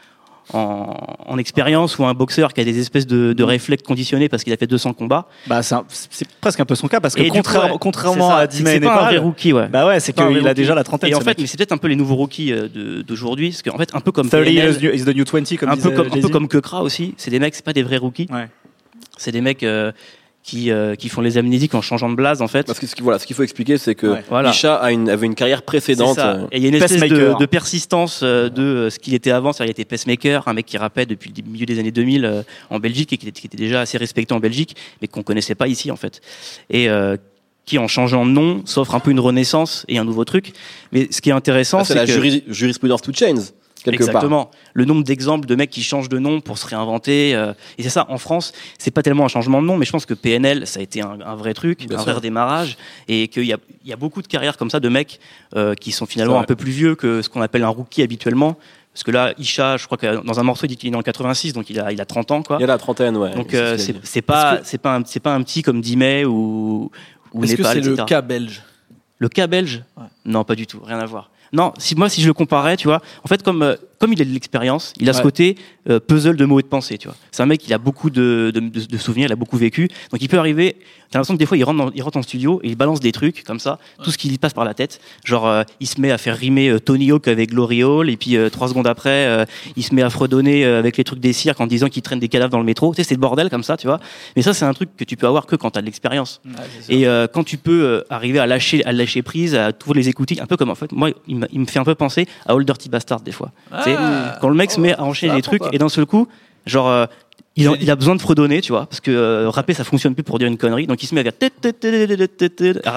en, 0.53 0.95
en 1.27 1.37
expérience 1.37 1.97
ou 1.97 2.05
un 2.05 2.13
boxeur 2.13 2.53
qui 2.53 2.61
a 2.61 2.63
des 2.63 2.79
espèces 2.79 3.07
de, 3.07 3.33
de 3.33 3.43
réflexes 3.43 3.83
conditionnés 3.83 4.29
parce 4.29 4.43
qu'il 4.43 4.51
a 4.53 4.57
fait 4.57 4.67
200 4.67 4.93
combats. 4.93 5.27
Bah, 5.47 5.61
c'est 5.63 6.27
presque 6.41 6.59
un 6.59 6.65
peu 6.65 6.75
son 6.75 6.87
cas 6.87 6.99
parce 6.99 7.15
que 7.15 7.21
du 7.21 7.29
coup, 7.29 7.37
contraire- 7.37 7.71
ouais, 7.71 7.77
contrairement 7.79 8.31
à 8.35 8.47
Dima 8.47 8.71
c'est 8.71 8.79
pas 8.79 9.01
un 9.03 9.05
vrai 9.05 9.17
rookie, 9.17 9.53
ouais. 9.53 9.67
bah 9.67 9.87
ouais, 9.87 9.99
c'est 9.99 10.13
qu'il 10.13 10.47
a 10.47 10.53
déjà 10.53 10.75
la 10.75 10.83
trentaine. 10.83 11.11
Et 11.11 11.15
en 11.15 11.19
fait, 11.19 11.27
mec. 11.27 11.39
mais 11.39 11.47
c'est 11.47 11.57
peut-être 11.57 11.71
un 11.71 11.77
peu 11.77 11.87
les 11.87 11.95
nouveaux 11.95 12.15
rookies 12.15 12.51
euh, 12.51 13.03
d'aujourd'hui, 13.03 13.49
parce 13.51 13.61
qu'en 13.61 13.77
fait, 13.77 13.95
un 13.95 14.01
peu 14.01 14.11
comme 14.11 14.29
30 14.29 14.43
PNL, 14.43 14.95
is 14.95 15.05
the 15.05 15.15
new 15.15 15.25
20 15.25 15.57
comme 15.57 15.69
un 15.69 15.77
peu 15.77 15.91
comme 15.91 16.07
un 16.07 16.09
peu 16.09 16.15
Jay-Z. 16.15 16.31
comme 16.31 16.47
Kekra 16.47 16.83
aussi. 16.83 17.13
C'est 17.17 17.31
des 17.31 17.39
mecs, 17.39 17.55
c'est 17.55 17.65
pas 17.65 17.73
des 17.73 17.83
vrais 17.83 17.97
rookies. 17.97 18.27
Ouais. 18.31 18.47
C'est 19.17 19.31
des 19.31 19.41
mecs 19.41 19.63
euh, 19.63 19.91
qui 20.43 20.71
euh, 20.71 20.95
qui 20.95 21.07
font 21.09 21.21
les 21.21 21.37
amnésiques 21.37 21.75
en 21.75 21.81
changeant 21.81 22.09
de 22.09 22.15
blase 22.15 22.41
en 22.41 22.47
fait. 22.47 22.65
Parce 22.65 22.79
que 22.79 22.87
ce 22.87 22.95
qu'il 22.95 23.03
voilà, 23.03 23.19
ce 23.19 23.27
qu'il 23.27 23.35
faut 23.35 23.43
expliquer, 23.43 23.77
c'est 23.77 23.93
que 23.95 24.07
Ouais. 24.07 24.23
Voilà. 24.29 24.49
Isha 24.49 24.75
a 24.75 24.91
une, 24.91 25.07
avait 25.09 25.27
une 25.27 25.35
carrière 25.35 25.61
précédente. 25.61 26.15
ça. 26.15 26.33
euh, 26.35 26.47
Et 26.51 26.57
il 26.57 26.63
y 26.63 26.65
a 26.65 26.69
une 26.69 26.75
espèce 26.75 26.93
de, 26.99 26.99
Pacemaker. 26.99 27.37
de 27.37 27.45
persistance 27.45 28.21
euh, 28.23 28.49
de 28.49 28.61
euh, 28.63 28.89
ce 28.89 28.97
qu'il 28.99 29.13
était 29.13 29.31
avant. 29.31 29.53
C'est-à-dire, 29.53 29.69
il 29.77 29.81
était 29.81 29.85
pacemaker, 29.85 30.47
un 30.47 30.53
mec 30.53 30.65
qui 30.65 30.77
rappait 30.77 31.05
depuis 31.05 31.31
le 31.35 31.43
milieu 31.49 31.65
des 31.67 31.77
années 31.79 31.91
2000 31.91 32.25
euh, 32.25 32.41
en 32.71 32.79
Belgique 32.79 33.13
et 33.13 33.17
qui 33.17 33.27
était, 33.27 33.39
qui 33.39 33.47
était 33.47 33.57
déjà 33.57 33.81
assez 33.81 33.97
respecté 33.99 34.33
en 34.33 34.39
Belgique, 34.39 34.75
mais 35.01 35.07
qu'on 35.07 35.21
connaissait 35.23 35.55
pas 35.55 35.67
ici 35.67 35.91
en 35.91 35.95
fait. 35.95 36.21
Et 36.71 36.89
euh, 36.89 37.17
qui, 37.65 37.77
en 37.77 37.87
changeant 37.87 38.25
de 38.25 38.31
nom, 38.31 38.63
s'offre 38.65 38.95
un 38.95 38.99
peu 38.99 39.11
une 39.11 39.19
renaissance 39.19 39.85
et 39.87 39.99
un 39.99 40.03
nouveau 40.03 40.25
truc. 40.25 40.53
Mais 40.91 41.07
ce 41.11 41.21
qui 41.21 41.29
est 41.29 41.33
intéressant, 41.33 41.79
ah, 41.81 41.83
c'est 41.85 41.93
c'est 41.93 41.99
la 41.99 42.05
que 42.07 42.11
juri- 42.11 42.43
jurisprudence 42.47 43.03
to 43.03 43.13
change 43.13 43.51
quelque 43.83 44.03
Exactement. 44.03 44.51
Le 44.73 44.85
nombre 44.85 45.03
d'exemples 45.03 45.47
de 45.47 45.55
mecs 45.55 45.69
qui 45.69 45.83
changent 45.83 46.09
de 46.09 46.19
nom 46.19 46.41
pour 46.41 46.57
se 46.57 46.65
réinventer. 46.67 47.35
euh, 47.35 47.53
et 47.77 47.83
c'est 47.83 47.89
ça, 47.89 48.05
en 48.09 48.17
France, 48.17 48.53
c'est 48.77 48.91
pas 48.91 49.01
tellement 49.03 49.25
un 49.25 49.29
changement 49.29 49.61
de 49.61 49.67
nom, 49.67 49.77
mais 49.77 49.85
je 49.85 49.91
pense 49.91 50.05
que 50.05 50.13
PNL, 50.13 50.67
ça 50.67 50.79
a 50.79 50.83
été 50.83 51.01
un, 51.01 51.19
un 51.25 51.35
vrai 51.35 51.53
truc, 51.53 51.79
Bien 51.87 51.97
un 51.97 51.99
sûr. 51.99 52.05
vrai 52.05 52.13
redémarrage. 52.13 52.77
Et 53.07 53.27
qu'il 53.27 53.43
y 53.45 53.53
a, 53.53 53.57
il 53.83 53.89
y 53.89 53.93
a 53.93 53.97
beaucoup 53.97 54.21
de 54.21 54.27
carrières 54.27 54.57
comme 54.57 54.69
ça 54.69 54.79
de 54.79 54.89
mecs 54.89 55.19
euh, 55.55 55.73
qui 55.75 55.91
sont 55.91 56.05
finalement 56.05 56.39
un 56.39 56.43
peu 56.43 56.55
plus 56.55 56.71
vieux 56.71 56.95
que 56.95 57.21
ce 57.21 57.29
qu'on 57.29 57.41
appelle 57.41 57.63
un 57.63 57.69
rookie 57.69 58.01
habituellement. 58.03 58.57
Parce 58.93 59.03
que 59.03 59.11
là, 59.11 59.33
Isha, 59.37 59.77
je 59.77 59.85
crois 59.85 59.97
que 59.97 60.21
dans 60.25 60.39
un 60.39 60.43
morceau, 60.43 60.65
il 60.65 60.69
dit 60.69 60.75
qu'il 60.75 60.93
est 60.93 60.97
en 60.97 61.01
86, 61.01 61.53
donc 61.53 61.69
il 61.69 61.79
a, 61.79 61.93
il 61.93 62.01
a 62.01 62.05
30 62.05 62.31
ans, 62.31 62.43
quoi. 62.43 62.57
Il 62.57 62.61
y 62.61 62.65
a 62.65 62.67
la 62.67 62.77
trentaine, 62.77 63.15
ouais. 63.15 63.33
Donc 63.35 63.47
c'est 63.51 63.77
ce 63.77 63.91
euh, 63.93 63.95
c'est 64.03 64.21
pas, 64.21 64.57
pas, 64.81 64.95
un- 64.97 65.01
c'est 65.05 65.19
pas 65.19 65.33
un 65.33 65.41
petit 65.43 65.61
comme 65.61 65.79
Dimet 65.79 66.25
ou, 66.25 66.91
ou 67.33 67.43
Est-ce 67.45 67.53
que 67.55 67.61
Népal, 67.61 67.83
c'est 67.83 67.89
le 67.89 67.95
cas 68.03 68.21
belge? 68.21 68.61
Le 69.19 69.29
cas 69.29 69.47
belge? 69.47 69.83
Ouais. 69.95 70.03
Non, 70.25 70.43
pas 70.43 70.55
du 70.55 70.67
tout, 70.67 70.81
rien 70.83 70.99
à 70.99 71.05
voir. 71.05 71.29
Non, 71.53 71.73
si 71.77 71.95
moi 71.95 72.09
si 72.09 72.21
je 72.21 72.27
le 72.27 72.33
comparais, 72.33 72.77
tu 72.77 72.87
vois, 72.87 73.01
en 73.23 73.27
fait 73.27 73.43
comme 73.43 73.61
euh, 73.61 73.75
comme 74.01 74.11
il 74.13 74.21
a 74.21 74.25
de 74.25 74.29
l'expérience, 74.31 74.93
il 74.99 75.09
a 75.09 75.13
ce 75.13 75.19
côté 75.23 75.55
euh, 75.89 75.99
puzzle 75.99 76.35
de 76.35 76.45
mots 76.45 76.59
et 76.59 76.63
de 76.63 76.67
pensées, 76.67 76.97
tu 76.97 77.07
vois. 77.07 77.15
C'est 77.31 77.41
un 77.41 77.45
mec 77.45 77.65
il 77.65 77.73
a 77.73 77.77
beaucoup 77.77 78.09
de, 78.09 78.51
de, 78.53 78.59
de- 78.59 78.85
de 78.85 78.97
souvenirs, 78.97 79.27
il 79.27 79.31
a 79.31 79.35
beaucoup 79.37 79.57
vécu, 79.57 79.87
donc 80.11 80.21
il 80.21 80.27
peut 80.27 80.37
arriver. 80.39 80.75
T'as 81.11 81.19
l'impression 81.19 81.33
que 81.35 81.39
des 81.39 81.45
fois 81.45 81.57
il 81.57 81.63
rentre 81.65 81.77
dans, 81.77 81.91
il 81.93 82.01
rentre 82.03 82.17
en 82.17 82.21
studio 82.21 82.59
et 82.63 82.69
il 82.69 82.75
balance 82.75 82.99
des 83.01 83.11
trucs 83.11 83.43
comme 83.43 83.59
ça, 83.59 83.79
tout 84.03 84.11
ce 84.11 84.17
qui 84.17 84.29
lui 84.29 84.37
passe 84.37 84.53
par 84.53 84.63
la 84.65 84.73
tête. 84.73 84.99
Genre 85.25 85.45
euh, 85.47 85.63
il 85.79 85.87
se 85.87 85.99
met 86.01 86.09
à 86.11 86.17
faire 86.17 86.37
rimer 86.37 86.69
euh, 86.69 86.79
Tony 86.79 87.11
Hawk 87.11 87.27
avec 87.27 87.49
Glory 87.51 87.83
Hall 87.83 88.09
et 88.09 88.17
puis 88.17 88.37
trois 88.51 88.67
secondes 88.69 88.87
après 88.87 89.45
il 89.75 89.83
se 89.83 89.93
met 89.93 90.01
à 90.01 90.09
fredonner 90.09 90.63
avec 90.65 90.97
les 90.97 91.03
trucs 91.03 91.19
des 91.19 91.33
cirques 91.33 91.59
en 91.61 91.67
disant 91.67 91.87
qu'il 91.89 92.01
traîne 92.01 92.19
des 92.19 92.29
cadavres 92.29 92.51
dans 92.51 92.59
le 92.59 92.63
métro. 92.65 92.93
Tu 92.93 93.01
sais 93.01 93.07
c'est 93.09 93.15
le 93.15 93.19
bordel 93.19 93.49
comme 93.49 93.63
ça, 93.63 93.77
tu 93.77 93.87
vois. 93.87 93.99
Mais 94.35 94.41
ça 94.41 94.53
c'est 94.53 94.65
un 94.65 94.73
truc 94.73 94.89
que 94.97 95.03
tu 95.03 95.17
peux 95.17 95.27
avoir 95.27 95.45
que 95.45 95.55
quand 95.55 95.71
t'as 95.71 95.81
de 95.81 95.85
l'expérience. 95.85 96.41
Et 96.89 97.05
quand 97.33 97.43
tu 97.43 97.57
peux 97.57 98.03
arriver 98.09 98.39
à 98.39 98.47
lâcher, 98.47 98.83
à 98.85 98.91
lâcher 98.93 99.21
prise, 99.21 99.53
à 99.55 99.73
tout 99.73 99.91
les 99.93 100.07
écouter, 100.09 100.39
un 100.39 100.45
peu 100.45 100.55
comme 100.57 100.69
en 100.69 100.75
fait, 100.75 100.91
moi, 100.93 101.09
il, 101.27 101.37
me 101.59 101.65
fait 101.65 101.79
un 101.79 101.83
peu 101.83 101.95
penser 101.95 102.25
à 102.45 102.55
Old 102.55 102.65
Dirty 102.65 102.87
Bastard 102.89 103.21
des 103.21 103.31
fois. 103.31 103.51
Sais, 103.95 104.37
quand 104.41 104.49
le 104.49 104.55
mec 104.55 104.71
se 104.71 104.79
met 104.79 104.93
à 104.93 105.03
enchaîner 105.03 105.35
des 105.35 105.41
trucs 105.41 105.61
et 105.71 105.77
d'un 105.77 105.89
seul 105.89 106.05
coup, 106.05 106.27
genre, 106.65 106.87
euh, 106.89 107.05
il 107.55 107.67
a, 107.67 107.73
il 107.81 107.91
a 107.91 107.95
besoin 107.95 108.15
de 108.15 108.21
fredonner, 108.21 108.61
tu 108.61 108.71
vois, 108.71 108.85
parce 108.85 109.01
que 109.01 109.11
euh, 109.11 109.49
rapper 109.49 109.73
ça 109.73 109.83
fonctionne 109.83 110.13
plus 110.15 110.23
pour 110.23 110.39
dire 110.39 110.47
une 110.47 110.57
connerie, 110.57 110.87
donc 110.87 111.03
il 111.03 111.07
se 111.07 111.13
met 111.15 111.27
à 111.27 111.31
tet. 111.31 111.51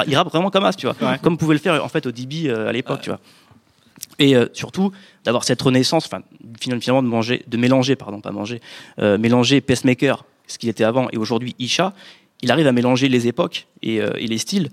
Il 0.07 0.16
rappe 0.16 0.28
vraiment 0.28 0.50
comme 0.50 0.64
as, 0.64 0.74
tu 0.74 0.87
vois, 0.87 0.94
Ouais. 1.00 1.18
comme 1.22 1.37
pouvait 1.37 1.54
le 1.54 1.61
faire 1.61 1.85
en 1.85 1.88
fait 1.88 2.07
au 2.07 2.12
DB 2.12 2.44
euh, 2.48 2.68
à 2.68 2.72
l'époque, 2.72 3.00
tu 3.02 3.11
vois. 3.11 3.18
Et 4.18 4.37
euh, 4.37 4.46
surtout 4.52 4.92
d'avoir 5.24 5.44
cette 5.44 5.61
renaissance, 5.61 6.07
enfin 6.07 6.22
finalement 6.61 7.02
de 7.02 7.09
manger, 7.09 7.44
de 7.48 7.57
mélanger, 7.57 7.96
pardon, 7.96 8.20
pas 8.20 8.30
manger, 8.30 8.61
euh, 9.00 9.18
mélanger 9.18 9.61
Pacemaker, 9.61 10.24
ce 10.46 10.59
qu'il 10.59 10.68
était 10.68 10.85
avant, 10.85 11.09
et 11.12 11.16
aujourd'hui 11.16 11.57
Isha, 11.59 11.92
il 12.42 12.50
arrive 12.52 12.66
à 12.66 12.72
mélanger 12.72 13.09
les 13.09 13.26
époques 13.26 13.66
et, 13.83 14.00
euh, 14.00 14.11
et 14.18 14.26
les 14.26 14.38
styles, 14.38 14.68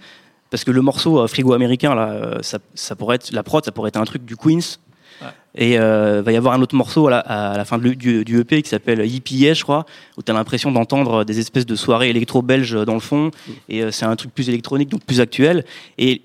parce 0.50 0.64
que 0.64 0.72
le 0.72 0.82
morceau 0.82 1.20
euh, 1.22 1.28
frigo 1.28 1.54
américain 1.54 1.96
là, 1.96 2.40
ça, 2.42 2.60
ça 2.76 2.96
pourrait 2.96 3.16
être 3.16 3.32
la 3.32 3.42
prod, 3.44 3.64
ça 3.66 3.72
pourrait 3.72 3.88
être 3.90 3.98
un 3.98 4.06
truc 4.06 4.26
du 4.26 4.36
Queens. 4.36 4.78
Et 5.56 5.78
euh, 5.78 6.22
va 6.22 6.32
y 6.32 6.38
avoir 6.38 6.54
un 6.54 6.62
autre 6.62 6.76
morceau 6.76 7.08
à 7.08 7.24
la, 7.58 7.66
fin 7.66 7.78
du, 7.78 8.40
EP 8.40 8.62
qui 8.62 8.70
s'appelle 8.70 9.06
Yippie, 9.06 9.54
je 9.54 9.64
crois, 9.64 9.86
où 10.18 10.22
tu 10.22 10.32
as 10.32 10.34
l'impression 10.34 10.72
d'entendre 10.72 11.26
des 11.26 11.40
espèces 11.40 11.66
de 11.66 11.76
soirées 11.76 12.10
électro-belges 12.10 12.86
dans 12.86 12.94
le 12.94 13.00
fond. 13.00 13.32
Et 13.68 13.84
euh, 13.84 13.92
c'est 13.92 14.06
un 14.06 14.16
truc 14.16 14.34
plus 14.34 14.48
électronique, 14.48 14.90
donc 14.90 15.04
plus 15.04 15.20
actuel. 15.20 15.66
Et 15.98 16.22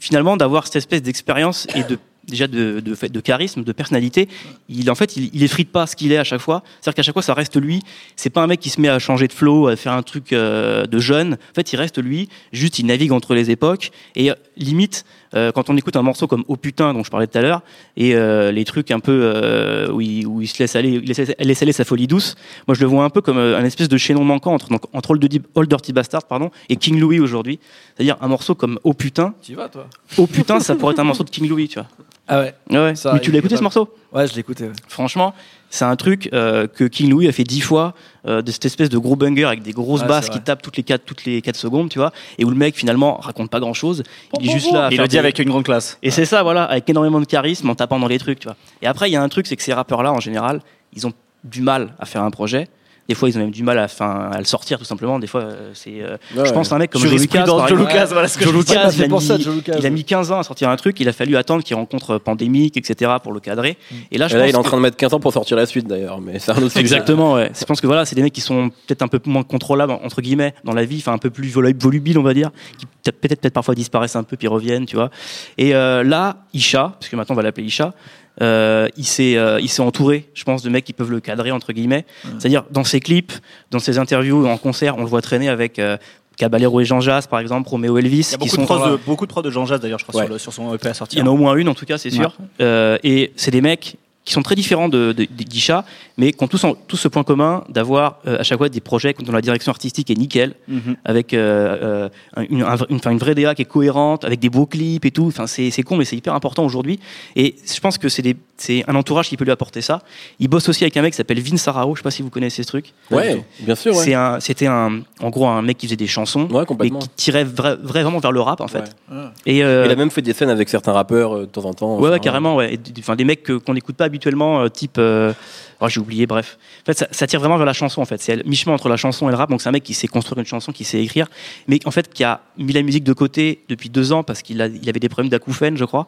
finalement, 0.00 0.36
d'avoir 0.36 0.66
cette 0.66 0.76
espèce 0.76 1.02
d'expérience 1.02 1.68
et 1.74 1.84
de 1.84 1.98
déjà 2.26 2.46
de, 2.46 2.80
de, 2.80 3.08
de 3.08 3.20
charisme, 3.20 3.64
de 3.64 3.72
personnalité, 3.72 4.28
il 4.68 4.90
en 4.90 4.94
fait 4.94 5.16
il, 5.16 5.30
il 5.32 5.42
effrite 5.42 5.70
pas 5.70 5.86
ce 5.86 5.96
qu'il 5.96 6.12
est 6.12 6.16
à 6.16 6.24
chaque 6.24 6.40
fois. 6.40 6.62
C'est-à-dire 6.80 6.96
qu'à 6.96 7.02
chaque 7.02 7.14
fois 7.14 7.22
ça 7.22 7.34
reste 7.34 7.60
lui. 7.60 7.82
C'est 8.16 8.30
pas 8.30 8.42
un 8.42 8.46
mec 8.46 8.60
qui 8.60 8.70
se 8.70 8.80
met 8.80 8.88
à 8.88 8.98
changer 8.98 9.28
de 9.28 9.32
flow, 9.32 9.68
à 9.68 9.76
faire 9.76 9.92
un 9.92 10.02
truc 10.02 10.32
euh, 10.32 10.86
de 10.86 10.98
jeune. 10.98 11.34
En 11.34 11.54
fait, 11.54 11.72
il 11.72 11.76
reste 11.76 12.02
lui. 12.02 12.28
Juste, 12.52 12.78
il 12.78 12.86
navigue 12.86 13.12
entre 13.12 13.34
les 13.34 13.50
époques 13.50 13.90
et 14.16 14.30
limite 14.56 15.04
euh, 15.34 15.52
quand 15.52 15.70
on 15.70 15.76
écoute 15.76 15.96
un 15.96 16.02
morceau 16.02 16.26
comme 16.26 16.44
Oh 16.48 16.56
putain 16.56 16.92
dont 16.94 17.02
je 17.02 17.10
parlais 17.10 17.26
tout 17.26 17.38
à 17.38 17.42
l'heure 17.42 17.62
et 17.96 18.14
euh, 18.14 18.52
les 18.52 18.64
trucs 18.64 18.90
un 18.90 19.00
peu 19.00 19.12
euh, 19.12 19.90
où, 19.90 20.00
il, 20.00 20.26
où 20.26 20.40
il 20.40 20.46
se 20.46 20.58
laisse 20.58 20.76
aller, 20.76 20.90
il 20.90 21.08
laisse, 21.08 21.32
laisse 21.38 21.62
aller 21.62 21.72
sa 21.72 21.84
folie 21.84 22.06
douce. 22.06 22.36
Moi, 22.68 22.74
je 22.74 22.80
le 22.80 22.86
vois 22.86 23.04
un 23.04 23.10
peu 23.10 23.20
comme 23.20 23.38
un 23.38 23.64
espèce 23.64 23.88
de 23.88 23.96
chaînon 23.96 24.24
manquant 24.24 24.54
entre 24.54 24.68
donc, 24.68 24.82
entre 24.92 25.10
Old 25.10 25.68
Dirty 25.68 25.92
Bastard 25.92 26.24
pardon 26.24 26.50
et 26.68 26.76
King 26.76 26.98
Louis 26.98 27.20
aujourd'hui. 27.20 27.58
C'est-à-dire 27.94 28.16
un 28.20 28.28
morceau 28.28 28.54
comme 28.54 28.78
Oh 28.84 28.94
putain. 28.94 29.34
Tu 29.42 29.54
vas, 29.54 29.68
toi 29.68 29.86
Oh 30.18 30.26
putain, 30.26 30.60
ça 30.60 30.74
pourrait 30.74 30.92
être 30.92 31.00
un 31.00 31.04
morceau 31.04 31.24
de 31.24 31.30
King 31.30 31.48
Louis, 31.48 31.68
tu 31.68 31.78
vois. 31.78 31.88
Ah 32.26 32.40
ouais. 32.40 32.54
Ouais, 32.70 32.78
ouais. 32.78 32.94
Ça 32.94 33.12
Mais 33.12 33.20
tu 33.20 33.30
l'as 33.30 33.38
écouté 33.38 33.56
ce 33.56 33.62
morceau 33.62 33.94
Ouais, 34.12 34.26
je 34.26 34.34
l'écoutais. 34.34 34.64
Ouais. 34.64 34.72
Franchement, 34.88 35.34
c'est 35.68 35.84
un 35.84 35.96
truc 35.96 36.30
euh, 36.32 36.66
que 36.66 36.84
King 36.84 37.10
Louis 37.10 37.28
a 37.28 37.32
fait 37.32 37.44
dix 37.44 37.60
fois 37.60 37.94
euh, 38.26 38.40
de 38.42 38.50
cette 38.50 38.64
espèce 38.64 38.88
de 38.88 38.96
gros 38.96 39.16
banger 39.16 39.44
avec 39.44 39.62
des 39.62 39.72
grosses 39.72 40.02
Ouais, 40.02 40.08
basses 40.08 40.30
qui 40.30 40.40
tapent 40.40 40.62
toutes 40.62 40.76
les 40.76 40.84
4 40.84 41.04
toutes 41.04 41.24
les 41.24 41.42
quatre 41.42 41.56
secondes, 41.56 41.90
tu 41.90 41.98
vois, 41.98 42.12
et 42.38 42.44
où 42.44 42.50
le 42.50 42.56
mec 42.56 42.76
finalement 42.76 43.16
raconte 43.16 43.50
pas 43.50 43.60
grand 43.60 43.74
chose. 43.74 44.02
Il 44.40 44.48
est 44.48 44.52
juste 44.52 44.72
là. 44.72 44.86
à 44.86 44.90
Il 44.90 44.94
faire 44.96 45.02
le 45.04 45.08
dit 45.08 45.14
des- 45.16 45.18
avec 45.18 45.38
une 45.38 45.48
grande 45.50 45.64
classe. 45.64 45.98
Et 46.02 46.10
c'est 46.10 46.24
ça, 46.24 46.42
voilà, 46.42 46.64
avec 46.64 46.88
énormément 46.88 47.20
de 47.20 47.26
charisme 47.26 47.68
en 47.68 47.74
tapant 47.74 47.98
dans 47.98 48.08
les 48.08 48.18
trucs, 48.18 48.38
tu 48.40 48.46
vois. 48.48 48.56
Et 48.82 48.86
après, 48.86 49.10
il 49.10 49.12
y 49.12 49.16
a 49.16 49.22
un 49.22 49.28
truc, 49.28 49.46
c'est 49.46 49.56
que 49.56 49.62
ces 49.62 49.74
rappeurs-là, 49.74 50.12
en 50.12 50.20
général, 50.20 50.60
ils 50.94 51.06
ont 51.06 51.12
du 51.42 51.60
mal 51.60 51.94
à 51.98 52.06
faire 52.06 52.22
un 52.22 52.30
projet. 52.30 52.68
Des 53.08 53.14
fois, 53.14 53.28
ils 53.28 53.36
ont 53.36 53.40
même 53.40 53.50
du 53.50 53.62
mal 53.62 53.78
à, 53.78 53.86
fin, 53.86 54.30
à 54.32 54.38
le 54.38 54.44
sortir, 54.46 54.78
tout 54.78 54.84
simplement. 54.86 55.18
Des 55.18 55.26
fois, 55.26 55.42
euh, 55.42 55.70
c'est. 55.74 56.00
euh, 56.00 56.16
Ouais, 56.34 56.46
je 56.46 56.52
pense 56.52 56.72
à 56.72 56.76
un 56.76 56.78
mec 56.78 56.90
comme 56.90 57.02
Joe 57.02 57.20
Lucas. 57.20 57.44
Par 57.44 57.68
Joe. 57.68 57.78
Lucas, 57.78 58.06
voilà 58.06 58.28
ce 58.28 58.38
que 58.38 58.44
Joe 58.44 58.52
je 58.54 58.58
Lucas, 58.58 58.72
Ouais, 58.86 58.94
il, 58.96 59.02
a 59.14 59.20
ça, 59.20 59.36
mis, 59.36 59.42
Joe 59.44 59.54
Lucas. 59.56 59.74
il 59.78 59.84
a 59.86 59.90
mis 59.90 60.04
15 60.04 60.32
ans 60.32 60.38
à 60.38 60.42
sortir 60.42 60.70
un 60.70 60.76
truc, 60.76 60.98
il 61.00 61.08
a 61.08 61.12
fallu 61.12 61.36
attendre 61.36 61.62
qu'il 61.62 61.76
rencontre 61.76 62.16
Pandémique, 62.16 62.78
etc. 62.78 63.12
pour 63.22 63.32
le 63.32 63.40
cadrer. 63.40 63.76
Et 64.10 64.16
là, 64.16 64.26
je 64.28 64.36
Et 64.36 64.38
là, 64.38 64.44
pense 64.44 64.50
il 64.50 64.54
est 64.54 64.56
en 64.58 64.62
que- 64.62 64.68
train 64.68 64.76
de 64.78 64.82
mettre 64.82 64.96
15 64.96 65.12
ans 65.12 65.20
pour 65.20 65.34
sortir 65.34 65.56
la 65.58 65.66
suite 65.66 65.86
d'ailleurs, 65.86 66.18
mais 66.22 66.38
c'est 66.38 66.52
un 66.52 66.56
autre 66.56 66.68
sujet. 66.70 66.80
Exactement, 66.80 67.34
ouais. 67.34 67.50
Je 67.58 67.64
pense 67.66 67.80
que 67.82 67.86
voilà, 67.86 68.06
c'est 68.06 68.16
des 68.16 68.22
mecs 68.22 68.32
qui 68.32 68.40
sont 68.40 68.70
peut-être 68.86 69.02
un 69.02 69.08
peu 69.08 69.20
moins 69.26 69.42
contrôlables 69.42 69.92
entre 69.92 70.22
guillemets 70.22 70.54
dans 70.64 70.72
la 70.72 70.86
vie, 70.86 70.96
enfin 70.98 71.12
un 71.12 71.18
peu 71.18 71.28
plus 71.30 71.48
volu- 71.54 71.76
volubiles, 71.78 72.18
on 72.18 72.22
va 72.22 72.32
dire, 72.32 72.50
qui 72.78 72.86
peut-être 72.86 73.20
peut-être 73.20 73.40
peut-être 73.42 73.54
parfois 73.54 73.74
disparaissent 73.74 74.16
un 74.16 74.22
peu 74.22 74.38
puis 74.38 74.48
reviennent, 74.48 74.86
tu 74.86 74.96
vois. 74.96 75.10
Et 75.58 75.74
euh, 75.74 76.02
là, 76.02 76.36
Isha, 76.54 76.94
parce 76.98 77.08
que 77.10 77.16
maintenant 77.16 77.34
on 77.34 77.36
va 77.36 77.42
l'appeler 77.42 77.66
Isha, 77.66 77.92
euh, 78.42 78.88
il 78.96 79.04
s'est 79.06 79.36
euh, 79.36 79.60
il 79.60 79.68
s'est 79.68 79.82
entouré, 79.82 80.28
je 80.34 80.44
pense, 80.44 80.62
de 80.62 80.70
mecs 80.70 80.84
qui 80.84 80.92
peuvent 80.92 81.10
le 81.10 81.20
cadrer 81.20 81.50
entre 81.52 81.72
guillemets. 81.72 82.04
C'est-à-dire 82.38 82.64
dans 82.70 82.84
ses 82.84 83.00
clips, 83.00 83.32
dans 83.70 83.78
ses 83.78 83.98
interviews, 83.98 84.46
en 84.46 84.56
concert, 84.58 84.96
on 84.98 85.02
le 85.02 85.08
voit 85.08 85.22
traîner 85.22 85.48
avec 85.48 85.78
euh, 85.78 85.96
Caballero 86.36 86.80
et 86.80 86.84
Jean 86.84 87.00
Jass, 87.00 87.28
par 87.28 87.38
exemple, 87.38 87.68
Roméo 87.68 87.96
Elvis, 87.96 88.30
Il 88.30 88.32
y 88.32 88.34
a 88.34 88.38
qui 88.38 88.44
beaucoup, 88.50 88.56
sont 88.56 88.62
de 88.62 88.66
prods 88.66 88.90
de, 88.90 88.96
beaucoup 89.06 89.26
de 89.26 89.30
prods 89.30 89.42
de 89.42 89.50
Jean 89.50 89.66
Jazz 89.66 89.80
d'ailleurs, 89.80 90.00
je 90.00 90.04
crois, 90.04 90.20
Ouais. 90.22 90.26
sur, 90.26 90.32
le- 90.32 90.38
sur 90.40 90.52
son 90.52 90.74
EP 90.74 90.86
à 90.88 90.90
il 90.90 90.94
sortir. 90.96 91.18
y 91.20 91.22
en 91.22 91.26
a 91.26 91.30
au 91.30 91.36
moins 91.36 91.54
une, 91.54 91.68
en 91.68 91.74
tout 91.74 91.86
cas, 91.86 91.96
c'est 91.96 92.10
sûr. 92.10 92.36
Euh, 92.60 92.98
et 93.04 93.32
c'est 93.36 93.52
des 93.52 93.60
mecs 93.60 93.96
qui 94.24 94.32
sont 94.32 94.42
très 94.42 94.54
différents 94.54 94.88
de, 94.88 95.12
de, 95.12 95.24
d'Isha, 95.24 95.84
mais 96.16 96.32
qui 96.32 96.42
ont 96.42 96.48
tous, 96.48 96.64
en- 96.64 96.74
tous 96.74 96.96
ce 96.96 97.08
point 97.08 97.24
commun 97.24 97.62
d'avoir 97.68 98.20
euh, 98.26 98.38
à 98.38 98.42
chaque 98.42 98.56
fois 98.58 98.70
des 98.70 98.80
projets 98.80 99.14
dont 99.18 99.32
la 99.32 99.42
direction 99.42 99.70
artistique 99.70 100.10
est 100.10 100.14
nickel, 100.18 100.54
Mhm. 100.66 100.96
avec 101.04 101.34
euh, 101.34 102.08
euh, 102.38 102.44
une, 102.48 102.62
un- 102.62 102.76
une, 102.88 103.18
vraie 103.18 103.34
DA 103.34 103.54
qui 103.54 103.62
est 103.62 103.66
cohérente, 103.66 104.24
avec 104.24 104.40
des 104.40 104.48
beaux 104.48 104.64
clips 104.66 105.04
et 105.04 105.10
tout. 105.10 105.26
Enfin, 105.26 105.46
c'est, 105.46 105.70
c'est 105.70 105.82
con, 105.82 105.96
mais 105.96 106.04
c'est 106.06 106.16
hyper 106.16 106.32
important 106.34 106.64
aujourd'hui. 106.64 106.98
Et 107.36 107.56
je 107.70 107.78
pense 107.80 107.98
que 107.98 108.08
c'est, 108.08 108.22
des, 108.22 108.34
c'est 108.56 108.82
un 108.88 108.94
entourage 108.94 109.28
qui 109.28 109.36
peut 109.36 109.44
lui 109.44 109.50
apporter 109.52 109.82
ça. 109.82 110.00
Il 110.40 110.48
bosse 110.48 110.68
aussi 110.70 110.84
avec 110.84 110.96
un 110.96 111.02
mec 111.02 111.12
qui 111.12 111.16
s'appelle 111.18 111.40
Vin 111.40 111.58
Sarao, 111.58 111.94
je 111.94 112.00
sais 112.00 112.04
pas 112.04 112.10
si 112.10 112.22
vous 112.22 112.30
connaissez 112.30 112.62
ce 112.62 112.68
truc. 112.68 112.94
Ouais, 113.10 113.44
bien 113.60 113.74
sûr, 113.74 113.94
ouais. 113.94 114.04
C'est 114.04 114.14
un, 114.14 114.40
c'était 114.40 114.66
un, 114.66 115.00
en 115.20 115.28
gros 115.30 115.46
un 115.46 115.60
mec 115.60 115.76
qui 115.76 115.86
faisait 115.86 115.96
des 115.96 116.06
chansons, 116.06 116.48
Ouais, 116.50 116.60
mais 116.60 116.66
complètement. 116.66 116.98
qui 117.00 117.08
tirait 117.10 117.44
vra- 117.44 117.76
vraiment 117.78 118.18
vers 118.20 118.32
le 118.32 118.40
rap 118.40 118.62
en 118.62 118.68
fait. 118.68 118.96
Ouais. 119.12 119.18
Et 119.44 119.58
Il 119.58 119.62
a 119.64 119.94
même 119.96 120.10
fait 120.10 120.22
des 120.22 120.32
scènes 120.32 120.48
avec 120.50 120.70
certains 120.70 120.92
rappeurs 120.92 121.40
de 121.40 121.44
temps 121.44 121.66
en 121.66 121.74
temps. 121.74 121.98
Ouais, 121.98 122.08
Enfin, 122.08 122.18
carrément, 122.20 122.56
ouais. 122.56 122.74
Et 122.74 122.80
Enfin, 123.00 123.16
des 123.16 123.24
mecs 123.24 123.46
qu'on 123.64 123.74
n'écoute 123.74 123.96
pas 123.96 124.04
habituellement, 124.18 124.62
euh, 124.62 124.68
type. 124.68 124.96
euh, 124.98 125.32
oh, 125.80 125.88
j'ai 125.88 126.00
oublié, 126.00 126.26
bref. 126.26 126.56
En 126.82 126.86
fait, 126.86 126.98
ça, 126.98 127.08
ça 127.10 127.26
tire 127.26 127.40
vraiment 127.40 127.56
vers 127.56 127.66
la 127.66 127.72
chanson, 127.72 128.00
en 128.00 128.04
fait. 128.04 128.20
C'est 128.20 128.44
mi-chemin 128.46 128.74
entre 128.74 128.88
la 128.88 128.96
chanson 128.96 129.28
et 129.28 129.32
le 129.32 129.36
rap. 129.36 129.50
Donc, 129.50 129.60
c'est 129.60 129.68
un 129.68 129.72
mec 129.72 129.82
qui 129.82 129.94
sait 129.94 130.06
construire 130.06 130.38
une 130.38 130.46
chanson, 130.46 130.70
qui 130.72 130.84
sait 130.84 131.02
écrire, 131.02 131.26
mais 131.66 131.80
en 131.84 131.90
fait, 131.90 132.12
qui 132.12 132.22
a 132.24 132.40
mis 132.58 132.72
la 132.72 132.82
musique 132.82 133.04
de 133.04 133.12
côté 133.12 133.60
depuis 133.68 133.88
deux 133.90 134.12
ans 134.12 134.22
parce 134.22 134.42
qu'il 134.42 134.62
a- 134.62 134.66
il 134.68 134.88
avait 134.88 135.00
des 135.00 135.08
problèmes 135.08 135.30
d'acouphènes, 135.30 135.76
je 135.76 135.84
crois. 135.84 136.06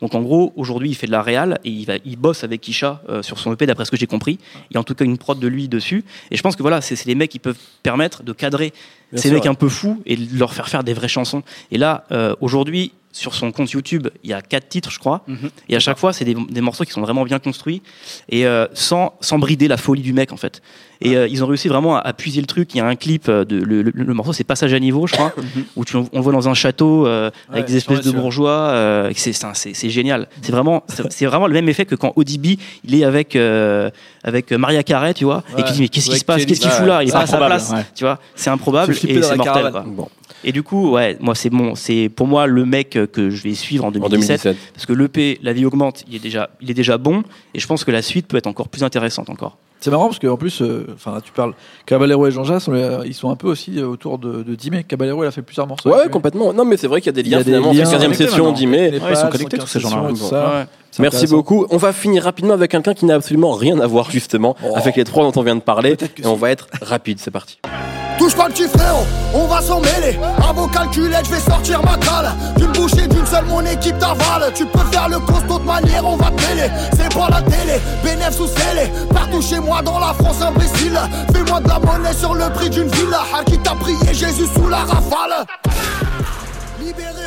Donc, 0.00 0.14
en 0.14 0.20
gros, 0.22 0.52
aujourd'hui, 0.54 0.90
il 0.90 0.94
fait 0.94 1.08
de 1.08 1.12
la 1.12 1.22
réal 1.22 1.58
et 1.64 1.70
il, 1.70 1.84
va, 1.84 1.94
il 2.04 2.16
bosse 2.16 2.44
avec 2.44 2.66
Isha 2.68 3.02
euh, 3.08 3.20
sur 3.22 3.40
son 3.40 3.52
EP, 3.52 3.66
d'après 3.66 3.84
ce 3.84 3.90
que 3.90 3.96
j'ai 3.96 4.06
compris. 4.06 4.38
Il 4.70 4.74
y 4.74 4.76
a 4.76 4.80
en 4.80 4.84
tout 4.84 4.94
cas 4.94 5.04
une 5.04 5.18
prod 5.18 5.40
de 5.40 5.48
lui 5.48 5.66
dessus. 5.68 6.04
Et 6.30 6.36
je 6.36 6.42
pense 6.42 6.54
que 6.54 6.62
voilà, 6.62 6.80
c'est 6.80 7.04
des 7.04 7.16
mecs 7.16 7.30
qui 7.32 7.40
peuvent 7.40 7.58
permettre 7.82 8.22
de 8.22 8.32
cadrer 8.32 8.72
Bien 9.12 9.20
ces 9.20 9.28
sûr, 9.28 9.34
mecs 9.34 9.42
ouais. 9.44 9.50
un 9.50 9.54
peu 9.54 9.68
fous 9.68 10.00
et 10.06 10.16
de 10.16 10.38
leur 10.38 10.54
faire 10.54 10.68
faire 10.68 10.84
des 10.84 10.92
vraies 10.94 11.08
chansons. 11.08 11.42
Et 11.72 11.78
là, 11.78 12.04
euh, 12.12 12.34
aujourd'hui, 12.40 12.92
sur 13.12 13.34
son 13.34 13.50
compte 13.52 13.70
YouTube, 13.70 14.08
il 14.22 14.30
y 14.30 14.32
a 14.32 14.42
quatre 14.42 14.68
titres, 14.68 14.90
je 14.90 14.98
crois. 14.98 15.22
Mhm. 15.26 15.50
Et 15.68 15.76
à 15.76 15.80
chaque 15.80 15.98
fois, 15.98 16.12
c'est 16.12 16.24
des, 16.24 16.34
des 16.34 16.60
morceaux 16.60 16.84
qui 16.84 16.92
sont 16.92 17.00
vraiment 17.00 17.24
bien 17.24 17.38
construits 17.38 17.82
et 18.28 18.46
euh, 18.46 18.66
sans, 18.74 19.14
sans 19.20 19.38
brider 19.38 19.66
la 19.66 19.76
folie 19.76 20.02
du 20.02 20.12
mec, 20.12 20.32
en 20.32 20.36
fait. 20.36 20.62
Et 21.00 21.16
euh, 21.16 21.28
ils 21.28 21.42
ont 21.44 21.46
réussi 21.46 21.68
vraiment 21.68 21.96
à, 21.96 22.00
à 22.00 22.12
puiser 22.12 22.40
le 22.40 22.46
truc. 22.46 22.74
Il 22.74 22.78
y 22.78 22.80
a 22.80 22.86
un 22.86 22.96
clip, 22.96 23.28
euh, 23.28 23.44
de, 23.44 23.56
le, 23.56 23.82
le- 23.82 23.92
le 23.94 24.14
morceau, 24.14 24.32
c'est 24.32 24.44
Passage 24.44 24.72
à 24.74 24.78
niveau, 24.80 25.06
je 25.06 25.14
crois, 25.14 25.32
où 25.76 25.84
tu, 25.84 25.96
on 25.96 26.20
voit 26.20 26.32
dans 26.32 26.48
un 26.48 26.54
château 26.54 27.06
euh, 27.06 27.30
avec 27.50 27.66
des 27.66 27.76
espèces 27.76 28.00
de 28.02 28.10
bourgeois. 28.12 29.08
c'est 29.14 29.32
c'est 29.32 29.44
un- 29.46 29.54
c'est- 29.54 29.88
génial. 29.90 30.28
Vraiment, 30.48 30.82
c'est 31.10 31.26
vraiment 31.26 31.46
le 31.46 31.54
même 31.54 31.68
effet 31.68 31.86
que 31.86 31.94
quand 31.94 32.12
ODB, 32.16 32.58
il 32.84 32.94
est 32.94 33.04
avec, 33.04 33.36
avec 34.24 34.52
Maria 34.52 34.82
Carey, 34.82 35.14
tu 35.14 35.24
vois, 35.24 35.42
et 35.56 35.62
qui 35.62 35.72
dit, 35.72 35.80
mais 35.82 35.88
qu'est-ce 35.88 36.10
qui 36.10 36.18
se 36.18 36.24
passe? 36.24 36.44
Qu'est-ce 36.44 36.60
qu'il 36.60 36.70
fout 36.70 36.86
là? 36.86 37.02
Il 37.02 37.08
est 37.08 37.12
pas 37.12 37.20
à 37.20 37.26
sa 37.26 37.38
place. 37.38 37.72
Tu 37.94 38.04
vois, 38.04 38.18
c'est 38.34 38.50
improbable 38.50 38.92
et 38.92 39.22
c'est 39.22 39.36
mortel. 39.36 39.72
Bon, 39.86 40.08
Et 40.44 40.52
du 40.52 40.62
coup, 40.62 40.90
ouais, 40.90 41.16
moi 41.20 41.34
c'est 41.34 41.50
bon, 41.50 41.74
c'est 41.74 42.08
pour 42.08 42.26
moi 42.26 42.46
le 42.46 42.64
mec 42.64 42.98
que 43.12 43.30
je 43.30 43.42
vais 43.42 43.54
suivre 43.54 43.84
en 43.84 43.88
en 43.88 43.90
2017, 43.90 44.44
2017. 44.44 44.72
parce 44.72 44.86
que 44.86 44.92
l'EP, 44.92 45.38
la 45.42 45.52
vie 45.52 45.64
augmente, 45.64 46.04
il 46.08 46.14
est 46.14 46.20
déjà, 46.20 46.50
il 46.60 46.70
est 46.70 46.74
déjà 46.74 46.98
bon, 46.98 47.24
et 47.54 47.58
je 47.58 47.66
pense 47.66 47.84
que 47.84 47.90
la 47.90 48.02
suite 48.02 48.28
peut 48.28 48.36
être 48.36 48.46
encore 48.46 48.68
plus 48.68 48.84
intéressante 48.84 49.30
encore. 49.30 49.58
C'est 49.80 49.90
marrant 49.90 50.06
parce 50.06 50.18
qu'en 50.18 50.36
plus, 50.36 50.60
euh, 50.60 50.86
enfin, 50.94 51.20
tu 51.24 51.30
parles 51.32 51.52
Caballero 51.86 52.26
et 52.26 52.30
Jean 52.32 52.42
Jass, 52.44 52.66
on 52.68 52.72
les- 52.72 52.98
ils 53.06 53.14
sont 53.14 53.30
un 53.30 53.36
peu 53.36 53.48
aussi 53.48 53.78
euh, 53.78 53.86
autour 53.86 54.18
de, 54.18 54.42
de 54.42 54.54
Dimé. 54.54 54.82
Caballero, 54.84 55.22
il 55.22 55.26
a 55.28 55.30
fait 55.30 55.42
plusieurs 55.42 55.66
morceaux. 55.68 55.90
Ouais, 55.90 56.08
complètement. 56.10 56.52
Non, 56.52 56.64
mais 56.64 56.76
c'est 56.76 56.88
vrai 56.88 57.00
qu'il 57.00 57.06
y 57.06 57.18
a 57.18 57.22
des 57.22 57.28
Il 57.28 57.28
y 57.28 57.34
a 57.34 57.38
liens 57.38 57.44
des 57.44 57.50
finalement. 57.50 57.72
liens. 57.72 57.84
C'est 57.84 57.92
15 57.92 58.02
Connectés 58.02 58.24
session. 58.28 58.54
Les 58.54 58.66
Ouais, 58.66 59.00
ils 59.10 59.16
sont 59.16 59.28
connectés, 59.28 59.58
tous 59.58 59.66
ces 59.68 59.80
gens-là. 59.80 60.08
et 60.10 60.12
tout 60.14 60.16
ça. 60.16 60.48
Ouais. 60.48 60.66
Merci 60.98 61.26
beaucoup. 61.28 61.66
On 61.70 61.76
va 61.76 61.92
finir 61.92 62.24
rapidement 62.24 62.54
avec 62.54 62.70
quelqu'un 62.72 62.94
qui 62.94 63.04
n'a 63.06 63.14
absolument 63.14 63.52
rien 63.52 63.78
à 63.78 63.86
voir 63.86 64.10
justement 64.10 64.56
Oh. 64.64 64.72
avec 64.74 64.96
les 64.96 65.04
trois 65.04 65.30
dont 65.30 65.38
on 65.40 65.44
vient 65.44 65.54
de 65.56 65.60
parler. 65.60 65.96
Et 66.16 66.26
on 66.26 66.34
va 66.34 66.50
être 66.50 66.66
rapide. 66.82 67.18
C'est 67.20 67.30
parti. 67.30 67.58
Touche 68.18 68.34
pas 68.34 68.48
le 68.48 68.52
petit 68.52 68.64
frérot, 68.66 69.04
on 69.32 69.46
va 69.46 69.60
s'en 69.60 69.80
mêler. 69.80 70.18
À 70.42 70.52
vos 70.52 70.66
calculettes, 70.66 71.26
je 71.26 71.34
vais 71.34 71.40
sortir 71.40 71.80
ma 71.84 71.96
cale. 71.98 72.32
D'une 72.56 72.72
bouchée, 72.72 73.06
d'une 73.06 73.24
seule, 73.24 73.44
mon 73.44 73.60
équipe 73.64 73.96
t'avale. 74.00 74.52
Tu 74.56 74.66
peux 74.66 74.80
faire 74.90 75.08
le 75.08 75.20
costaud 75.20 75.60
de 75.60 75.64
manière, 75.64 76.04
on 76.04 76.16
va 76.16 76.28
te 76.32 76.42
mêler. 76.48 76.68
C'est 76.96 77.14
pas 77.14 77.28
la 77.30 77.42
télé, 77.42 77.74
bénéf 78.02 78.32
sous 78.32 78.48
scellé. 78.48 78.90
Partout 79.14 79.40
chez 79.40 79.60
moi 79.68 79.82
dans 79.82 79.98
la 79.98 80.14
France, 80.14 80.40
imbécile. 80.40 80.98
Fais-moi 81.32 81.60
de 81.60 81.68
la 81.68 81.78
monnaie 81.78 82.14
sur 82.14 82.34
le 82.34 82.50
prix 82.52 82.70
d'une 82.70 82.88
villa. 82.88 83.22
Qui 83.46 83.58
t'a 83.58 83.74
prié 83.74 84.14
Jésus 84.14 84.46
sous 84.54 84.68
la 84.68 84.78
rafale. 84.78 85.46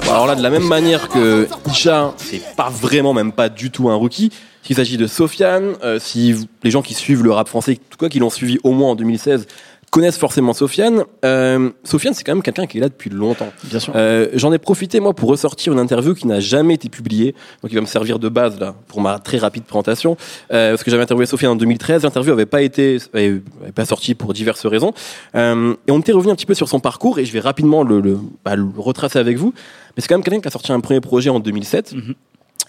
Alors 0.04 0.25
là, 0.25 0.36
de 0.36 0.41
la 0.41 0.49
même 0.49 0.67
manière 0.67 1.08
que 1.08 1.47
Isha, 1.67 2.13
c'est 2.17 2.41
pas 2.56 2.69
vraiment, 2.69 3.13
même 3.13 3.32
pas 3.32 3.47
du 3.47 3.69
tout 3.69 3.89
un 3.89 3.95
rookie. 3.95 4.32
S'il 4.63 4.75
s'agit 4.75 4.97
de 4.97 5.08
Sofiane, 5.08 5.75
euh, 5.84 5.99
si 5.99 6.36
les 6.63 6.71
gens 6.71 6.82
qui 6.82 6.93
suivent 6.93 7.23
le 7.23 7.32
rap 7.32 7.47
français, 7.47 7.80
en 7.80 7.89
tout 7.89 7.97
cas 7.97 8.10
qui 8.10 8.19
l'ont 8.19 8.30
suivi 8.30 8.60
au 8.63 8.71
moins 8.71 8.91
en 8.91 8.95
2016, 8.95 9.47
connaissent 9.91 10.17
forcément 10.17 10.54
Sofiane. 10.54 11.04
Euh, 11.25 11.69
Sofiane, 11.84 12.13
c'est 12.13 12.23
quand 12.23 12.34
même 12.34 12.41
quelqu'un 12.41 12.65
qui 12.65 12.77
est 12.77 12.82
là 12.82 12.88
depuis 12.88 13.10
longtemps. 13.10 13.51
Bien 13.65 13.80
sûr. 13.80 13.93
Euh, 13.95 14.30
J'en 14.34 14.51
ai 14.54 14.58
profité 14.58 15.01
moi 15.01 15.13
pour 15.13 15.30
ressortir 15.30 15.73
une 15.73 15.80
interview 15.80 16.15
qui 16.15 16.27
n'a 16.27 16.39
jamais 16.39 16.75
été 16.75 16.88
publiée, 16.88 17.36
donc 17.62 17.71
il 17.71 17.75
va 17.75 17.82
me 17.82 17.86
servir 17.86 18.17
de 18.17 18.30
base 18.30 18.58
là 18.60 18.73
pour 18.88 19.01
ma 19.01 19.19
très 19.19 19.38
rapide 19.38 19.63
présentation. 19.63 20.15
Euh, 20.54 20.71
parce 20.71 20.84
que 20.84 20.89
j'avais 20.89 21.04
interviewé 21.04 21.25
Sofiane 21.25 21.51
en 21.51 21.56
2013, 21.58 22.04
l'interview 22.04 22.32
avait 22.32 22.45
pas 22.45 22.62
été, 22.62 22.97
avait, 23.13 23.41
pas 23.75 23.86
sorti 23.86 24.15
pour 24.15 24.34
diverses 24.34 24.65
raisons. 24.65 24.93
Euh, 25.36 25.75
et 25.88 25.91
on 25.91 25.99
était 25.99 26.13
revenu 26.13 26.32
un 26.32 26.36
petit 26.36 26.45
peu 26.45 26.56
sur 26.56 26.69
son 26.69 26.80
parcours 26.80 27.19
et 27.19 27.25
je 27.25 27.34
vais 27.34 27.41
rapidement 27.41 27.84
le, 27.84 27.99
le, 27.99 28.17
bah, 28.45 28.56
le 28.56 28.65
retracer 28.77 29.19
avec 29.19 29.38
vous. 29.38 29.54
Mais 29.97 30.01
c'est 30.01 30.08
quand 30.08 30.15
même 30.15 30.23
quelqu'un 30.23 30.39
qui 30.39 30.47
a 30.47 30.51
sorti 30.51 30.71
un 30.71 30.80
premier 30.80 31.01
projet 31.01 31.30
en 31.30 31.41
2007. 31.41 31.93
Mhm. 31.93 32.15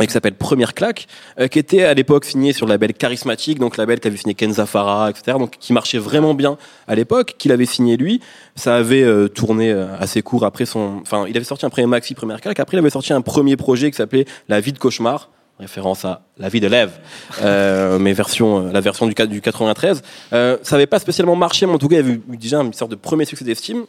Qui 0.07 0.13
s'appelle 0.13 0.35
Première 0.35 0.75
Claque, 0.75 1.07
euh, 1.39 1.49
qui 1.49 1.59
était 1.59 1.85
à 1.85 1.95
l'époque 1.95 2.25
signé 2.25 2.53
sur 2.53 2.67
le 2.67 2.73
label 2.73 2.93
Charismatique, 2.93 3.59
donc 3.59 3.77
label 3.77 4.01
qu'avait 4.01 4.17
signé 4.17 4.35
Kenza 4.35 4.67
Farah, 4.67 5.11
etc., 5.11 5.39
donc 5.39 5.57
qui 5.59 5.73
marchait 5.73 5.99
vraiment 5.99 6.35
bien 6.35 6.57
à 6.87 6.95
l'époque, 6.95 7.35
qu'il 7.39 7.53
avait 7.53 7.67
signé 7.67 7.97
lui. 7.97 8.21
Ça 8.57 8.77
avait 8.77 9.03
euh, 9.03 9.29
tourné 9.29 9.71
euh, 9.71 9.87
assez 9.99 10.23
court 10.23 10.45
après 10.45 10.67
son, 10.67 10.99
enfin, 11.03 11.27
il 11.29 11.37
avait 11.37 11.45
sorti 11.45 11.67
un 11.67 11.71
premier 11.71 11.87
maxi 11.87 12.15
Première 12.15 12.41
Claque, 12.41 12.61
après 12.61 12.77
il 12.77 12.81
avait 12.81 12.91
sorti 12.91 13.13
un 13.13 13.21
premier 13.21 13.57
projet 13.57 13.91
qui 13.91 13.97
s'appelait 13.97 14.27
La 14.49 14.61
vie 14.61 14.73
de 14.73 14.79
cauchemar, 14.79 15.31
référence 15.59 16.05
à 16.05 16.23
La 16.39 16.49
vie 16.49 16.61
de 16.61 16.69
l'Ève, 16.69 16.93
mais 18.01 18.13
version, 18.13 18.73
la 18.73 18.81
version 18.81 19.07
du, 19.07 19.15
du 19.15 19.41
93. 19.41 20.03
Euh, 20.33 20.57
ça 20.63 20.77
avait 20.77 20.87
pas 20.87 20.99
spécialement 20.99 21.37
marché, 21.37 21.67
mais 21.67 21.73
en 21.73 21.79
tout 21.79 21.89
cas, 21.89 21.97
il 21.97 22.07
y 22.07 22.11
avait 22.11 22.21
déjà 22.29 22.61
une 22.61 22.73
sorte 22.73 22.91
de 22.91 22.97
premier 22.97 23.25
succès 23.25 23.45
d'estime. 23.45 23.85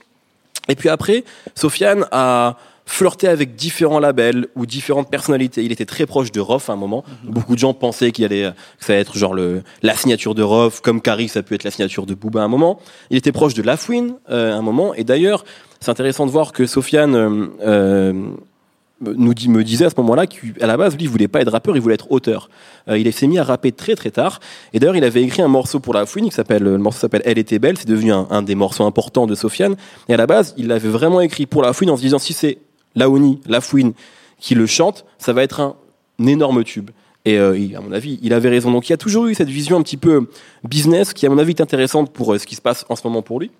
Et 0.69 0.75
puis 0.75 0.89
après, 0.89 1.23
Sofiane 1.55 2.05
a 2.11 2.57
flirté 2.85 3.27
avec 3.27 3.55
différents 3.55 3.99
labels 3.99 4.47
ou 4.55 4.65
différentes 4.65 5.09
personnalités. 5.09 5.63
Il 5.63 5.71
était 5.71 5.85
très 5.85 6.05
proche 6.05 6.31
de 6.31 6.39
Rof 6.39 6.69
à 6.69 6.73
un 6.73 6.75
moment. 6.75 7.03
Beaucoup 7.23 7.55
de 7.55 7.59
gens 7.59 7.73
pensaient 7.73 8.11
qu'il 8.11 8.25
allait, 8.25 8.51
que 8.79 8.85
ça 8.85 8.93
allait 8.93 9.01
être 9.01 9.17
genre 9.17 9.33
le, 9.33 9.63
la 9.81 9.95
signature 9.95 10.35
de 10.35 10.43
Rof, 10.43 10.81
comme 10.81 11.01
Carrie, 11.01 11.29
ça 11.29 11.43
peut 11.43 11.55
être 11.55 11.63
la 11.63 11.71
signature 11.71 12.05
de 12.05 12.13
Booba 12.13 12.41
à 12.41 12.45
un 12.45 12.49
moment. 12.49 12.79
Il 13.09 13.17
était 13.17 13.31
proche 13.31 13.53
de 13.53 13.61
Lafouine 13.61 14.15
euh, 14.29 14.53
à 14.53 14.57
un 14.57 14.61
moment. 14.61 14.93
Et 14.95 15.03
d'ailleurs, 15.03 15.45
c'est 15.79 15.91
intéressant 15.91 16.25
de 16.25 16.31
voir 16.31 16.51
que 16.51 16.65
Sofiane 16.65 17.15
euh, 17.15 17.47
euh, 17.61 18.13
nous 19.01 19.33
dit, 19.33 19.49
me 19.49 19.63
disait 19.63 19.85
à 19.85 19.89
ce 19.89 19.95
moment-là 19.97 20.27
qu'à 20.27 20.67
la 20.67 20.77
base, 20.77 20.95
lui, 20.95 21.03
il 21.03 21.09
voulait 21.09 21.27
pas 21.27 21.41
être 21.41 21.51
rappeur, 21.51 21.75
il 21.75 21.81
voulait 21.81 21.95
être 21.95 22.11
auteur. 22.11 22.49
Il 22.87 23.11
s'est 23.13 23.27
mis 23.27 23.39
à 23.39 23.43
rapper 23.43 23.71
très 23.71 23.95
très 23.95 24.11
tard. 24.11 24.39
Et 24.73 24.79
d'ailleurs, 24.79 24.95
il 24.95 25.03
avait 25.03 25.23
écrit 25.23 25.41
un 25.41 25.47
morceau 25.47 25.79
pour 25.79 25.93
la 25.93 26.05
Fouine 26.05 26.25
qui 26.25 26.35
s'appelle, 26.35 26.63
le 26.63 26.77
morceau 26.77 26.99
s'appelle 26.99 27.21
Elle 27.25 27.37
était 27.37 27.59
belle. 27.59 27.77
C'est 27.77 27.87
devenu 27.87 28.11
un, 28.11 28.27
un 28.29 28.41
des 28.41 28.55
morceaux 28.55 28.85
importants 28.85 29.25
de 29.25 29.35
Sofiane. 29.35 29.75
Et 30.09 30.13
à 30.13 30.17
la 30.17 30.27
base, 30.27 30.53
il 30.57 30.67
l'avait 30.67 30.89
vraiment 30.89 31.21
écrit 31.21 31.45
pour 31.45 31.61
la 31.61 31.73
Fouine 31.73 31.89
en 31.89 31.97
se 31.97 32.01
disant 32.01 32.19
si 32.19 32.33
c'est 32.33 32.59
Laouni, 32.95 33.39
la 33.45 33.61
Fouine 33.61 33.93
qui 34.39 34.55
le 34.55 34.65
chante, 34.65 35.05
ça 35.17 35.33
va 35.33 35.43
être 35.43 35.61
un, 35.61 35.75
énorme 36.19 36.63
tube. 36.63 36.89
Et 37.25 37.37
euh, 37.37 37.57
à 37.77 37.81
mon 37.81 37.91
avis, 37.93 38.19
il 38.21 38.33
avait 38.33 38.49
raison. 38.49 38.71
Donc 38.71 38.89
il 38.89 38.91
y 38.91 38.93
a 38.93 38.97
toujours 38.97 39.27
eu 39.27 39.35
cette 39.35 39.49
vision 39.49 39.77
un 39.77 39.81
petit 39.81 39.97
peu 39.97 40.27
business 40.63 41.13
qui, 41.13 41.25
à 41.25 41.29
mon 41.29 41.37
avis, 41.37 41.51
est 41.51 41.61
intéressante 41.61 42.11
pour 42.11 42.33
euh, 42.33 42.37
ce 42.37 42.45
qui 42.45 42.55
se 42.55 42.61
passe 42.61 42.85
en 42.89 42.95
ce 42.95 43.07
moment 43.07 43.21
pour 43.21 43.39
lui. 43.39 43.51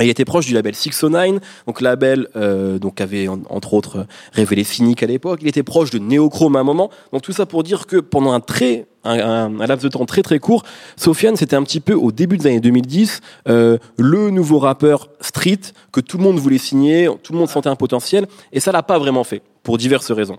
Il 0.00 0.08
était 0.08 0.24
proche 0.24 0.46
du 0.46 0.54
label 0.54 0.74
609, 0.74 1.40
donc 1.66 1.80
label 1.80 2.28
euh, 2.36 2.78
donc 2.78 3.00
avait 3.00 3.26
en- 3.28 3.40
entre 3.50 3.74
autres 3.74 4.06
révélé 4.32 4.62
Cynic 4.64 5.02
à 5.02 5.06
l'époque. 5.06 5.40
Il 5.42 5.48
était 5.48 5.62
proche 5.64 5.90
de 5.90 5.98
Neochrome 5.98 6.56
à 6.56 6.60
un 6.60 6.64
moment. 6.64 6.90
Donc 7.12 7.22
tout 7.22 7.32
ça 7.32 7.46
pour 7.46 7.62
dire 7.64 7.86
que 7.86 7.96
pendant 7.96 8.32
un 8.32 8.40
très 8.40 8.86
un 9.04 9.48
laps 9.66 9.82
de 9.82 9.88
temps 9.88 10.04
très 10.04 10.22
très 10.22 10.38
court, 10.38 10.64
Sofiane 10.96 11.34
c'était 11.36 11.56
un 11.56 11.62
petit 11.62 11.80
peu 11.80 11.94
au 11.94 12.12
début 12.12 12.36
des 12.36 12.46
années 12.46 12.60
2010 12.60 13.20
euh, 13.48 13.78
le 13.96 14.30
nouveau 14.30 14.58
rappeur 14.58 15.08
street 15.20 15.60
que 15.92 16.00
tout 16.00 16.18
le 16.18 16.24
monde 16.24 16.38
voulait 16.38 16.58
signer, 16.58 17.08
tout 17.22 17.32
le 17.32 17.38
monde 17.38 17.48
sentait 17.48 17.68
un 17.70 17.76
potentiel, 17.76 18.26
et 18.52 18.60
ça 18.60 18.70
l'a 18.70 18.82
pas 18.82 18.98
vraiment 18.98 19.24
fait 19.24 19.40
pour 19.62 19.78
diverses 19.78 20.10
raisons. 20.12 20.38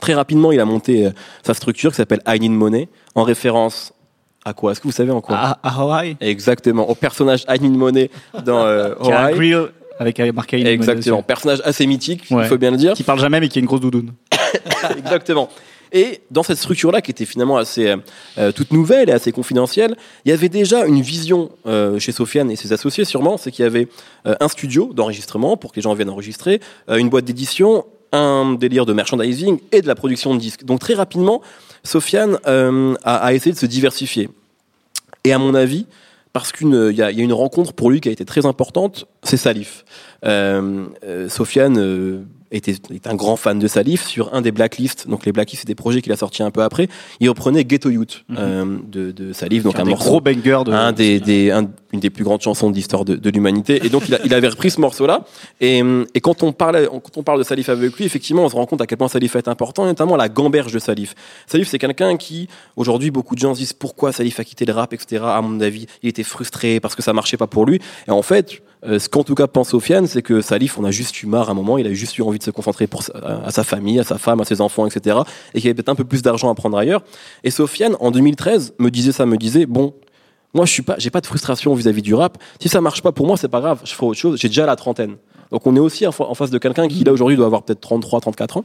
Très 0.00 0.14
rapidement, 0.14 0.52
il 0.52 0.60
a 0.60 0.64
monté 0.64 1.06
euh, 1.06 1.10
sa 1.44 1.52
structure 1.54 1.90
qui 1.90 1.96
s'appelle 1.96 2.22
I 2.26 2.40
Need 2.40 2.52
Money 2.52 2.88
en 3.14 3.24
référence 3.24 3.92
à 4.44 4.52
quoi 4.54 4.72
Est-ce 4.72 4.80
que 4.80 4.88
vous 4.88 4.92
savez 4.92 5.10
en 5.12 5.20
quoi 5.20 5.36
À, 5.36 5.58
à 5.62 5.80
Hawaii 5.82 6.16
Exactement, 6.20 6.88
au 6.88 6.94
personnage 6.94 7.44
I 7.48 7.60
Need 7.60 7.76
Money 7.76 8.10
dans 8.44 8.64
euh, 8.64 8.94
qui 9.02 9.10
a 9.12 9.20
un 9.20 9.24
Hawaii. 9.26 9.36
grill 9.36 9.68
avec 9.98 10.18
marqué 10.34 10.58
une 10.60 10.66
Exactement, 10.66 11.22
personnage 11.22 11.60
assez 11.64 11.86
mythique, 11.86 12.24
il 12.30 12.36
Ouais. 12.36 12.46
faut 12.46 12.58
bien 12.58 12.70
le 12.72 12.76
dire. 12.76 12.94
Qui 12.94 13.02
parle 13.04 13.20
jamais 13.20 13.38
mais 13.40 13.48
qui 13.48 13.58
a 13.58 13.60
une 13.60 13.66
grosse 13.66 13.80
doudoune. 13.80 14.12
Exactement. 14.98 15.48
Et 15.94 16.22
dans 16.30 16.42
cette 16.42 16.56
structure-là, 16.56 17.02
qui 17.02 17.10
était 17.10 17.26
finalement 17.26 17.58
assez 17.58 17.86
euh, 17.88 17.96
euh, 18.38 18.50
toute 18.50 18.72
nouvelle 18.72 19.10
et 19.10 19.12
assez 19.12 19.30
confidentielle, 19.30 19.94
il 20.24 20.30
y 20.30 20.32
avait 20.32 20.48
déjà 20.48 20.86
une 20.86 21.02
vision 21.02 21.50
euh, 21.66 21.98
chez 21.98 22.12
Sofiane 22.12 22.50
et 22.50 22.56
ses 22.56 22.72
associés, 22.72 23.04
sûrement, 23.04 23.36
c'est 23.36 23.50
qu'il 23.52 23.62
y 23.64 23.66
avait 23.66 23.88
euh, 24.26 24.34
un 24.40 24.48
studio 24.48 24.90
d'enregistrement 24.94 25.58
pour 25.58 25.70
que 25.70 25.76
les 25.76 25.82
gens 25.82 25.92
viennent 25.92 26.08
enregistrer, 26.08 26.60
une 26.88 27.10
boîte 27.10 27.26
d'édition, 27.26 27.84
un 28.12 28.54
délire 28.54 28.86
de 28.86 28.94
merchandising 28.94 29.58
et 29.70 29.82
de 29.82 29.86
la 29.86 29.94
production 29.94 30.34
de 30.34 30.40
disques. 30.40 30.64
Donc 30.64 30.80
très 30.80 30.94
rapidement, 30.94 31.42
Sofiane 31.84 32.38
euh, 32.46 32.94
a, 33.04 33.32
essayé 33.34 33.52
de 33.52 33.58
se 33.58 33.66
diversifier. 33.66 34.28
Et 35.24 35.32
à 35.32 35.38
mon 35.38 35.54
avis, 35.54 35.86
parce 36.32 36.52
qu'il 36.52 36.68
y, 36.68 37.02
a 37.02 37.10
il 37.10 37.18
y 37.18 37.20
a 37.20 37.24
une 37.24 37.32
rencontre 37.32 37.72
pour 37.72 37.90
lui 37.90 38.00
qui 38.00 38.08
a 38.08 38.12
été 38.12 38.24
très 38.24 38.46
importante, 38.46 39.06
c'est 39.22 39.36
Salif. 39.36 39.84
Euh, 40.24 40.86
euh, 41.04 41.28
Sofiane 41.28 42.24
était, 42.52 42.74
est 42.94 43.06
un 43.06 43.14
grand 43.14 43.36
fan 43.36 43.58
de 43.58 43.66
Salif 43.66 44.06
sur 44.06 44.32
un 44.34 44.40
des 44.42 44.52
Blacklists. 44.52 45.08
Donc 45.08 45.26
les 45.26 45.32
Blacklists, 45.32 45.62
c'est 45.62 45.66
des 45.66 45.74
projets 45.74 46.02
qu'il 46.02 46.12
a 46.12 46.16
sortis 46.16 46.42
un 46.42 46.50
peu 46.50 46.62
après. 46.62 46.88
Il 47.20 47.28
reprenait 47.28 47.64
Ghetto 47.64 47.90
Youth 47.90 48.24
euh, 48.38 48.78
de, 48.86 49.10
de 49.10 49.32
Salif, 49.32 49.62
donc 49.62 49.76
un, 49.76 49.80
un 49.80 49.84
des 49.84 49.90
morceau 49.90 50.08
gros 50.10 50.20
bangers 50.20 50.62
de. 50.66 50.72
un 50.72 50.92
des, 50.92 51.18
des- 51.20 51.50
un- 51.50 51.68
une 51.92 52.00
des 52.00 52.08
plus 52.10 52.24
grandes 52.24 52.40
chansons 52.40 52.70
de 52.70 52.74
l'histoire 52.74 53.04
de, 53.04 53.16
de 53.16 53.30
l'humanité. 53.30 53.84
Et 53.84 53.90
donc, 53.90 54.04
il, 54.08 54.14
a- 54.14 54.20
il 54.24 54.32
avait 54.32 54.48
repris 54.48 54.70
ce 54.70 54.80
morceau-là. 54.80 55.24
Et, 55.60 55.82
et 56.14 56.20
quand, 56.20 56.42
on 56.42 56.52
parlait, 56.52 56.86
quand 56.86 57.16
on 57.18 57.22
parle 57.22 57.38
de 57.38 57.44
Salif 57.44 57.68
avec 57.68 57.94
lui, 57.96 58.04
effectivement, 58.06 58.44
on 58.44 58.48
se 58.48 58.54
rend 58.56 58.64
compte 58.64 58.80
à 58.80 58.86
quel 58.86 58.96
point 58.96 59.08
Salif 59.08 59.36
est 59.36 59.46
important, 59.46 59.84
et 59.84 59.88
notamment 59.88 60.16
la 60.16 60.30
gamberge 60.30 60.72
de 60.72 60.78
Salif. 60.78 61.14
Salif, 61.46 61.68
c'est 61.68 61.78
quelqu'un 61.78 62.16
qui, 62.16 62.48
aujourd'hui, 62.76 63.10
beaucoup 63.10 63.34
de 63.34 63.40
gens 63.40 63.52
se 63.54 63.58
disent 63.60 63.72
pourquoi 63.74 64.10
Salif 64.12 64.40
a 64.40 64.44
quitté 64.44 64.64
le 64.64 64.72
rap, 64.72 64.94
etc. 64.94 65.22
À 65.26 65.42
mon 65.42 65.60
avis, 65.60 65.86
il 66.02 66.08
était 66.08 66.22
frustré 66.22 66.80
parce 66.80 66.94
que 66.94 67.02
ça 67.02 67.12
marchait 67.12 67.36
pas 67.36 67.46
pour 67.46 67.66
lui. 67.66 67.78
Et 68.08 68.10
en 68.10 68.22
fait, 68.22 68.62
euh, 68.84 68.98
ce 68.98 69.08
qu'en 69.08 69.22
tout 69.22 69.34
cas 69.34 69.46
pense 69.46 69.70
Sofiane, 69.70 70.06
c'est 70.06 70.22
que 70.22 70.40
Salif, 70.40 70.78
on 70.78 70.84
a 70.84 70.90
juste 70.90 71.22
eu 71.22 71.26
marre 71.26 71.48
à 71.48 71.52
un 71.52 71.54
moment, 71.54 71.78
il 71.78 71.86
a 71.86 71.92
juste 71.94 72.18
eu 72.18 72.22
envie 72.22 72.38
de 72.38 72.44
se 72.44 72.50
concentrer 72.50 72.86
pour 72.86 73.02
sa- 73.02 73.12
à 73.44 73.50
sa 73.50 73.62
famille, 73.64 73.98
à 74.00 74.04
sa 74.04 74.18
femme, 74.18 74.40
à 74.40 74.44
ses 74.44 74.60
enfants, 74.60 74.86
etc. 74.86 75.18
Et 75.54 75.60
qu'il 75.60 75.64
y 75.64 75.68
avait 75.68 75.74
peut-être 75.74 75.88
un 75.88 75.94
peu 75.94 76.04
plus 76.04 76.22
d'argent 76.22 76.50
à 76.50 76.54
prendre 76.54 76.76
ailleurs. 76.76 77.02
Et 77.44 77.50
Sofiane, 77.50 77.96
en 78.00 78.10
2013, 78.10 78.74
me 78.78 78.90
disait 78.90 79.12
ça, 79.12 79.24
me 79.26 79.36
disait, 79.36 79.66
bon, 79.66 79.94
moi, 80.54 80.66
je 80.66 80.72
suis 80.72 80.82
pas, 80.82 80.96
j'ai 80.98 81.10
pas 81.10 81.20
de 81.20 81.26
frustration 81.26 81.74
vis-à-vis 81.74 82.02
du 82.02 82.14
rap. 82.14 82.38
Si 82.60 82.68
ça 82.68 82.80
marche 82.80 83.02
pas 83.02 83.12
pour 83.12 83.26
moi, 83.26 83.36
c'est 83.36 83.48
pas 83.48 83.60
grave. 83.60 83.80
Je 83.84 83.92
ferai 83.94 84.06
autre 84.06 84.18
chose. 84.18 84.38
J'ai 84.40 84.48
déjà 84.48 84.66
la 84.66 84.76
trentaine. 84.76 85.16
Donc, 85.50 85.66
on 85.66 85.76
est 85.76 85.80
aussi 85.80 86.06
en 86.06 86.12
face 86.34 86.50
de 86.50 86.58
quelqu'un 86.58 86.88
qui, 86.88 87.04
là, 87.04 87.12
aujourd'hui, 87.12 87.36
doit 87.36 87.46
avoir 87.46 87.62
peut-être 87.62 87.80
33, 87.80 88.20
34 88.20 88.56
ans. 88.58 88.64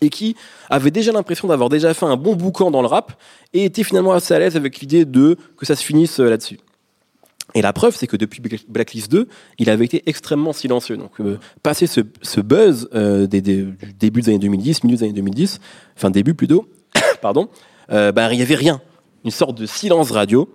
Et 0.00 0.08
qui 0.08 0.34
avait 0.68 0.90
déjà 0.90 1.12
l'impression 1.12 1.46
d'avoir 1.46 1.68
déjà 1.68 1.94
fait 1.94 2.06
un 2.06 2.16
bon 2.16 2.34
boucan 2.34 2.70
dans 2.72 2.80
le 2.82 2.88
rap 2.88 3.12
et 3.52 3.64
était 3.64 3.84
finalement 3.84 4.12
assez 4.12 4.34
à 4.34 4.38
l'aise 4.40 4.56
avec 4.56 4.80
l'idée 4.80 5.04
de 5.04 5.36
que 5.56 5.64
ça 5.64 5.76
se 5.76 5.84
finisse 5.84 6.18
euh, 6.18 6.28
là-dessus. 6.28 6.58
Et 7.56 7.62
la 7.62 7.72
preuve, 7.72 7.96
c'est 7.96 8.06
que 8.06 8.16
depuis 8.18 8.40
Black- 8.40 8.66
Blacklist 8.68 9.10
2, 9.10 9.28
il 9.58 9.70
avait 9.70 9.86
été 9.86 10.02
extrêmement 10.06 10.52
silencieux. 10.52 10.96
Donc, 10.98 11.12
euh, 11.20 11.38
passé 11.62 11.86
ce, 11.86 12.00
buzz 12.40 12.88
euh, 12.94 13.26
des, 13.26 13.40
des- 13.40 13.62
du 13.62 13.92
début 13.98 14.20
des 14.20 14.28
années 14.28 14.38
2010, 14.38 14.84
milieu 14.84 14.96
des 14.98 15.04
années 15.04 15.12
2010, 15.14 15.58
enfin 15.96 16.10
début 16.10 16.34
plutôt, 16.34 16.68
pardon, 17.22 17.48
euh, 17.90 18.12
ben, 18.12 18.30
il 18.30 18.38
y 18.38 18.42
avait 18.42 18.56
rien. 18.56 18.82
Une 19.24 19.30
sorte 19.30 19.56
de 19.58 19.64
silence 19.64 20.10
radio. 20.10 20.48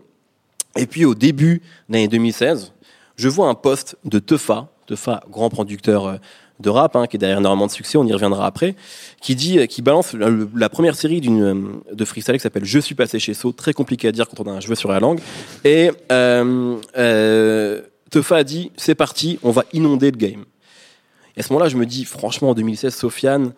Et 0.77 0.85
puis 0.85 1.03
au 1.05 1.15
début 1.15 1.61
de 1.89 1.93
l'année 1.95 2.07
2016, 2.07 2.71
je 3.15 3.27
vois 3.29 3.47
un 3.49 3.55
post 3.55 3.97
de 4.05 4.19
Tefa, 4.19 4.69
Tefa, 4.85 5.23
grand 5.29 5.49
producteur 5.49 6.05
euh, 6.05 6.15
de 6.61 6.69
rap, 6.69 6.95
hein, 6.95 7.07
qui 7.07 7.17
est 7.17 7.19
derrière 7.19 7.39
énormément 7.39 7.67
de 7.67 7.71
succès, 7.71 7.97
on 7.97 8.05
y 8.05 8.13
reviendra 8.13 8.45
après, 8.45 8.75
qui 9.21 9.35
dit, 9.35 9.59
euh, 9.59 9.65
qui 9.65 9.81
balance 9.81 10.13
la, 10.13 10.69
première 10.69 10.95
série 10.95 11.21
d'une 11.21 11.43
euh, 11.43 11.55
de 11.93 12.05
freestyle 12.05 12.35
qui 12.35 12.41
s'appelle 12.41 12.65
Je 12.65 12.79
suis 12.79 12.95
passé 12.95 13.19
chez 13.19 13.33
So, 13.33 13.51
très 13.51 13.73
compliqué 13.73 14.07
à 14.07 14.11
dire 14.11 14.27
quand 14.27 14.39
on 14.45 14.49
a 14.49 14.53
un 14.53 14.59
cheveu 14.59 14.75
sur 14.75 14.91
la 14.91 14.99
langue. 14.99 15.19
Et 15.63 15.91
euh, 16.11 16.77
euh, 16.97 17.81
a 18.29 18.43
dit, 18.43 18.71
c'est 18.77 18.95
parti, 18.95 19.39
on 19.43 19.51
va 19.51 19.65
inonder 19.73 20.11
le 20.11 20.17
game. 20.17 20.45
Et 21.35 21.39
à 21.39 21.43
ce 21.43 21.53
moment-là, 21.53 21.69
je 21.69 21.77
me 21.77 21.85
dis, 21.85 22.03
franchement, 22.05 22.49
en 22.49 22.53
2016, 22.53 22.93
Sofiane, 22.93 23.53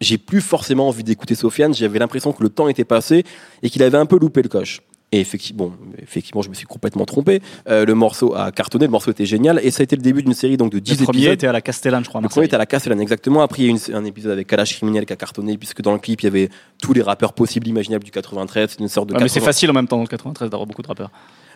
j'ai 0.00 0.16
plus 0.16 0.40
forcément 0.40 0.88
envie 0.88 1.04
d'écouter 1.04 1.34
Sofiane. 1.34 1.74
J'avais 1.74 1.98
l'impression 1.98 2.32
que 2.32 2.42
le 2.42 2.48
temps 2.48 2.68
était 2.68 2.86
passé 2.86 3.24
et 3.62 3.68
qu'il 3.68 3.82
avait 3.82 3.98
un 3.98 4.06
peu 4.06 4.18
loupé 4.18 4.40
le 4.40 4.48
coche. 4.48 4.80
Et 5.12 5.18
effectivement, 5.20 5.66
bon, 5.66 5.72
effectivement, 6.00 6.40
je 6.42 6.48
me 6.48 6.54
suis 6.54 6.66
complètement 6.66 7.04
trompé. 7.04 7.42
Euh, 7.68 7.84
le 7.84 7.94
morceau 7.94 8.34
a 8.36 8.52
cartonné, 8.52 8.84
le 8.86 8.92
morceau 8.92 9.10
était 9.10 9.26
génial, 9.26 9.60
et 9.62 9.72
ça 9.72 9.80
a 9.80 9.84
été 9.84 9.96
le 9.96 10.02
début 10.02 10.22
d'une 10.22 10.34
série 10.34 10.56
donc 10.56 10.70
de 10.70 10.78
10 10.78 11.00
Le 11.00 11.04
premier 11.04 11.18
épisodes. 11.18 11.34
était 11.34 11.46
à 11.48 11.52
la 11.52 11.60
Castellane, 11.60 12.04
je 12.04 12.08
crois. 12.08 12.20
Le 12.20 12.28
premier 12.28 12.46
était 12.46 12.54
à 12.54 12.58
la 12.58 12.66
Castellane, 12.66 13.00
exactement. 13.00 13.42
Après, 13.42 13.62
il 13.62 13.66
y 13.66 13.72
a 13.72 13.74
eu 13.74 13.94
un 13.94 14.04
épisode 14.04 14.32
avec 14.32 14.46
Kalash 14.46 14.76
Criminel 14.76 15.06
qui 15.06 15.12
a 15.12 15.16
cartonné, 15.16 15.58
puisque 15.58 15.82
dans 15.82 15.92
le 15.92 15.98
clip, 15.98 16.20
il 16.20 16.24
y 16.24 16.28
avait 16.28 16.48
tous 16.80 16.92
les 16.92 17.02
rappeurs 17.02 17.32
possibles, 17.32 17.66
imaginables 17.66 18.04
du 18.04 18.12
93. 18.12 18.70
C'est 18.70 18.80
une 18.80 18.88
sorte 18.88 19.08
de. 19.08 19.14
Ouais, 19.14 19.20
mais 19.22 19.28
c'est 19.28 19.40
80. 19.40 19.46
facile 19.46 19.70
en 19.70 19.74
même 19.74 19.88
temps 19.88 19.96
dans 19.96 20.02
le 20.02 20.08
93 20.08 20.48
d'avoir 20.48 20.66
beaucoup 20.66 20.82
de 20.82 20.88
rappeurs. 20.88 21.10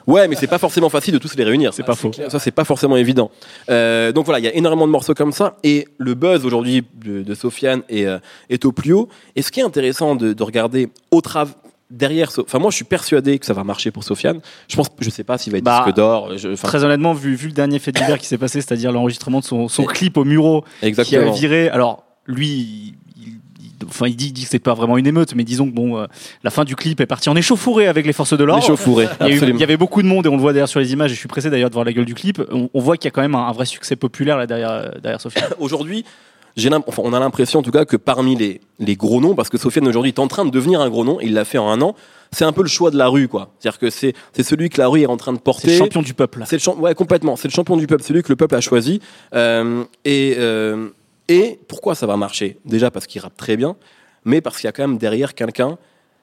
Ouais, 0.07 0.29
mais 0.29 0.37
c'est 0.37 0.47
pas 0.49 0.59
forcément 0.59 0.91
facile 0.91 1.15
de 1.15 1.19
tous 1.19 1.35
les 1.37 1.45
réunir. 1.45 1.73
C'est 1.73 1.83
pas 1.83 1.95
faux. 1.95 2.11
Ça, 2.29 2.39
c'est 2.39 2.51
pas 2.51 2.65
forcément 2.65 2.97
évident. 2.97 3.31
Euh, 3.71 4.13
donc 4.13 4.27
voilà, 4.27 4.39
il 4.39 4.45
y 4.45 4.49
a 4.49 4.55
énormément 4.55 4.87
de 4.87 4.93
morceaux 4.93 5.15
comme 5.15 5.33
ça. 5.33 5.57
Et 5.63 5.89
le 5.97 6.15
buzz 6.15 6.45
aujourd'hui 6.45 6.85
de, 7.03 7.23
de 7.23 7.35
Sofiane 7.35 7.83
est, 7.89 8.05
euh, 8.05 8.19
est 8.51 8.65
au 8.67 8.73
plus 8.73 8.93
haut. 8.93 9.09
Et 9.35 9.41
ce 9.41 9.51
qui 9.51 9.61
est 9.61 9.63
intéressant 9.63 10.15
de, 10.15 10.33
de 10.33 10.43
regarder 10.43 10.89
au 11.11 11.21
travers. 11.23 11.55
Derrière, 11.91 12.31
enfin 12.41 12.59
moi 12.59 12.71
je 12.71 12.77
suis 12.77 12.85
persuadé 12.85 13.39
que 13.39 13.47
ça 13.47 13.53
va 13.53 13.63
marcher 13.63 13.91
pour 13.91 14.05
Sofiane. 14.05 14.41
Je 14.69 14.77
pense, 14.77 14.89
je 15.01 15.11
sais 15.11 15.23
pas 15.23 15.37
s'il 15.39 15.53
va 15.53 15.59
être 15.59 15.65
Bah, 15.65 15.83
disque 15.85 15.97
d'or. 15.97 16.37
je- 16.37 16.49
Très 16.61 16.83
honnêtement, 16.83 17.13
vu, 17.13 17.35
vu 17.35 17.49
le 17.49 17.53
dernier 17.53 17.79
fait 17.79 17.93
divers 17.93 18.19
qui 18.19 18.27
s'est 18.27 18.39
passé, 18.39 18.61
c'est-à-dire 18.63 18.91
l'enregistrement 18.91 19.41
de 19.41 19.45
son, 19.45 19.69
son 19.69 19.85
clip 19.85 20.17
au 20.17 20.25
Muro, 20.25 20.65
qui 20.81 20.87
a 20.87 20.89
exactement. 20.89 21.33
viré. 21.33 21.69
Alors, 21.69 22.05
lui, 22.27 22.95
enfin, 23.87 24.07
il 24.07 24.17
dit, 24.17 24.29
il 24.29 24.33
dit 24.33 24.45
que 24.45 24.49
c'est 24.49 24.59
pas 24.59 24.73
vraiment 24.75 24.97
une 24.97 25.07
émeute, 25.07 25.35
mais 25.35 25.45
disons 25.45 25.69
que 25.69 25.75
bon, 25.75 25.99
euh, 25.99 26.07
la 26.43 26.51
fin 26.51 26.65
du 26.65 26.75
clip 26.75 27.01
est 27.01 27.07
partie 27.07 27.29
en 27.29 27.37
échauffourée 27.37 27.87
avec 27.87 28.07
les 28.07 28.13
forces 28.15 28.37
de 28.37 28.43
l'ordre. 28.45 28.65
chauffourés, 28.65 29.07
Il 29.21 29.35
il 29.51 29.61
y 29.61 29.63
avait 29.63 29.77
beaucoup 29.77 30.01
de 30.03 30.07
monde 30.09 30.25
et 30.27 30.29
on 30.31 30.37
le 30.37 30.41
voit 30.41 30.53
d'ailleurs 30.55 30.69
sur 30.69 30.81
les 30.81 30.93
images. 30.95 31.11
Et 31.13 31.15
je 31.15 31.19
suis 31.21 31.29
pressé 31.29 31.51
d'ailleurs 31.51 31.69
de 31.71 31.75
voir 31.75 31.85
la 31.85 31.93
gueule 31.93 32.07
du 32.07 32.15
clip. 32.15 32.41
On, 32.51 32.71
on 32.73 32.81
voit 32.81 32.97
qu'il 32.97 33.07
y 33.07 33.09
a 33.09 33.11
quand 33.13 33.23
même 33.23 33.35
un, 33.35 33.47
un 33.47 33.53
vrai 33.53 33.67
succès 33.67 33.95
populaire 33.95 34.39
là 34.39 34.47
derrière, 34.47 34.71
euh, 34.71 34.89
derrière 35.03 35.21
Sofiane. 35.21 35.51
Aujourd'hui, 35.59 36.05
j'ai 36.57 36.71
enfin, 36.73 37.03
on 37.05 37.13
a 37.13 37.19
l'impression 37.21 37.59
en 37.59 37.63
tout 37.63 37.71
cas 37.73 37.85
que 37.85 37.97
parmi 37.97 38.37
les, 38.37 38.61
les 38.79 38.97
gros 38.97 39.21
noms, 39.21 39.35
parce 39.35 39.49
que 39.49 39.59
Sofiane 39.59 39.89
aujourd'hui 39.89 40.11
est 40.11 40.19
en 40.21 40.29
train 40.29 40.45
de 40.45 40.51
devenir 40.51 40.81
un 40.81 40.89
gros 40.89 41.05
nom, 41.05 41.19
il 41.21 41.35
l'a 41.35 41.45
fait 41.45 41.59
en 41.59 41.69
un 41.69 41.81
an, 41.81 41.97
c'est 42.31 42.45
un 42.45 42.53
peu 42.53 42.63
le 42.63 42.69
choix 42.69 42.91
de 42.91 42.97
la 42.97 43.09
rue, 43.09 43.29
quoi. 43.29 43.51
C'est-à-dire 43.59 43.79
que 43.79 43.91
c'est 43.91 44.15
c'est 44.33 44.43
celui 44.43 44.69
que 44.71 44.81
la 44.81 44.89
rue 44.89 45.03
est 45.03 45.07
en 45.07 45.17
train 45.17 45.33
de 45.33 45.39
C'est 45.39 45.45
porter. 45.45 45.73
le 45.73 45.79
champion 45.79 46.03
du 46.03 46.15
peuple. 46.15 46.45
C'est 46.47 46.65
le 46.65 46.73
ouais, 46.75 46.95
complètement. 46.95 47.37
C'est 47.37 47.49
le 47.49 47.53
champion 47.53 47.77
du 47.77 47.87
peuple, 47.87 48.03
celui 48.05 48.23
que 48.23 48.29
le 48.29 48.37
peuple 48.37 48.55
a 48.55 48.61
choisi. 48.61 49.01
Euh, 49.35 49.85
et, 50.05 50.35
euh, 50.39 50.89
et 51.29 51.59
pourquoi 51.69 51.95
ça 51.95 52.07
va 52.07 52.17
marcher? 52.17 52.59
Déjà 52.65 52.91
parce 52.91 53.07
qu'il 53.07 53.21
rappe 53.21 53.37
très 53.37 53.57
bien, 53.57 53.77
mais 54.25 54.41
parce 54.41 54.57
qu'il 54.57 54.67
y 54.67 54.69
a 54.69 54.73
quand 54.73 54.87
même 54.87 54.99
derrière 54.99 55.35
quelqu'un 55.35 55.77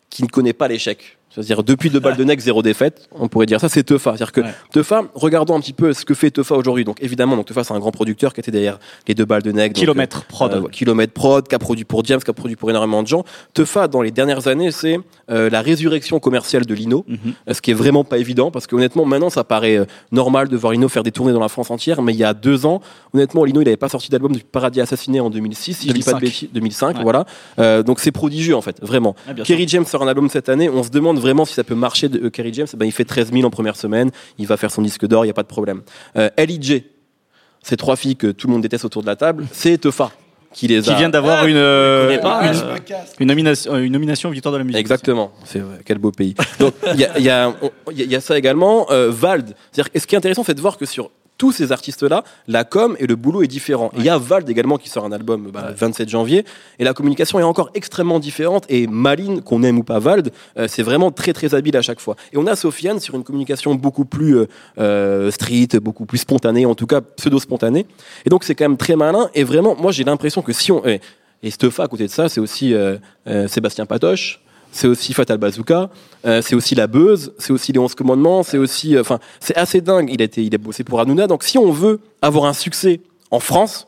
qui 0.09 0.23
ne 0.23 0.27
connaît 0.27 0.53
pas 0.53 0.67
l'échec. 0.67 1.17
C'est-à-dire, 1.33 1.63
depuis 1.63 1.89
deux 1.89 1.99
balles 1.99 2.17
de 2.17 2.23
neck, 2.23 2.39
zéro 2.39 2.61
défaite, 2.61 3.07
on 3.17 3.27
pourrait 3.27 3.45
dire 3.45 3.59
ça, 3.59 3.69
c'est 3.69 3.83
Teufa. 3.83 4.11
C'est-à-dire 4.11 4.31
que 4.31 4.41
Ouais. 4.41 4.53
Teufa, 4.73 5.03
regardons 5.15 5.55
un 5.55 5.59
petit 5.61 5.71
peu 5.73 5.93
ce 5.93 6.03
que 6.05 6.13
fait 6.13 6.29
Teufa 6.31 6.55
aujourd'hui. 6.55 6.83
Donc, 6.83 6.97
évidemment, 7.01 7.35
donc 7.37 7.45
Teufa, 7.45 7.63
c'est 7.63 7.73
un 7.73 7.79
grand 7.79 7.91
producteur 7.91 8.33
qui 8.33 8.39
était 8.41 8.51
derrière 8.51 8.79
les 9.07 9.13
deux 9.15 9.25
balles 9.25 9.41
de 9.43 9.51
neck. 9.51 9.71
donc, 9.73 9.79
Kilomètre 9.79 10.23
prod. 10.25 10.53
euh, 10.53 10.67
kilomètre 10.69 11.13
prod, 11.13 11.47
qui 11.47 11.55
a 11.55 11.59
produit 11.59 11.85
pour 11.85 12.03
James, 12.05 12.19
qui 12.19 12.29
a 12.29 12.33
produit 12.33 12.55
pour 12.57 12.69
énormément 12.69 13.01
de 13.01 13.07
gens. 13.07 13.23
Teufa, 13.53 13.87
dans 13.87 14.01
les 14.01 14.11
dernières 14.11 14.47
années, 14.47 14.71
c'est 14.71 14.99
euh, 15.29 15.49
la 15.49 15.61
résurrection 15.61 16.19
commerciale 16.19 16.65
de 16.65 16.73
Lino, 16.73 17.05
Mhm. 17.07 17.17
euh, 17.49 17.53
ce 17.53 17.61
qui 17.61 17.71
est 17.71 17.75
vraiment 17.75 18.03
pas 18.03 18.17
évident, 18.17 18.51
parce 18.51 18.67
qu'honnêtement, 18.67 19.05
maintenant, 19.05 19.29
ça 19.29 19.43
paraît 19.45 19.77
euh, 19.77 19.85
normal 20.11 20.49
de 20.49 20.57
voir 20.57 20.73
Lino 20.73 20.89
faire 20.89 21.03
des 21.03 21.11
tournées 21.11 21.31
dans 21.33 21.39
la 21.39 21.47
France 21.49 21.71
entière, 21.71 22.01
mais 22.01 22.13
il 22.13 22.19
y 22.19 22.23
a 22.25 22.33
deux 22.33 22.65
ans, 22.65 22.81
honnêtement, 23.13 23.45
Lino, 23.45 23.61
il 23.61 23.65
n'avait 23.65 23.77
pas 23.77 23.89
sorti 23.89 24.09
d'album 24.09 24.33
depuis 24.33 24.45
Paradis 24.51 24.81
Assassiné 24.81 25.19
en 25.21 25.29
2006, 25.29 25.73
si 25.77 25.87
je 25.87 25.93
dis 25.93 26.01
pas 26.03 26.13
de 26.13 26.19
2005. 26.19 26.21
bêtises, 26.21 26.49
2005, 26.53 26.97
Ouais. 26.97 27.03
voilà. 27.03 27.25
Euh, 27.59 27.83
donc 27.83 27.99
c'est 28.01 28.11
prodigieux, 28.11 28.55
en 28.55 28.61
fait, 28.61 28.77
vraiment. 28.81 29.15
Ah. 29.29 29.33
Kerry 29.43 29.67
James 29.67 29.85
sort 29.85 30.03
un 30.03 30.07
album 30.07 30.27
cette 30.29 30.49
année, 30.49 30.67
on 30.69 30.83
se 30.83 30.89
demande 30.89 31.19
vraiment 31.21 31.45
si 31.45 31.53
ça 31.53 31.63
peut 31.63 31.75
marcher 31.75 32.09
de 32.09 32.25
euh, 32.25 32.29
Kerry 32.29 32.53
James, 32.53 32.67
ben, 32.75 32.85
il 32.85 32.91
fait 32.91 33.05
13 33.05 33.31
000 33.31 33.45
en 33.45 33.49
première 33.49 33.75
semaine, 33.75 34.11
il 34.37 34.47
va 34.47 34.57
faire 34.57 34.71
son 34.71 34.81
disque 34.81 35.05
d'or, 35.07 35.23
il 35.23 35.27
n'y 35.27 35.31
a 35.31 35.35
pas 35.35 35.43
de 35.43 35.47
problème. 35.47 35.81
Euh, 36.17 36.29
LIJ, 36.37 36.83
ces 37.63 37.77
trois 37.77 37.95
filles 37.95 38.15
que 38.15 38.27
tout 38.27 38.47
le 38.47 38.53
monde 38.53 38.61
déteste 38.61 38.85
autour 38.85 39.01
de 39.01 39.07
la 39.07 39.15
table, 39.15 39.45
c'est 39.51 39.77
Teufa 39.77 40.11
qui 40.53 40.67
les 40.67 40.81
Qui 40.81 40.91
a. 40.91 40.95
vient 40.95 41.09
d'avoir 41.09 41.45
une, 41.45 41.55
euh, 41.55 42.07
connais 42.07 42.21
pas, 42.21 42.45
une, 42.45 42.57
euh, 42.57 42.77
une 43.19 43.27
nomination, 43.27 43.73
euh, 43.73 43.83
une 43.83 43.93
nomination 43.93 44.29
aux 44.29 44.31
victoires 44.31 44.51
de 44.53 44.57
la 44.57 44.63
musique. 44.63 44.79
Exactement, 44.79 45.31
c'est 45.45 45.59
vrai, 45.59 45.79
quel 45.85 45.97
beau 45.97 46.11
pays. 46.11 46.35
Donc 46.59 46.73
il 46.93 46.99
y 46.99 47.29
a, 47.29 47.53
y, 47.91 48.01
y 48.03 48.21
ça 48.21 48.37
également. 48.37 48.87
Euh, 48.91 49.09
Vald, 49.09 49.55
c'est-à-dire, 49.71 49.91
et 49.93 49.99
ce 49.99 50.07
qui 50.07 50.15
est 50.15 50.17
intéressant, 50.17 50.43
c'est 50.43 50.53
de 50.53 50.61
voir 50.61 50.77
que 50.77 50.85
sur 50.85 51.09
tous 51.41 51.51
ces 51.51 51.71
artistes-là, 51.71 52.23
la 52.47 52.63
com 52.63 52.95
et 52.99 53.07
le 53.07 53.15
boulot 53.15 53.41
est 53.41 53.47
différent. 53.47 53.89
Il 53.97 54.03
y 54.03 54.09
a 54.09 54.19
Vald 54.19 54.47
également 54.47 54.77
qui 54.77 54.89
sort 54.89 55.05
un 55.05 55.11
album 55.11 55.49
bah, 55.51 55.69
le 55.69 55.73
27 55.73 56.07
janvier, 56.07 56.45
et 56.77 56.83
la 56.83 56.93
communication 56.93 57.39
est 57.39 57.43
encore 57.43 57.71
extrêmement 57.73 58.19
différente. 58.19 58.65
Et 58.69 58.85
Maline, 58.85 59.41
qu'on 59.41 59.63
aime 59.63 59.79
ou 59.79 59.83
pas 59.83 59.97
Vald, 59.97 60.31
euh, 60.59 60.67
c'est 60.69 60.83
vraiment 60.83 61.09
très 61.09 61.33
très 61.33 61.55
habile 61.55 61.75
à 61.77 61.81
chaque 61.81 61.99
fois. 61.99 62.15
Et 62.31 62.37
on 62.37 62.45
a 62.45 62.55
Sofiane 62.55 62.99
sur 62.99 63.15
une 63.15 63.23
communication 63.23 63.73
beaucoup 63.73 64.05
plus 64.05 64.37
euh, 64.37 64.45
euh, 64.77 65.31
street, 65.31 65.79
beaucoup 65.81 66.05
plus 66.05 66.19
spontanée, 66.19 66.67
en 66.67 66.75
tout 66.75 66.85
cas 66.85 67.01
pseudo-spontanée. 67.01 67.87
Et 68.23 68.29
donc 68.29 68.43
c'est 68.43 68.53
quand 68.53 68.65
même 68.65 68.77
très 68.77 68.95
malin. 68.95 69.31
Et 69.33 69.43
vraiment, 69.43 69.75
moi 69.75 69.91
j'ai 69.91 70.03
l'impression 70.03 70.43
que 70.43 70.53
si 70.53 70.71
on... 70.71 70.85
Et, 70.85 71.01
et 71.43 71.49
Stefa, 71.49 71.83
à 71.83 71.87
côté 71.87 72.05
de 72.05 72.11
ça, 72.11 72.29
c'est 72.29 72.39
aussi 72.39 72.73
euh, 72.73 72.97
euh, 73.27 73.47
Sébastien 73.47 73.87
Patoche, 73.87 74.40
c'est 74.71 74.87
aussi 74.87 75.13
Fatal 75.13 75.37
Bazooka, 75.37 75.89
euh, 76.25 76.41
c'est 76.41 76.55
aussi 76.55 76.75
La 76.75 76.87
Beuse, 76.87 77.33
c'est 77.37 77.51
aussi 77.51 77.71
Les 77.71 77.79
Onze 77.79 77.95
Commandements, 77.95 78.43
c'est 78.43 78.57
aussi... 78.57 78.95
euh, 78.95 79.01
Enfin, 79.01 79.19
c'est 79.39 79.55
assez 79.55 79.81
dingue. 79.81 80.09
Il 80.11 80.21
a, 80.21 80.25
été, 80.25 80.43
il 80.43 80.53
a 80.55 80.57
bossé 80.57 80.83
pour 80.83 80.99
Hanouna. 80.99 81.27
Donc 81.27 81.43
si 81.43 81.57
on 81.57 81.71
veut 81.71 81.99
avoir 82.21 82.45
un 82.45 82.53
succès 82.53 83.01
en 83.31 83.39
France, 83.39 83.87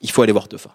il 0.00 0.10
faut 0.10 0.22
aller 0.22 0.32
voir 0.32 0.48
Tefa. 0.48 0.70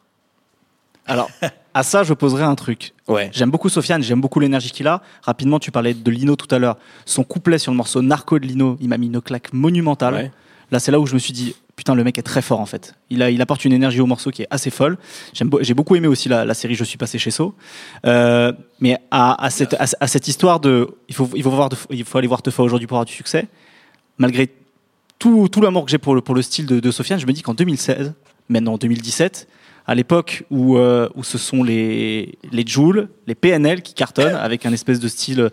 Alors, 1.08 1.30
à 1.74 1.84
ça, 1.84 2.04
je 2.04 2.14
poserai 2.14 2.44
un 2.44 2.56
truc. 2.56 2.94
Ouais. 3.08 3.30
J'aime 3.32 3.52
beaucoup 3.52 3.70
Sofiane, 3.70 4.02
j'aime 4.02 4.22
beaucoup 4.22 4.40
l'énergie 4.40 4.72
qu'il 4.72 4.88
a. 4.88 5.02
Rapidement, 5.22 5.60
tu 5.60 5.70
parlais 5.70 5.94
de 5.94 6.12
Lino 6.12 6.36
tout 6.36 6.54
à 6.54 6.58
l'heure. 6.58 6.78
Son 7.06 7.24
couplet 7.24 7.60
sur 7.60 7.72
le 7.72 7.78
morceau 7.78 8.02
Narco 8.02 8.40
de 8.40 8.46
Lino, 8.46 8.78
il 8.82 8.90
m'a 8.90 8.98
mis 8.98 9.08
une 9.08 9.22
claque 9.22 9.54
monumentale. 9.54 10.14
Ouais. 10.16 10.32
Là, 10.72 10.80
c'est 10.80 10.92
là 10.92 11.00
où 11.00 11.06
je 11.06 11.14
me 11.14 11.20
suis 11.20 11.34
dit, 11.34 11.56
putain, 11.76 11.96
le 11.96 12.04
mec 12.04 12.18
est 12.18 12.24
très 12.24 12.42
fort 12.42 12.60
en 12.60 12.66
fait. 12.66 12.96
Il, 13.10 13.42
apporte 13.42 13.66
une 13.66 13.74
énergie 13.74 14.00
au 14.02 14.06
morceau 14.06 14.32
qui 14.32 14.44
est 14.44 14.48
assez 14.50 14.70
folle. 14.70 14.98
J'ai 15.34 15.74
beaucoup 15.74 15.96
aimé 15.96 16.08
aussi 16.08 16.30
la, 16.30 16.54
série 16.54 16.76
Je 16.76 16.84
suis 16.84 16.98
passé 16.98 17.18
chez 17.18 17.32
So. 17.32 17.54
Euh, 18.06 18.54
mais 18.80 18.98
à, 19.12 19.50
cette, 19.50 20.28
histoire 20.28 20.60
de, 20.60 20.90
il 21.10 21.16
faut, 21.16 21.30
il 21.36 21.44
voir, 21.44 21.70
il 21.90 22.04
faut 22.06 22.18
aller 22.18 22.28
voir 22.28 22.42
Tefa 22.42 22.64
aujourd'hui 22.64 22.88
pour 22.88 22.98
avoir 22.98 23.06
du 23.06 23.14
succès. 23.14 23.48
Malgré 24.18 24.50
tout, 25.20 25.50
l'amour 25.62 25.86
que 25.86 25.92
j'ai 25.92 25.98
pour 25.98 26.16
le, 26.16 26.42
style 26.42 26.66
de, 26.66 26.80
de 26.80 26.92
Sofiane, 26.92 27.20
je 27.20 27.26
me 27.26 27.34
dis 27.34 27.42
qu'en 27.42 27.54
2016, 27.54 28.14
maintenant 28.50 28.74
en 28.74 28.78
2017, 28.78 29.48
à 29.88 29.96
l'époque 29.96 30.44
où, 30.50 30.78
euh, 30.78 31.10
où 31.16 31.24
ce 31.24 31.38
sont 31.38 31.64
les, 31.64 32.38
les 32.52 32.66
les 33.28 33.36
PNL 33.36 33.82
qui 33.82 33.94
cartonnent 33.94 34.36
avec 34.36 34.66
un 34.66 34.74
espèce 34.74 35.00
de 35.00 35.08
style 35.08 35.50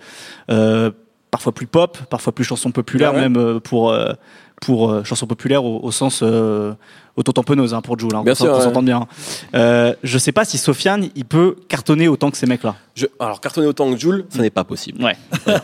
euh, 0.51 0.91
parfois 1.33 1.51
plus 1.53 1.67
pop, 1.67 1.99
parfois 2.09 2.33
plus 2.33 2.45
chanson 2.45 2.71
populaire, 2.71 3.11
Ouais, 3.11 3.17
ouais. 3.17 3.23
même 3.29 3.37
euh, 3.37 3.59
pour, 3.59 3.91
euh, 3.91 4.13
pour 4.61 4.91
euh, 4.93 5.03
chanson 5.03 5.27
populaire 5.27 5.65
au, 5.65 5.81
au 5.83 5.91
sens 5.91 6.21
euh, 6.23 6.73
autotamponneuse 7.17 7.75
hein, 7.75 7.81
pour 7.81 7.99
Joule, 7.99 8.15
hein, 8.15 8.23
Bien 8.23 8.35
qu'on 8.35 8.39
s'en- 8.39 8.45
sûr, 8.45 8.53
qu'on 8.53 8.59
ouais. 8.59 8.65
s'entende 8.65 8.85
bien. 8.85 9.07
Euh, 9.55 9.95
je 10.05 10.19
sais 10.19 10.31
pas 10.33 10.45
si 10.45 10.57
Sofiane, 10.59 11.09
il 11.17 11.25
peut 11.25 11.57
cartonner 11.69 12.07
autant 12.07 12.31
que 12.31 12.37
ces 12.37 12.47
mecs-là. 12.47 12.77
Je- 12.95 13.07
alors, 13.19 13.41
cartonner 13.41 13.67
autant 13.67 13.91
que 13.91 13.99
Jules, 13.99 14.25
ça 14.29 14.41
n'est 14.43 14.51
pas 14.51 14.65
possible. 14.65 15.03
Ouais. 15.03 15.17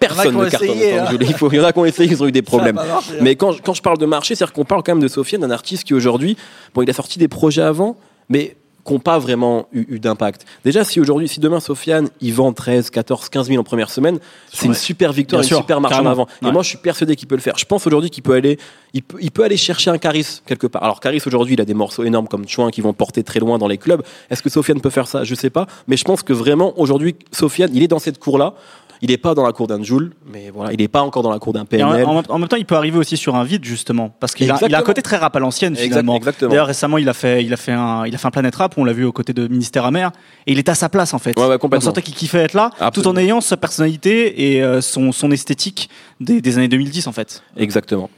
Personne 0.00 0.36
ne 0.36 0.48
cartonne 0.48 0.68
essayé, 0.70 0.94
autant 0.94 1.04
que 1.04 1.08
hein. 1.08 1.10
Jules. 1.18 1.22
Il, 1.30 1.34
faut, 1.34 1.50
il 1.50 1.56
y 1.56 1.60
en 1.60 1.64
a 1.64 1.72
qui 1.72 1.78
ont 1.78 1.84
essayé, 1.86 2.10
ils 2.12 2.22
ont 2.22 2.26
eu 2.28 2.32
des 2.32 2.42
problèmes. 2.42 2.76
Marché, 2.76 3.12
hein. 3.14 3.18
Mais 3.22 3.36
quand, 3.36 3.52
je- 3.52 3.62
quand 3.62 3.74
je 3.74 3.82
parle 3.82 3.98
de 3.98 4.06
marché, 4.06 4.34
c'est-à-dire 4.34 4.52
qu'on 4.52 4.64
parle 4.64 4.82
quand 4.84 4.92
même 4.94 5.02
de 5.02 5.08
Sofiane, 5.08 5.40
d'un 5.40 5.50
artiste 5.50 5.84
qui 5.84 5.94
aujourd'hui, 5.94 6.36
bon, 6.74 6.82
il 6.82 6.90
a 6.90 6.92
sorti 6.92 7.18
des 7.18 7.28
projets 7.28 7.62
avant, 7.62 7.96
mais 8.28 8.56
qui 8.86 8.92
n'ont 8.92 8.98
pas 8.98 9.18
vraiment 9.18 9.66
eu, 9.72 9.96
eu 9.96 9.98
d'impact. 9.98 10.46
Déjà, 10.64 10.84
si 10.84 11.00
aujourd'hui, 11.00 11.28
si 11.28 11.40
demain 11.40 11.60
Sofiane, 11.60 12.08
il 12.20 12.32
vend 12.32 12.52
13, 12.52 12.90
14, 12.90 13.28
15 13.28 13.48
000 13.48 13.60
en 13.60 13.64
première 13.64 13.90
semaine, 13.90 14.18
c'est 14.52 14.66
une 14.66 14.74
super 14.74 15.12
victoire, 15.12 15.40
Bien 15.40 15.46
une 15.46 15.48
sûr, 15.48 15.58
super 15.58 15.80
marche 15.80 15.98
en 15.98 16.06
avant. 16.06 16.26
Et 16.42 16.50
moi, 16.50 16.62
je 16.62 16.68
suis 16.68 16.78
persuadé 16.78 17.16
qu'il 17.16 17.28
peut 17.28 17.34
le 17.34 17.40
faire. 17.40 17.58
Je 17.58 17.64
pense 17.64 17.86
aujourd'hui 17.86 18.10
qu'il 18.10 18.22
peut 18.22 18.34
aller, 18.34 18.58
il 18.94 19.02
peut, 19.02 19.18
il 19.20 19.30
peut 19.30 19.44
aller 19.44 19.56
chercher 19.56 19.90
un 19.90 19.98
Caris 19.98 20.40
quelque 20.46 20.66
part. 20.66 20.82
Alors, 20.82 21.00
Caris 21.00 21.22
aujourd'hui, 21.26 21.54
il 21.54 21.60
a 21.60 21.64
des 21.64 21.74
morceaux 21.74 22.04
énormes 22.04 22.28
comme 22.28 22.46
Chouin 22.48 22.70
qui 22.70 22.80
vont 22.80 22.92
porter 22.92 23.22
très 23.22 23.40
loin 23.40 23.58
dans 23.58 23.68
les 23.68 23.78
clubs. 23.78 24.02
Est-ce 24.30 24.42
que 24.42 24.50
Sofiane 24.50 24.80
peut 24.80 24.90
faire 24.90 25.08
ça? 25.08 25.24
Je 25.24 25.34
sais 25.34 25.50
pas. 25.50 25.66
Mais 25.88 25.96
je 25.96 26.04
pense 26.04 26.22
que 26.22 26.32
vraiment, 26.32 26.78
aujourd'hui, 26.78 27.16
Sofiane, 27.32 27.70
il 27.74 27.82
est 27.82 27.88
dans 27.88 27.98
cette 27.98 28.18
cour-là. 28.18 28.54
Il 29.02 29.10
n'est 29.10 29.16
pas 29.18 29.34
dans 29.34 29.44
la 29.44 29.52
cour 29.52 29.66
d'un 29.66 29.82
Joule, 29.82 30.12
mais 30.32 30.50
voilà, 30.52 30.72
il 30.72 30.78
n'est 30.78 30.88
pas 30.88 31.02
encore 31.02 31.22
dans 31.22 31.30
la 31.30 31.38
cour 31.38 31.52
d'un 31.52 31.62
en, 31.62 31.64
PNL. 31.66 32.04
en 32.04 32.14
même- 32.14 32.22
en 32.28 32.38
même 32.38 32.48
temps, 32.48 32.56
il 32.56 32.64
peut 32.64 32.74
arriver 32.76 32.98
aussi 32.98 33.16
sur 33.16 33.34
un 33.36 33.44
vide 33.44 33.64
justement, 33.64 34.08
parce 34.20 34.34
qu'il 34.34 34.50
a, 34.50 34.58
il 34.66 34.74
a 34.74 34.78
un 34.78 34.82
côté 34.82 35.02
très 35.02 35.16
rap 35.16 35.34
à 35.36 35.38
l'ancienne 35.38 35.76
finalement. 35.76 36.16
exactement. 36.16 36.50
D'ailleurs, 36.50 36.66
récemment, 36.66 36.98
il 36.98 37.08
a 37.08 37.12
fait, 37.14 37.44
il 37.44 37.52
a 37.52 37.56
fait 37.56 37.72
un, 37.72 38.06
il 38.06 38.14
a 38.14 38.18
fait 38.18 38.26
un 38.26 38.30
Planet 38.30 38.54
Rap. 38.54 38.74
On 38.78 38.84
l'a 38.84 38.92
vu 38.92 39.04
aux 39.04 39.12
côtés 39.12 39.32
de 39.32 39.46
Ministère 39.48 39.84
amer, 39.84 40.10
et 40.46 40.52
il 40.52 40.58
était 40.58 40.70
à 40.70 40.74
sa 40.74 40.88
place 40.88 41.14
en 41.14 41.18
fait. 41.18 41.38
Ouais, 41.38 41.46
ouais, 41.46 41.54
on 41.54 41.58
complètement. 41.58 41.84
sentait 41.86 42.02
qu'il 42.02 42.14
kiffait 42.14 42.38
être 42.42 42.54
là, 42.54 42.70
tout 42.92 43.06
en 43.06 43.16
ayant 43.16 43.40
sa 43.40 43.56
personnalité 43.56 44.52
et 44.54 44.62
euh, 44.62 44.80
son, 44.80 45.12
son 45.12 45.30
esthétique 45.30 45.88
des, 46.20 46.40
des 46.40 46.56
années 46.58 46.68
2010 46.68 47.06
en 47.06 47.12
fait. 47.12 47.42
Exactement. 47.56 48.10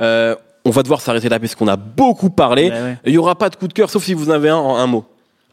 Euh, 0.00 0.34
on 0.64 0.70
va 0.70 0.82
devoir 0.82 1.00
s'arrêter 1.00 1.28
là 1.28 1.40
parce 1.40 1.54
qu'on 1.54 1.68
a 1.68 1.76
beaucoup 1.76 2.30
parlé. 2.30 2.70
Ouais, 2.70 2.80
ouais. 2.80 2.96
Il 3.06 3.12
y 3.12 3.18
aura 3.18 3.34
pas 3.36 3.50
de 3.50 3.56
coup 3.56 3.66
de 3.68 3.72
cœur, 3.72 3.90
sauf 3.90 4.04
si 4.04 4.14
vous 4.14 4.30
en 4.30 4.32
avez 4.34 4.48
un 4.48 4.56
en 4.56 4.76
un 4.76 4.86
mot. 4.86 5.04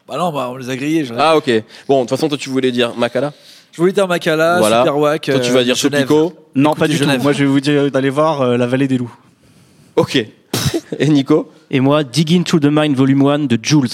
Bah 0.08 0.16
non, 0.18 0.32
bah 0.32 0.48
on 0.52 0.56
les 0.56 0.70
a 0.70 0.76
grillés. 0.76 1.04
Je, 1.04 1.14
Ah 1.16 1.36
ok. 1.36 1.50
Bon, 1.88 1.96
de 1.98 2.00
toute 2.02 2.10
façon, 2.10 2.28
toi 2.28 2.38
tu 2.38 2.48
voulais 2.50 2.72
dire 2.72 2.94
Makala? 2.96 3.32
Je 3.72 3.80
voulais 3.80 3.92
dire 3.92 4.08
Makala, 4.08 4.58
Voilà. 4.58 4.80
Super 4.80 4.98
Wack. 4.98 5.22
Toi 5.22 5.38
tu 5.38 5.50
euh, 5.50 5.54
vas 5.54 5.64
dire 5.64 5.74
Genève. 5.74 6.00
Chopico. 6.08 6.34
Non, 6.54 6.70
Écoute 6.70 6.78
pas 6.80 6.88
du 6.88 6.96
Genève. 6.96 7.18
tout. 7.18 7.22
Moi, 7.22 7.32
je 7.32 7.38
vais 7.40 7.46
vous 7.50 7.60
dire 7.60 7.90
d'aller 7.90 8.10
voir 8.10 8.42
euh, 8.42 8.56
La 8.56 8.66
Vallée 8.66 8.88
des 8.88 8.98
Loups. 8.98 9.14
Ok. 9.96 10.16
Et 10.98 11.08
Nico 11.08 11.50
Et 11.70 11.80
moi, 11.80 12.02
Dig 12.04 12.32
Into 12.34 12.58
the 12.58 12.68
Mind 12.70 12.96
Volume 12.96 13.26
1 13.26 13.38
de 13.40 13.58
Jules. 13.62 13.88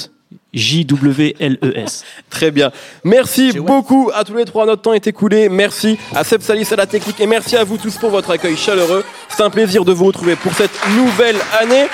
J-W-L-E-S. 0.55 2.05
Très 2.31 2.51
bien. 2.51 2.71
Merci 3.05 3.53
beaucoup 3.53 4.11
à 4.15 4.25
tous 4.25 4.35
les 4.35 4.45
trois. 4.45 4.67
Notre 4.67 4.83
temps 4.83 4.93
est 4.95 5.07
écoulé. 5.07 5.49
Merci 5.49 5.99
à 6.15 6.25
Seb 6.25 6.41
Salis 6.41 6.67
à 6.71 6.77
la 6.77 6.87
technique 6.87 7.21
et 7.21 7.27
merci 7.27 7.57
à 7.57 7.65
vous 7.65 7.77
tous 7.77 7.97
pour 7.97 8.11
votre 8.11 8.31
accueil 8.31 8.57
chaleureux. 8.57 9.05
C'est 9.29 9.43
un 9.43 9.51
plaisir 9.51 9.85
de 9.85 9.93
vous 9.93 10.07
retrouver 10.07 10.35
pour 10.37 10.55
cette 10.55 10.71
nouvelle 10.97 11.37
année. 11.61 11.87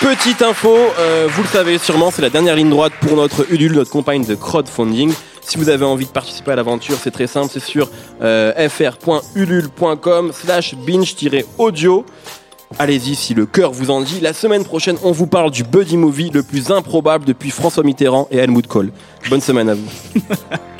Petite 0.00 0.40
info, 0.40 0.74
euh, 0.98 1.26
vous 1.30 1.42
le 1.42 1.48
savez 1.48 1.76
sûrement, 1.76 2.10
c'est 2.10 2.22
la 2.22 2.30
dernière 2.30 2.56
ligne 2.56 2.70
droite 2.70 2.94
pour 3.00 3.16
notre 3.16 3.44
Ulule, 3.52 3.72
notre 3.72 3.90
campagne 3.90 4.24
de 4.24 4.34
crowdfunding. 4.34 5.12
Si 5.40 5.58
vous 5.58 5.68
avez 5.68 5.84
envie 5.84 6.06
de 6.06 6.10
participer 6.10 6.52
à 6.52 6.56
l'aventure, 6.56 6.96
c'est 7.02 7.10
très 7.10 7.26
simple, 7.26 7.48
c'est 7.52 7.60
sur 7.62 7.90
euh, 8.22 8.68
fr.ulule.com 8.68 10.32
slash 10.32 10.74
binge-audio. 10.74 12.04
Allez-y 12.78 13.16
si 13.16 13.34
le 13.34 13.46
cœur 13.46 13.72
vous 13.72 13.90
en 13.90 14.00
dit. 14.00 14.20
La 14.20 14.32
semaine 14.32 14.64
prochaine, 14.64 14.96
on 15.02 15.10
vous 15.10 15.26
parle 15.26 15.50
du 15.50 15.64
buddy 15.64 15.96
movie 15.96 16.30
le 16.30 16.42
plus 16.42 16.70
improbable 16.70 17.24
depuis 17.24 17.50
François 17.50 17.82
Mitterrand 17.82 18.28
et 18.30 18.38
Helmut 18.38 18.66
Kohl. 18.66 18.92
Bonne 19.28 19.40
semaine 19.40 19.68
à 19.68 19.74
vous. 19.74 19.88